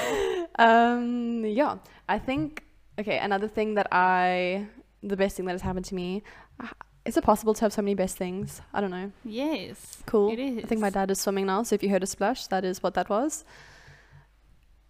um, 0.59 1.45
yeah, 1.45 1.79
I 2.09 2.19
think, 2.19 2.65
okay, 2.99 3.19
another 3.19 3.49
thing 3.49 3.75
that 3.75 3.89
I, 3.91 4.67
the 5.03 5.17
best 5.17 5.37
thing 5.37 5.47
that 5.47 5.53
has 5.53 5.63
happened 5.63 5.87
to 5.87 5.95
me, 5.95 6.23
uh, 6.61 6.69
is 7.05 7.17
it 7.17 7.25
possible 7.25 7.55
to 7.55 7.61
have 7.63 7.73
so 7.73 7.83
many 7.83 7.95
best 7.95 8.17
things? 8.17 8.61
I 8.75 8.81
don't 8.81 8.91
know. 8.91 9.11
Yes. 9.25 10.03
Cool. 10.07 10.33
It 10.33 10.39
is. 10.39 10.65
I 10.65 10.67
think 10.67 10.81
my 10.81 10.91
dad 10.91 11.11
is 11.11 11.21
swimming 11.21 11.47
now, 11.47 11.63
so 11.63 11.75
if 11.75 11.83
you 11.83 11.89
heard 11.89 12.03
a 12.03 12.07
splash, 12.07 12.47
that 12.49 12.65
is 12.65 12.83
what 12.83 12.95
that 12.95 13.09
was. 13.09 13.45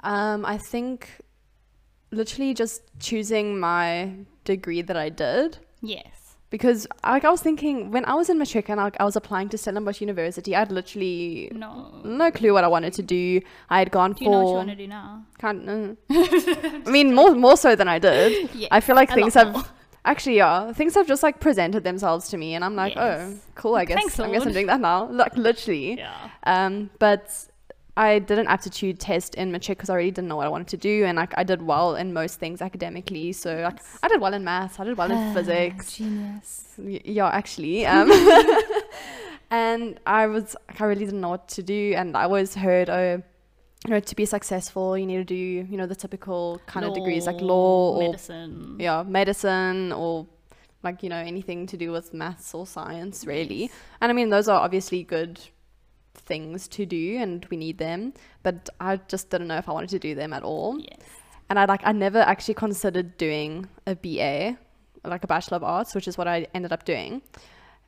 Um, 0.00 0.44
I 0.44 0.58
think 0.58 1.08
literally 2.10 2.54
just 2.54 2.82
choosing 2.98 3.60
my 3.60 4.14
degree 4.44 4.82
that 4.82 4.96
I 4.96 5.08
did 5.08 5.58
Yes. 5.82 6.19
Because 6.50 6.86
like 7.04 7.24
I 7.24 7.30
was 7.30 7.40
thinking 7.40 7.90
when 7.92 8.04
I 8.04 8.14
was 8.14 8.28
in 8.28 8.38
matric 8.38 8.68
and 8.68 8.78
like, 8.78 8.96
I 9.00 9.04
was 9.04 9.16
applying 9.16 9.48
to 9.50 9.58
Stellenbosch 9.58 10.00
University, 10.00 10.54
I 10.54 10.58
had 10.60 10.72
literally 10.72 11.50
No. 11.54 11.92
no 12.04 12.30
clue 12.30 12.52
what 12.52 12.64
I 12.64 12.68
wanted 12.68 12.92
to 12.94 13.02
do. 13.02 13.40
I 13.68 13.78
had 13.78 13.90
gone 13.90 14.12
Do 14.12 14.24
you 14.24 14.30
know 14.30 14.38
what 14.38 14.42
you 14.46 14.52
for 14.52 14.56
want 14.56 14.68
to 14.70 14.76
do 14.76 14.86
now? 14.88 15.24
can't. 15.38 15.68
Uh, 15.68 15.94
I 16.86 16.90
mean, 16.90 17.14
more 17.14 17.34
more 17.34 17.56
so 17.56 17.74
than 17.76 17.88
I 17.88 17.98
did. 17.98 18.50
Yeah. 18.54 18.68
I 18.70 18.80
feel 18.80 18.96
like 18.96 19.10
things 19.10 19.34
have 19.34 19.52
more. 19.52 19.64
actually 20.04 20.36
yeah 20.36 20.72
things 20.72 20.94
have 20.94 21.06
just 21.06 21.22
like 21.22 21.40
presented 21.40 21.84
themselves 21.84 22.28
to 22.30 22.36
me, 22.36 22.54
and 22.54 22.64
I'm 22.64 22.74
like, 22.74 22.94
oh, 22.96 23.34
cool. 23.54 23.74
I 23.76 23.84
guess 23.84 23.96
Thanks, 23.98 24.18
I 24.18 24.30
guess 24.30 24.44
I'm 24.46 24.52
doing 24.52 24.66
that 24.66 24.80
now. 24.80 25.08
Like 25.10 25.36
literally. 25.36 25.98
Yeah. 26.04 26.30
Um, 26.44 26.90
but 26.98 27.30
I 27.96 28.18
did 28.20 28.38
an 28.38 28.46
aptitude 28.46 29.00
test 29.00 29.34
in 29.34 29.50
matric 29.52 29.78
because 29.78 29.90
I 29.90 29.94
really 29.96 30.10
didn't 30.10 30.28
know 30.28 30.36
what 30.36 30.46
I 30.46 30.50
wanted 30.50 30.68
to 30.68 30.76
do, 30.76 31.04
and 31.04 31.16
like 31.16 31.32
I 31.36 31.42
did 31.44 31.60
well 31.62 31.96
in 31.96 32.12
most 32.12 32.38
things 32.38 32.62
academically. 32.62 33.32
So 33.32 33.56
like 33.62 33.78
I 34.02 34.08
did 34.08 34.20
well 34.20 34.32
in 34.34 34.44
maths, 34.44 34.78
I 34.80 34.84
did 34.84 34.96
well 34.96 35.10
in 35.10 35.34
physics. 35.34 35.96
Genius. 35.96 36.74
Y- 36.78 37.00
Yeah, 37.04 37.28
actually. 37.28 37.84
Um, 37.86 38.10
and 39.50 39.98
I 40.06 40.26
was 40.26 40.54
like, 40.68 40.80
I 40.80 40.84
really 40.86 41.04
didn't 41.04 41.20
know 41.20 41.30
what 41.30 41.48
to 41.48 41.62
do, 41.62 41.94
and 41.96 42.16
I 42.16 42.24
always 42.24 42.54
heard, 42.54 42.88
oh, 42.88 43.22
you 43.86 43.90
know, 43.90 44.00
to 44.00 44.14
be 44.16 44.24
successful, 44.26 44.96
you 44.96 45.06
need 45.06 45.16
to 45.16 45.24
do, 45.24 45.34
you 45.34 45.76
know, 45.76 45.86
the 45.86 45.94
typical 45.96 46.60
kind 46.66 46.84
of 46.86 46.94
degrees 46.94 47.26
like 47.26 47.40
law 47.40 47.96
or 47.96 48.02
medicine. 48.08 48.76
yeah, 48.78 49.02
medicine 49.02 49.92
or 49.92 50.26
like 50.82 51.02
you 51.02 51.08
know 51.10 51.16
anything 51.16 51.66
to 51.66 51.76
do 51.76 51.90
with 51.92 52.14
maths 52.14 52.54
or 52.54 52.66
science, 52.66 53.26
really. 53.26 53.62
Yes. 53.62 53.70
And 54.00 54.10
I 54.10 54.14
mean, 54.14 54.28
those 54.30 54.48
are 54.48 54.60
obviously 54.60 55.02
good 55.02 55.40
things 56.14 56.68
to 56.68 56.86
do, 56.86 57.16
and 57.18 57.44
we 57.50 57.56
need 57.56 57.78
them. 57.78 58.12
But 58.42 58.68
I 58.80 58.96
just 59.08 59.30
didn't 59.30 59.48
know 59.48 59.56
if 59.58 59.68
I 59.68 59.72
wanted 59.72 59.90
to 59.90 59.98
do 59.98 60.14
them 60.14 60.32
at 60.32 60.42
all. 60.42 60.78
Yes. 60.80 60.98
And 61.48 61.58
I 61.58 61.64
like 61.64 61.80
I 61.84 61.92
never 61.92 62.18
actually 62.20 62.54
considered 62.54 63.16
doing 63.16 63.68
a 63.86 63.94
BA, 63.96 64.56
like 65.04 65.24
a 65.24 65.26
Bachelor 65.26 65.56
of 65.56 65.64
Arts, 65.64 65.94
which 65.94 66.06
is 66.08 66.16
what 66.16 66.28
I 66.28 66.46
ended 66.54 66.72
up 66.72 66.84
doing. 66.84 67.22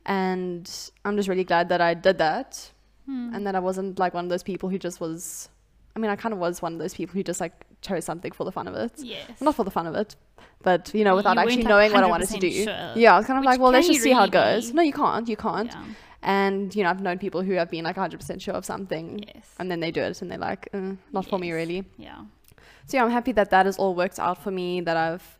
And 0.05 0.69
I'm 1.05 1.15
just 1.15 1.29
really 1.29 1.43
glad 1.45 1.69
that 1.69 1.81
I 1.81 1.93
did 1.93 2.17
that, 2.17 2.71
Hmm. 3.05 3.33
and 3.33 3.45
that 3.47 3.55
I 3.55 3.59
wasn't 3.59 3.99
like 3.99 4.13
one 4.13 4.25
of 4.25 4.29
those 4.29 4.43
people 4.43 4.69
who 4.69 4.77
just 4.77 4.99
was. 5.01 5.49
I 5.95 5.99
mean, 5.99 6.09
I 6.09 6.15
kind 6.15 6.33
of 6.33 6.39
was 6.39 6.61
one 6.61 6.73
of 6.73 6.79
those 6.79 6.93
people 6.93 7.13
who 7.13 7.23
just 7.23 7.39
like 7.39 7.53
chose 7.81 8.03
something 8.05 8.31
for 8.31 8.43
the 8.45 8.51
fun 8.51 8.67
of 8.67 8.75
it. 8.75 8.93
Yes. 8.97 9.39
Not 9.41 9.55
for 9.55 9.63
the 9.63 9.71
fun 9.71 9.85
of 9.87 9.95
it, 9.95 10.15
but 10.63 10.91
you 10.93 11.03
know, 11.03 11.15
without 11.15 11.35
weren't, 11.37 11.49
actually 11.51 11.63
knowing 11.65 11.91
what 11.93 12.03
I 12.03 12.07
wanted 12.07 12.29
to 12.29 12.39
do. 12.39 12.49
sure. 12.51 12.91
Yeah, 12.95 13.13
I 13.13 13.17
was 13.17 13.25
kind 13.27 13.37
of 13.37 13.41
Which 13.41 13.45
like, 13.47 13.59
well, 13.59 13.71
let's 13.71 13.87
just 13.87 13.99
you 13.99 14.03
see 14.03 14.11
how 14.11 14.23
it 14.23 14.31
goes. 14.31 14.71
be? 14.71 14.73
No, 14.77 14.81
you 14.81 14.93
can't. 14.93 15.27
You 15.27 15.37
can't. 15.37 15.71
Yeah. 15.71 15.83
And 16.23 16.73
you 16.75 16.83
know, 16.83 16.89
I've 16.89 17.01
known 17.01 17.19
people 17.19 17.41
who 17.43 17.53
have 17.53 17.69
been 17.69 17.83
like 17.83 17.97
100% 17.97 18.41
sure 18.41 18.53
of 18.53 18.65
something, 18.65 19.23
Yes. 19.35 19.45
and 19.59 19.69
then 19.69 19.79
they 19.81 19.91
do 19.91 20.01
it, 20.01 20.21
and 20.21 20.31
they're 20.31 20.37
like, 20.37 20.69
uh, 20.73 20.93
not 21.11 21.25
for 21.27 21.37
me, 21.37 21.51
really. 21.51 21.83
Yeah. 21.97 22.21
So 22.87 22.97
yeah, 22.97 23.03
I'm 23.05 23.11
happy 23.11 23.31
that 23.33 23.49
that 23.51 23.65
has 23.65 23.77
all 23.77 23.93
worked 23.95 24.19
out 24.19 24.41
for 24.43 24.51
me. 24.51 24.81
That 24.81 24.95
I've 24.97 25.37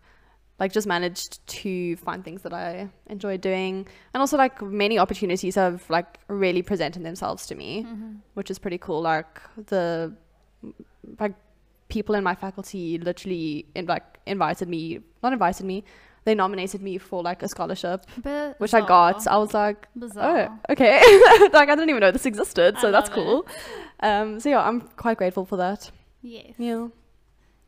like 0.59 0.71
just 0.71 0.85
managed 0.87 1.45
to 1.47 1.95
find 1.97 2.23
things 2.23 2.41
that 2.43 2.53
I 2.53 2.89
enjoy 3.07 3.37
doing, 3.37 3.87
and 4.13 4.21
also 4.21 4.37
like 4.37 4.61
many 4.61 4.99
opportunities 4.99 5.55
have 5.55 5.89
like 5.89 6.19
really 6.27 6.61
presented 6.61 7.03
themselves 7.03 7.45
to 7.47 7.55
me, 7.55 7.83
Mm-hmm. 7.83 8.11
which 8.33 8.51
is 8.51 8.59
pretty 8.59 8.77
cool. 8.77 9.01
Like 9.01 9.41
the 9.67 10.13
like 11.19 11.33
people 11.89 12.15
in 12.15 12.23
my 12.23 12.35
faculty 12.35 12.97
literally 12.97 13.65
in, 13.75 13.85
like 13.85 14.03
invited 14.25 14.67
me, 14.69 14.99
not 15.21 15.33
invited 15.33 15.65
me, 15.65 15.83
they 16.25 16.35
nominated 16.35 16.81
me 16.81 16.97
for 16.97 17.21
like 17.23 17.43
a 17.43 17.47
scholarship, 17.47 18.05
But 18.21 18.59
which 18.59 18.73
I 18.73 18.81
got. 18.85 19.27
I 19.27 19.37
was 19.37 19.53
like, 19.53 19.87
Bizarre. 19.95 20.49
oh, 20.51 20.73
okay, 20.73 20.99
like 21.53 21.69
I 21.69 21.75
didn't 21.75 21.89
even 21.89 21.99
know 22.01 22.11
this 22.11 22.25
existed, 22.25 22.77
so 22.79 22.91
that's 22.91 23.09
cool. 23.09 23.45
Um, 23.99 24.39
so 24.39 24.49
yeah, 24.49 24.67
I'm 24.67 24.81
quite 24.95 25.17
grateful 25.17 25.45
for 25.45 25.57
that. 25.57 25.91
Yes. 26.21 26.53
Yeah, 26.57 26.87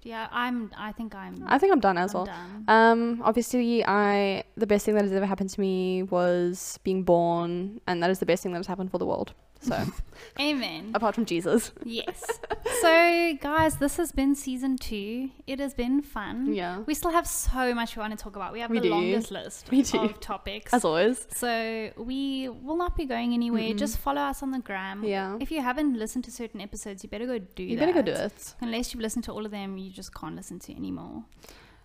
Yeah. 0.04 0.28
I'm. 0.32 0.72
I 0.78 0.92
think 0.94 1.14
I'm. 1.16 1.44
I 1.48 1.58
think 1.58 1.74
I'm 1.74 1.80
done 1.82 1.98
as 1.98 2.14
I'm 2.14 2.18
well. 2.20 2.26
done. 2.26 2.64
Um, 2.68 3.22
obviously, 3.24 3.86
I 3.86 4.44
the 4.56 4.68
best 4.68 4.86
thing 4.86 4.96
that 4.96 5.04
has 5.04 5.12
ever 5.12 5.26
happened 5.26 5.50
to 5.52 5.60
me 5.60 6.04
was 6.04 6.80
being 6.84 7.04
born, 7.04 7.82
and 7.88 8.02
that 8.04 8.10
is 8.10 8.20
the 8.20 8.26
best 8.26 8.44
thing 8.44 8.52
that 8.54 8.60
has 8.60 8.68
happened 8.68 8.92
for 8.92 8.98
the 8.98 9.06
world. 9.06 9.34
So, 9.68 9.84
Amen. 10.40 10.92
apart 10.94 11.16
from 11.16 11.26
Jesus, 11.26 11.72
yes. 11.84 12.24
So, 12.82 13.34
guys, 13.42 13.78
this 13.78 13.98
has 13.98 14.12
been 14.12 14.36
season 14.36 14.78
two. 14.78 15.30
It 15.48 15.60
has 15.60 15.74
been 15.74 16.02
fun. 16.02 16.54
yeah, 16.54 16.80
We 16.80 16.94
still 16.94 17.12
have 17.12 17.26
so 17.28 17.74
much 17.74 17.96
we 17.96 18.00
want 18.02 18.18
to 18.18 18.22
talk 18.24 18.36
about. 18.36 18.54
We 18.54 18.60
have 18.60 18.70
We 18.70 18.78
the 18.80 18.84
do. 18.84 18.90
longest 18.90 19.32
list 19.32 19.72
We 19.72 19.82
do. 19.84 20.00
of 20.02 20.20
topics. 20.20 20.74
as 20.74 20.84
always. 20.86 21.26
So 21.34 21.92
we 21.98 22.50
will 22.50 22.76
not 22.78 22.96
be 22.98 23.06
going 23.06 23.34
anywhere. 23.34 23.64
Mm-mm. 23.74 23.78
Just 23.78 23.98
follow 23.98 24.22
us 24.22 24.44
on 24.44 24.52
the 24.52 24.60
gram. 24.60 25.04
Yeah, 25.04 25.38
If 25.40 25.52
you 25.52 25.62
haven't 25.62 25.98
listened 25.98 26.26
to 26.26 26.32
certain 26.32 26.60
episodes, 26.62 27.04
you 27.04 27.10
better 27.10 27.26
go 27.26 27.40
do 27.40 27.64
you 27.64 27.78
that. 27.78 27.86
better 27.88 27.94
go 27.94 28.02
do 28.02 28.12
it. 28.12 28.56
Unless 28.62 28.94
you've 28.94 29.02
listened 29.02 29.24
to 29.26 29.32
all 29.32 29.46
of 29.46 29.52
them, 29.52 29.78
you 29.78 29.92
just 29.92 30.14
can't 30.14 30.36
listen 30.36 30.60
to 30.60 30.76
anymore. 30.76 31.24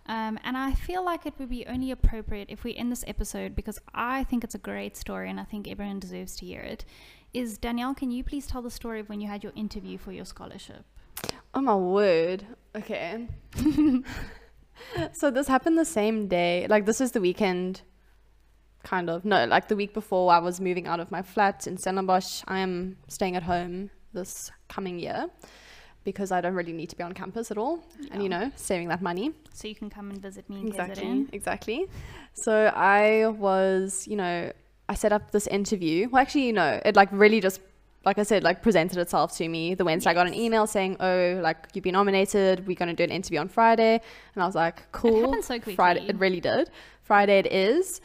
Um, 0.07 0.39
and 0.43 0.57
I 0.57 0.73
feel 0.73 1.05
like 1.05 1.25
it 1.25 1.35
would 1.37 1.49
be 1.49 1.65
only 1.67 1.91
appropriate 1.91 2.47
if 2.49 2.63
we 2.63 2.75
end 2.75 2.91
this 2.91 3.03
episode 3.07 3.55
because 3.55 3.79
I 3.93 4.23
think 4.25 4.43
it's 4.43 4.55
a 4.55 4.59
great 4.59 4.97
story 4.97 5.29
and 5.29 5.39
I 5.39 5.43
think 5.43 5.67
everyone 5.67 5.99
deserves 5.99 6.35
to 6.37 6.45
hear 6.45 6.61
it. 6.61 6.85
Is 7.33 7.57
Danielle, 7.57 7.93
can 7.93 8.11
you 8.11 8.23
please 8.23 8.45
tell 8.45 8.61
the 8.61 8.69
story 8.71 8.99
of 8.99 9.07
when 9.07 9.21
you 9.21 9.27
had 9.27 9.43
your 9.43 9.53
interview 9.55 9.97
for 9.97 10.11
your 10.11 10.25
scholarship? 10.25 10.83
Oh 11.53 11.61
my 11.61 11.75
word. 11.75 12.45
Okay. 12.75 13.27
so 15.13 15.31
this 15.31 15.47
happened 15.47 15.77
the 15.77 15.85
same 15.85 16.27
day. 16.27 16.67
Like 16.69 16.85
this 16.85 16.99
is 16.99 17.11
the 17.11 17.21
weekend. 17.21 17.81
Kind 18.83 19.09
of. 19.09 19.23
No, 19.23 19.45
like 19.45 19.67
the 19.67 19.75
week 19.75 19.93
before 19.93 20.33
I 20.33 20.39
was 20.39 20.59
moving 20.59 20.87
out 20.87 20.99
of 20.99 21.11
my 21.11 21.21
flat 21.21 21.67
in 21.67 21.77
Stellenbosch. 21.77 22.43
I 22.47 22.59
am 22.59 22.97
staying 23.07 23.35
at 23.35 23.43
home 23.43 23.91
this 24.13 24.51
coming 24.67 24.99
year. 24.99 25.29
because 26.03 26.31
I 26.31 26.41
don't 26.41 26.55
really 26.55 26.73
need 26.73 26.89
to 26.89 26.95
be 26.95 27.03
on 27.03 27.13
campus 27.13 27.51
at 27.51 27.57
all, 27.57 27.83
and 28.11 28.23
you 28.23 28.29
know, 28.29 28.51
saving 28.55 28.87
that 28.87 29.01
money. 29.01 29.33
So 29.53 29.67
you 29.67 29.75
can 29.75 29.89
come 29.89 30.09
and 30.09 30.19
visit 30.19 30.49
me 30.49 30.65
Exactly, 30.67 31.27
exactly. 31.31 31.85
So 32.33 32.73
I 32.75 33.27
was, 33.27 34.07
you 34.07 34.15
know, 34.15 34.51
I 34.89 34.93
set 34.95 35.13
up 35.13 35.31
this 35.31 35.47
interview. 35.47 36.09
Well, 36.09 36.21
actually, 36.21 36.47
you 36.47 36.53
know, 36.53 36.81
it 36.83 36.95
like 36.95 37.09
really 37.11 37.39
just, 37.39 37.61
like 38.03 38.17
I 38.17 38.23
said, 38.23 38.43
like 38.43 38.61
presented 38.61 38.97
itself 38.97 39.35
to 39.37 39.47
me. 39.47 39.73
The 39.75 39.85
Wednesday, 39.85 40.09
I 40.09 40.13
got 40.13 40.27
an 40.27 40.33
email 40.33 40.67
saying, 40.67 40.97
"Oh, 40.99 41.39
like 41.41 41.67
you've 41.73 41.83
been 41.83 41.93
nominated. 41.93 42.67
We're 42.67 42.75
gonna 42.75 42.93
do 42.93 43.03
an 43.03 43.11
interview 43.11 43.39
on 43.39 43.47
Friday," 43.47 44.01
and 44.33 44.43
I 44.43 44.45
was 44.45 44.55
like, 44.55 44.91
"Cool." 44.91 45.21
happened 45.21 45.45
so 45.45 45.53
quickly. 45.55 45.75
Friday, 45.75 46.05
it 46.07 46.17
really 46.17 46.41
did. 46.41 46.69
Friday 47.03 47.39
it 47.39 47.51
is, 47.51 48.01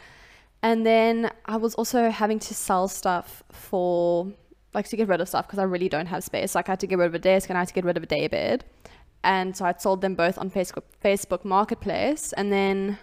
and 0.63 0.85
then 0.85 1.31
I 1.47 1.57
was 1.57 1.75
also 1.75 2.11
having 2.11 2.39
to 2.41 2.55
sell 2.55 2.89
stuff 2.89 3.43
for, 3.51 4.33
like, 4.75 4.89
to 4.89 4.97
get 4.97 5.09
rid 5.09 5.21
of 5.21 5.29
stuff 5.29 5.47
because 5.47 5.59
I 5.59 5.65
really 5.65 5.89
don't 5.89 6.07
have 6.07 6.23
space. 6.25 6.55
Like, 6.55 6.69
I 6.69 6.73
had 6.73 6.81
to 6.81 6.87
get 6.87 6.99
rid 6.99 7.07
of 7.07 7.15
a 7.15 7.19
desk 7.19 7.49
and 7.49 7.57
I 7.57 7.63
had 7.63 7.69
to 7.69 7.75
get 7.75 7.85
rid 7.85 7.97
of 7.97 8.03
a 8.03 8.07
day 8.07 8.29
bed, 8.29 8.65
and 9.25 9.57
so 9.57 9.65
I 9.65 9.75
sold 9.79 10.03
them 10.03 10.15
both 10.15 10.39
on 10.39 10.51
Facebook 10.51 10.85
Facebook 11.03 11.45
Marketplace, 11.45 12.33
and 12.35 12.53
then 12.53 12.99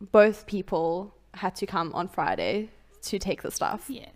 both 0.00 0.46
people 0.46 1.14
had 1.34 1.54
to 1.56 1.66
come 1.66 1.92
on 1.94 2.08
Friday 2.08 2.70
to 3.02 3.18
take 3.18 3.42
the 3.42 3.50
stuff. 3.50 3.86
Yes. 3.88 4.10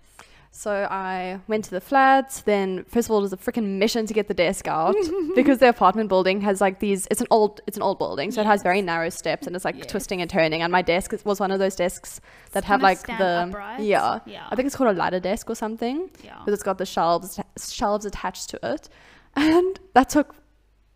So 0.54 0.86
I 0.90 1.40
went 1.48 1.64
to 1.64 1.70
the 1.70 1.80
flats. 1.80 2.42
Then 2.42 2.84
first 2.84 3.06
of 3.08 3.12
all, 3.12 3.20
it 3.20 3.22
was 3.22 3.32
a 3.32 3.38
freaking 3.38 3.78
mission 3.78 4.04
to 4.04 4.12
get 4.12 4.28
the 4.28 4.34
desk 4.34 4.68
out 4.68 4.94
because 5.34 5.58
the 5.60 5.68
apartment 5.70 6.10
building 6.10 6.42
has 6.42 6.60
like 6.60 6.78
these. 6.78 7.08
It's 7.10 7.22
an 7.22 7.26
old. 7.30 7.62
It's 7.66 7.78
an 7.78 7.82
old 7.82 7.98
building, 7.98 8.30
so 8.32 8.42
it 8.42 8.46
has 8.46 8.62
very 8.62 8.82
narrow 8.82 9.08
steps 9.08 9.46
and 9.46 9.56
it's 9.56 9.64
like 9.64 9.76
Yes. 9.78 9.86
twisting 9.86 10.20
and 10.20 10.28
turning. 10.28 10.60
And 10.60 10.70
my 10.70 10.82
desk 10.82 11.14
was 11.24 11.40
one 11.40 11.50
of 11.52 11.58
those 11.58 11.74
desks 11.74 12.20
that 12.52 12.58
It's 12.60 12.66
have 12.66 12.82
like 12.82 13.00
the 13.06 13.46
upright. 13.48 13.80
yeah. 13.80 14.18
Yeah. 14.26 14.46
I 14.50 14.54
think 14.54 14.66
it's 14.66 14.76
called 14.76 14.90
a 14.90 14.98
ladder 14.98 15.20
desk 15.20 15.48
or 15.48 15.54
something 15.54 16.10
Yeah. 16.22 16.36
because 16.40 16.52
it's 16.52 16.62
got 16.62 16.76
the 16.76 16.84
shelves 16.86 17.40
shelves 17.56 18.04
attached 18.04 18.50
to 18.50 18.58
it, 18.62 18.90
and 19.36 19.80
that 19.94 20.10
took 20.10 20.34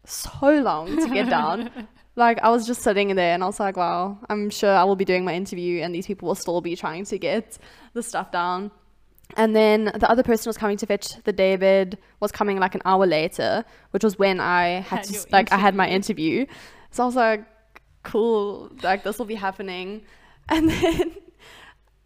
so 0.04 0.50
long 0.60 0.98
to 1.00 1.08
get 1.08 1.30
down. 1.30 1.70
Like 2.16 2.40
I 2.42 2.48
was 2.48 2.66
just 2.66 2.82
sitting 2.82 3.10
in 3.10 3.16
there 3.16 3.34
and 3.34 3.42
I 3.42 3.46
was 3.46 3.60
like, 3.60 3.76
wow, 3.76 4.18
I'm 4.30 4.48
sure 4.48 4.70
I 4.70 4.84
will 4.84 4.96
be 4.96 5.04
doing 5.04 5.24
my 5.24 5.34
interview 5.34 5.82
and 5.82 5.94
these 5.94 6.06
people 6.06 6.28
will 6.28 6.34
still 6.34 6.60
be 6.62 6.74
trying 6.74 7.04
to 7.04 7.18
get 7.18 7.58
the 7.92 8.02
stuff 8.02 8.32
down. 8.32 8.70
And 9.36 9.54
then 9.54 9.84
the 9.84 10.08
other 10.10 10.22
person 10.22 10.48
was 10.48 10.56
coming 10.56 10.76
to 10.78 10.86
fetch 10.86 11.22
the 11.24 11.32
day 11.32 11.56
bed 11.56 11.98
was 12.20 12.32
coming 12.32 12.58
like 12.58 12.74
an 12.74 12.82
hour 12.84 13.06
later, 13.06 13.64
which 13.90 14.02
was 14.02 14.18
when 14.18 14.40
I 14.40 14.80
had, 14.80 15.06
Had 15.06 15.14
to 15.14 15.26
like 15.30 15.52
I 15.52 15.58
had 15.58 15.74
my 15.74 15.88
interview. 15.88 16.46
So 16.90 17.02
I 17.02 17.06
was 17.06 17.16
like, 17.16 17.44
cool, 18.02 18.70
like 18.82 19.02
this 19.04 19.18
will 19.18 19.26
be 19.26 19.34
happening. 19.34 20.02
And 20.48 20.70
then 20.70 21.16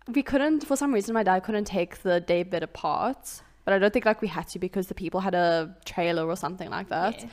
we 0.08 0.22
couldn't 0.22 0.66
for 0.66 0.74
some 0.74 0.94
reason 0.94 1.12
my 1.12 1.22
dad 1.22 1.40
couldn't 1.40 1.66
take 1.66 2.02
the 2.02 2.20
day 2.20 2.42
bed 2.42 2.62
apart. 2.62 3.42
But 3.66 3.74
I 3.74 3.78
don't 3.78 3.92
think 3.92 4.06
like 4.06 4.22
we 4.22 4.28
had 4.28 4.48
to 4.48 4.58
because 4.58 4.86
the 4.86 4.94
people 4.94 5.20
had 5.20 5.34
a 5.34 5.76
trailer 5.84 6.26
or 6.26 6.36
something 6.36 6.70
like 6.70 6.88
that. 6.88 7.20
Yes. 7.20 7.30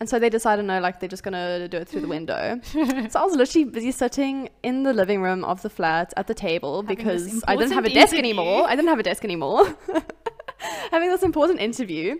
And 0.00 0.08
so 0.08 0.18
they 0.20 0.30
decided, 0.30 0.64
no, 0.64 0.78
like 0.80 1.00
they're 1.00 1.08
just 1.08 1.22
gonna 1.24 1.66
do 1.68 1.76
it 1.78 1.88
through 1.88 2.02
the 2.02 2.08
window. 2.16 2.60
so 2.72 3.18
I 3.20 3.24
was 3.24 3.34
literally 3.36 3.64
busy 3.64 3.90
sitting 3.90 4.48
in 4.62 4.84
the 4.84 4.92
living 4.92 5.20
room 5.22 5.44
of 5.44 5.62
the 5.62 5.70
flat 5.70 6.14
at 6.16 6.26
the 6.28 6.34
table 6.34 6.82
Having 6.82 6.96
because 6.96 7.44
I 7.48 7.56
didn't 7.56 7.72
have 7.72 7.84
a 7.84 7.88
desk 7.92 8.12
interview. 8.14 8.18
anymore. 8.40 8.66
I 8.68 8.76
didn't 8.76 8.88
have 8.88 9.00
a 9.00 9.02
desk 9.02 9.24
anymore. 9.24 9.76
Having 10.90 11.10
this 11.10 11.22
important 11.22 11.60
interview. 11.60 12.16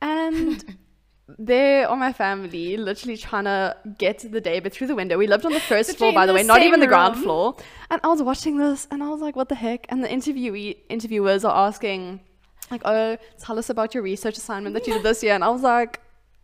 And 0.00 0.76
there 1.38 1.88
are 1.88 1.96
my 1.96 2.12
family 2.12 2.76
literally 2.76 3.16
trying 3.16 3.44
to 3.44 3.76
get 3.98 4.20
the 4.30 4.40
day 4.40 4.60
bed 4.60 4.72
through 4.72 4.86
the 4.86 4.94
window. 4.94 5.18
We 5.18 5.26
lived 5.26 5.44
on 5.44 5.52
the 5.52 5.60
first 5.60 5.96
floor, 5.98 6.12
by 6.12 6.24
the 6.26 6.32
the 6.32 6.36
way, 6.36 6.42
not 6.44 6.62
even 6.62 6.80
the 6.80 6.86
ground 6.86 7.16
room. 7.16 7.24
floor. 7.24 7.56
And 7.90 8.00
I 8.04 8.08
was 8.08 8.22
watching 8.22 8.58
this 8.58 8.86
and 8.90 9.02
I 9.02 9.08
was 9.08 9.20
like, 9.20 9.34
what 9.36 9.48
the 9.48 9.54
heck? 9.56 9.86
And 9.88 10.02
the 10.04 10.08
interviewee 10.08 10.76
interviewers 10.88 11.44
are 11.44 11.66
asking, 11.66 12.20
like, 12.70 12.82
oh, 12.84 13.16
tell 13.40 13.58
us 13.58 13.70
about 13.70 13.92
your 13.94 14.02
research 14.02 14.36
assignment 14.36 14.74
that 14.74 14.86
you 14.86 14.94
did 14.94 15.02
this 15.02 15.22
year. 15.22 15.34
And 15.34 15.42
I 15.44 15.48
was 15.48 15.62
like, 15.62 16.00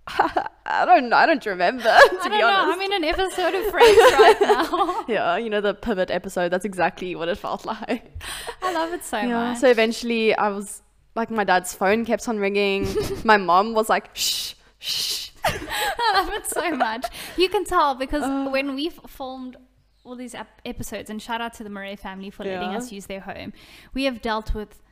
I 0.66 0.84
don't 0.84 1.08
know. 1.08 1.16
I 1.16 1.26
don't 1.26 1.44
remember, 1.46 1.82
to 1.84 1.88
I 1.88 2.08
be 2.24 2.28
don't 2.28 2.40
know. 2.40 2.46
honest. 2.46 2.78
I'm 2.78 2.82
in 2.82 2.92
an 2.92 3.04
episode 3.04 3.54
of 3.54 3.70
Friends 3.70 3.98
right 3.98 4.36
now. 4.40 5.04
yeah, 5.08 5.36
you 5.36 5.48
know, 5.48 5.60
the 5.60 5.74
pivot 5.74 6.10
episode, 6.10 6.50
that's 6.50 6.64
exactly 6.64 7.14
what 7.14 7.28
it 7.28 7.38
felt 7.38 7.64
like. 7.64 8.22
I 8.62 8.72
love 8.72 8.92
it 8.92 9.04
so 9.04 9.18
yeah. 9.18 9.28
much. 9.28 9.58
So 9.58 9.68
eventually 9.68 10.34
I 10.34 10.48
was 10.48 10.82
like, 11.14 11.30
my 11.30 11.44
dad's 11.44 11.74
phone 11.74 12.04
kept 12.04 12.28
on 12.28 12.38
ringing. 12.38 12.86
my 13.24 13.36
mom 13.36 13.72
was 13.72 13.88
like, 13.88 14.10
shh, 14.14 14.54
shh. 14.78 15.30
I 15.44 16.12
love 16.14 16.32
it 16.34 16.46
so 16.46 16.74
much. 16.74 17.06
You 17.36 17.48
can 17.48 17.64
tell 17.64 17.94
because 17.94 18.22
uh. 18.22 18.48
when 18.50 18.74
we 18.74 18.90
filmed 19.06 19.56
all 20.04 20.16
these 20.16 20.34
ep- 20.34 20.60
episodes, 20.66 21.08
and 21.08 21.20
shout 21.20 21.40
out 21.40 21.54
to 21.54 21.64
the 21.64 21.70
Murray 21.70 21.96
family 21.96 22.30
for 22.30 22.44
letting 22.44 22.70
us 22.70 22.92
use 22.92 23.06
their 23.06 23.20
home, 23.20 23.52
we 23.94 24.04
have 24.04 24.20
dealt 24.20 24.54
with 24.54 24.82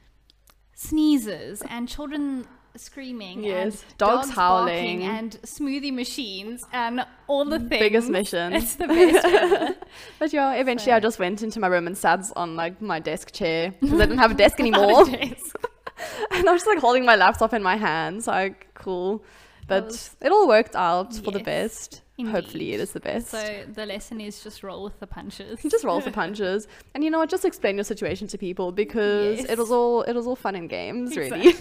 sneezes 0.74 1.62
and 1.68 1.88
children 1.88 2.46
screaming, 2.76 3.44
Yes, 3.44 3.82
and 3.82 3.98
dogs 3.98 4.32
barking, 4.34 5.00
howling. 5.00 5.02
and 5.04 5.32
smoothie 5.42 5.92
machines, 5.92 6.64
and 6.72 7.04
all 7.26 7.44
the 7.44 7.58
things. 7.58 7.80
Biggest 7.80 8.08
mission. 8.10 8.52
It's 8.52 8.74
the 8.76 8.86
best. 8.88 9.78
But 10.18 10.32
yeah, 10.32 10.54
eventually 10.54 10.92
I 10.92 11.00
just 11.00 11.18
went 11.18 11.42
into 11.42 11.60
my 11.60 11.66
room 11.66 11.86
and 11.86 11.96
sat 11.96 12.24
on 12.36 12.56
like 12.56 12.80
my 12.80 12.98
desk 13.00 13.32
chair 13.32 13.72
because 13.80 14.00
I 14.00 14.06
didn't 14.06 14.18
have 14.18 14.30
a 14.32 14.34
desk 14.44 14.58
anymore. 14.60 15.02
a 15.02 15.10
desk. 15.10 15.56
and 16.30 16.48
I 16.48 16.52
was 16.52 16.62
just 16.62 16.66
like 16.66 16.78
holding 16.78 17.04
my 17.04 17.16
laptop 17.16 17.52
in 17.52 17.62
my 17.62 17.76
hands, 17.76 18.26
like 18.26 18.68
cool. 18.74 19.22
But 19.68 19.84
was- 19.86 20.16
it 20.20 20.32
all 20.32 20.48
worked 20.48 20.74
out 20.74 21.14
for 21.14 21.30
the 21.30 21.38
Yes, 21.38 21.44
best. 21.44 22.02
Hopefully, 22.30 22.72
it 22.72 22.78
is 22.78 22.92
the 22.92 23.00
best. 23.00 23.28
So 23.28 23.64
the 23.74 23.84
lesson 23.84 24.20
is 24.20 24.44
just 24.44 24.62
roll 24.62 24.84
with 24.84 25.00
the 25.00 25.08
punches. 25.08 25.60
Just 25.60 25.82
roll 25.84 25.96
with 25.96 26.04
the 26.04 26.12
punches, 26.12 26.68
and 26.94 27.02
you 27.02 27.10
know 27.10 27.18
what? 27.18 27.28
Just 27.28 27.44
explain 27.44 27.74
your 27.76 27.82
situation 27.84 28.28
to 28.28 28.38
people 28.38 28.70
because 28.70 29.44
it 29.44 29.58
was 29.58 29.72
all 29.72 30.02
it 30.02 30.12
was 30.14 30.26
all 30.28 30.36
fun 30.36 30.54
and 30.54 30.68
games, 30.68 31.16
really. 31.16 31.52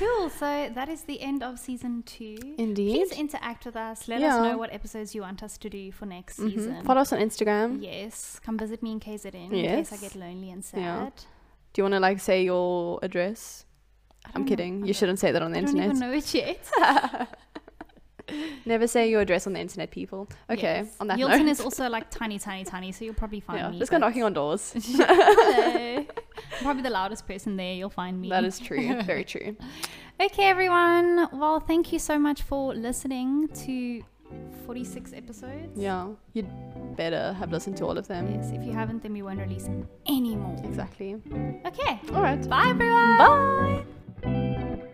Cool. 0.00 0.30
So 0.30 0.70
that 0.74 0.88
is 0.88 1.02
the 1.02 1.20
end 1.20 1.42
of 1.42 1.58
season 1.58 2.02
two. 2.04 2.36
Indeed. 2.56 2.94
Please 2.94 3.12
interact 3.12 3.66
with 3.66 3.76
us. 3.76 4.08
Let 4.08 4.22
us 4.22 4.42
know 4.46 4.56
what 4.56 4.72
episodes 4.72 5.14
you 5.14 5.20
want 5.22 5.42
us 5.42 5.58
to 5.58 5.68
do 5.68 5.92
for 5.92 6.06
next 6.06 6.38
Mhm. 6.38 6.50
season. 6.54 6.84
Follow 6.84 7.02
us 7.02 7.12
on 7.12 7.18
Instagram. 7.20 7.82
Yes, 7.82 8.40
come 8.44 8.56
visit 8.56 8.82
me 8.82 8.92
in 8.92 9.00
KZN 9.00 9.52
in 9.52 9.64
case 9.76 9.92
I 9.92 9.98
get 9.98 10.14
lonely 10.16 10.50
and 10.50 10.64
sad. 10.64 10.80
Yeah. 10.80 11.10
Do 11.72 11.74
you 11.80 11.84
want 11.84 11.94
to 11.94 12.00
like 12.00 12.18
say 12.20 12.42
your 12.44 12.98
address? 13.02 13.66
I 14.24 14.28
I'm 14.28 14.32
don't 14.32 14.42
know. 14.44 14.48
kidding. 14.48 14.82
I 14.84 14.86
You 14.86 14.94
shouldn't 14.94 15.18
say 15.18 15.32
that 15.32 15.42
on 15.42 15.52
the 15.52 15.58
I 15.58 15.60
don't 15.62 15.68
internet. 15.76 15.96
even 15.96 15.98
know 16.00 16.12
it 16.12 16.34
yet. 16.34 16.60
Never 18.64 18.86
say 18.86 19.10
your 19.10 19.20
address 19.20 19.46
on 19.46 19.52
the 19.54 19.60
internet, 19.60 19.90
people. 19.90 20.28
Okay. 20.48 20.82
Yes. 20.84 20.96
On 21.00 21.06
that 21.08 21.18
Hilton 21.18 21.46
note, 21.46 21.50
is 21.50 21.60
also 21.60 21.88
like 21.88 22.10
tiny, 22.10 22.38
tiny, 22.38 22.64
tiny, 22.64 22.92
so 22.92 23.04
you'll 23.04 23.14
probably 23.14 23.40
find 23.40 23.58
yeah, 23.58 23.70
me. 23.70 23.78
just 23.78 23.90
go 23.90 23.98
knocking 23.98 24.22
on 24.22 24.32
doors. 24.32 24.72
Hello. 24.76 26.06
I'm 26.06 26.06
probably 26.62 26.82
the 26.82 26.90
loudest 26.90 27.26
person 27.26 27.56
there. 27.56 27.74
You'll 27.74 27.90
find 27.90 28.20
me. 28.20 28.28
that 28.28 28.44
is 28.44 28.58
true. 28.58 29.02
Very 29.02 29.24
true. 29.24 29.56
Okay, 30.20 30.44
everyone. 30.50 31.30
Well, 31.32 31.60
thank 31.60 31.94
you 31.94 31.98
so 31.98 32.18
much 32.18 32.42
for 32.42 32.74
listening 32.74 33.48
to 33.64 34.02
46 34.66 35.14
episodes. 35.14 35.78
Yeah, 35.78 36.08
you'd 36.34 36.46
better 36.94 37.32
have 37.38 37.50
listened 37.50 37.78
to 37.78 37.86
all 37.86 37.96
of 37.96 38.06
them. 38.06 38.30
Yes, 38.30 38.50
if 38.52 38.62
you 38.62 38.72
haven't, 38.72 39.02
then 39.02 39.14
we 39.14 39.22
won't 39.22 39.40
release 39.40 39.68
any 40.06 40.36
more. 40.36 40.56
Exactly. 40.62 41.16
Okay. 41.64 42.00
All 42.12 42.20
right. 42.20 42.46
Bye, 42.50 42.66
everyone. 42.68 43.16
Bye. 44.22 44.86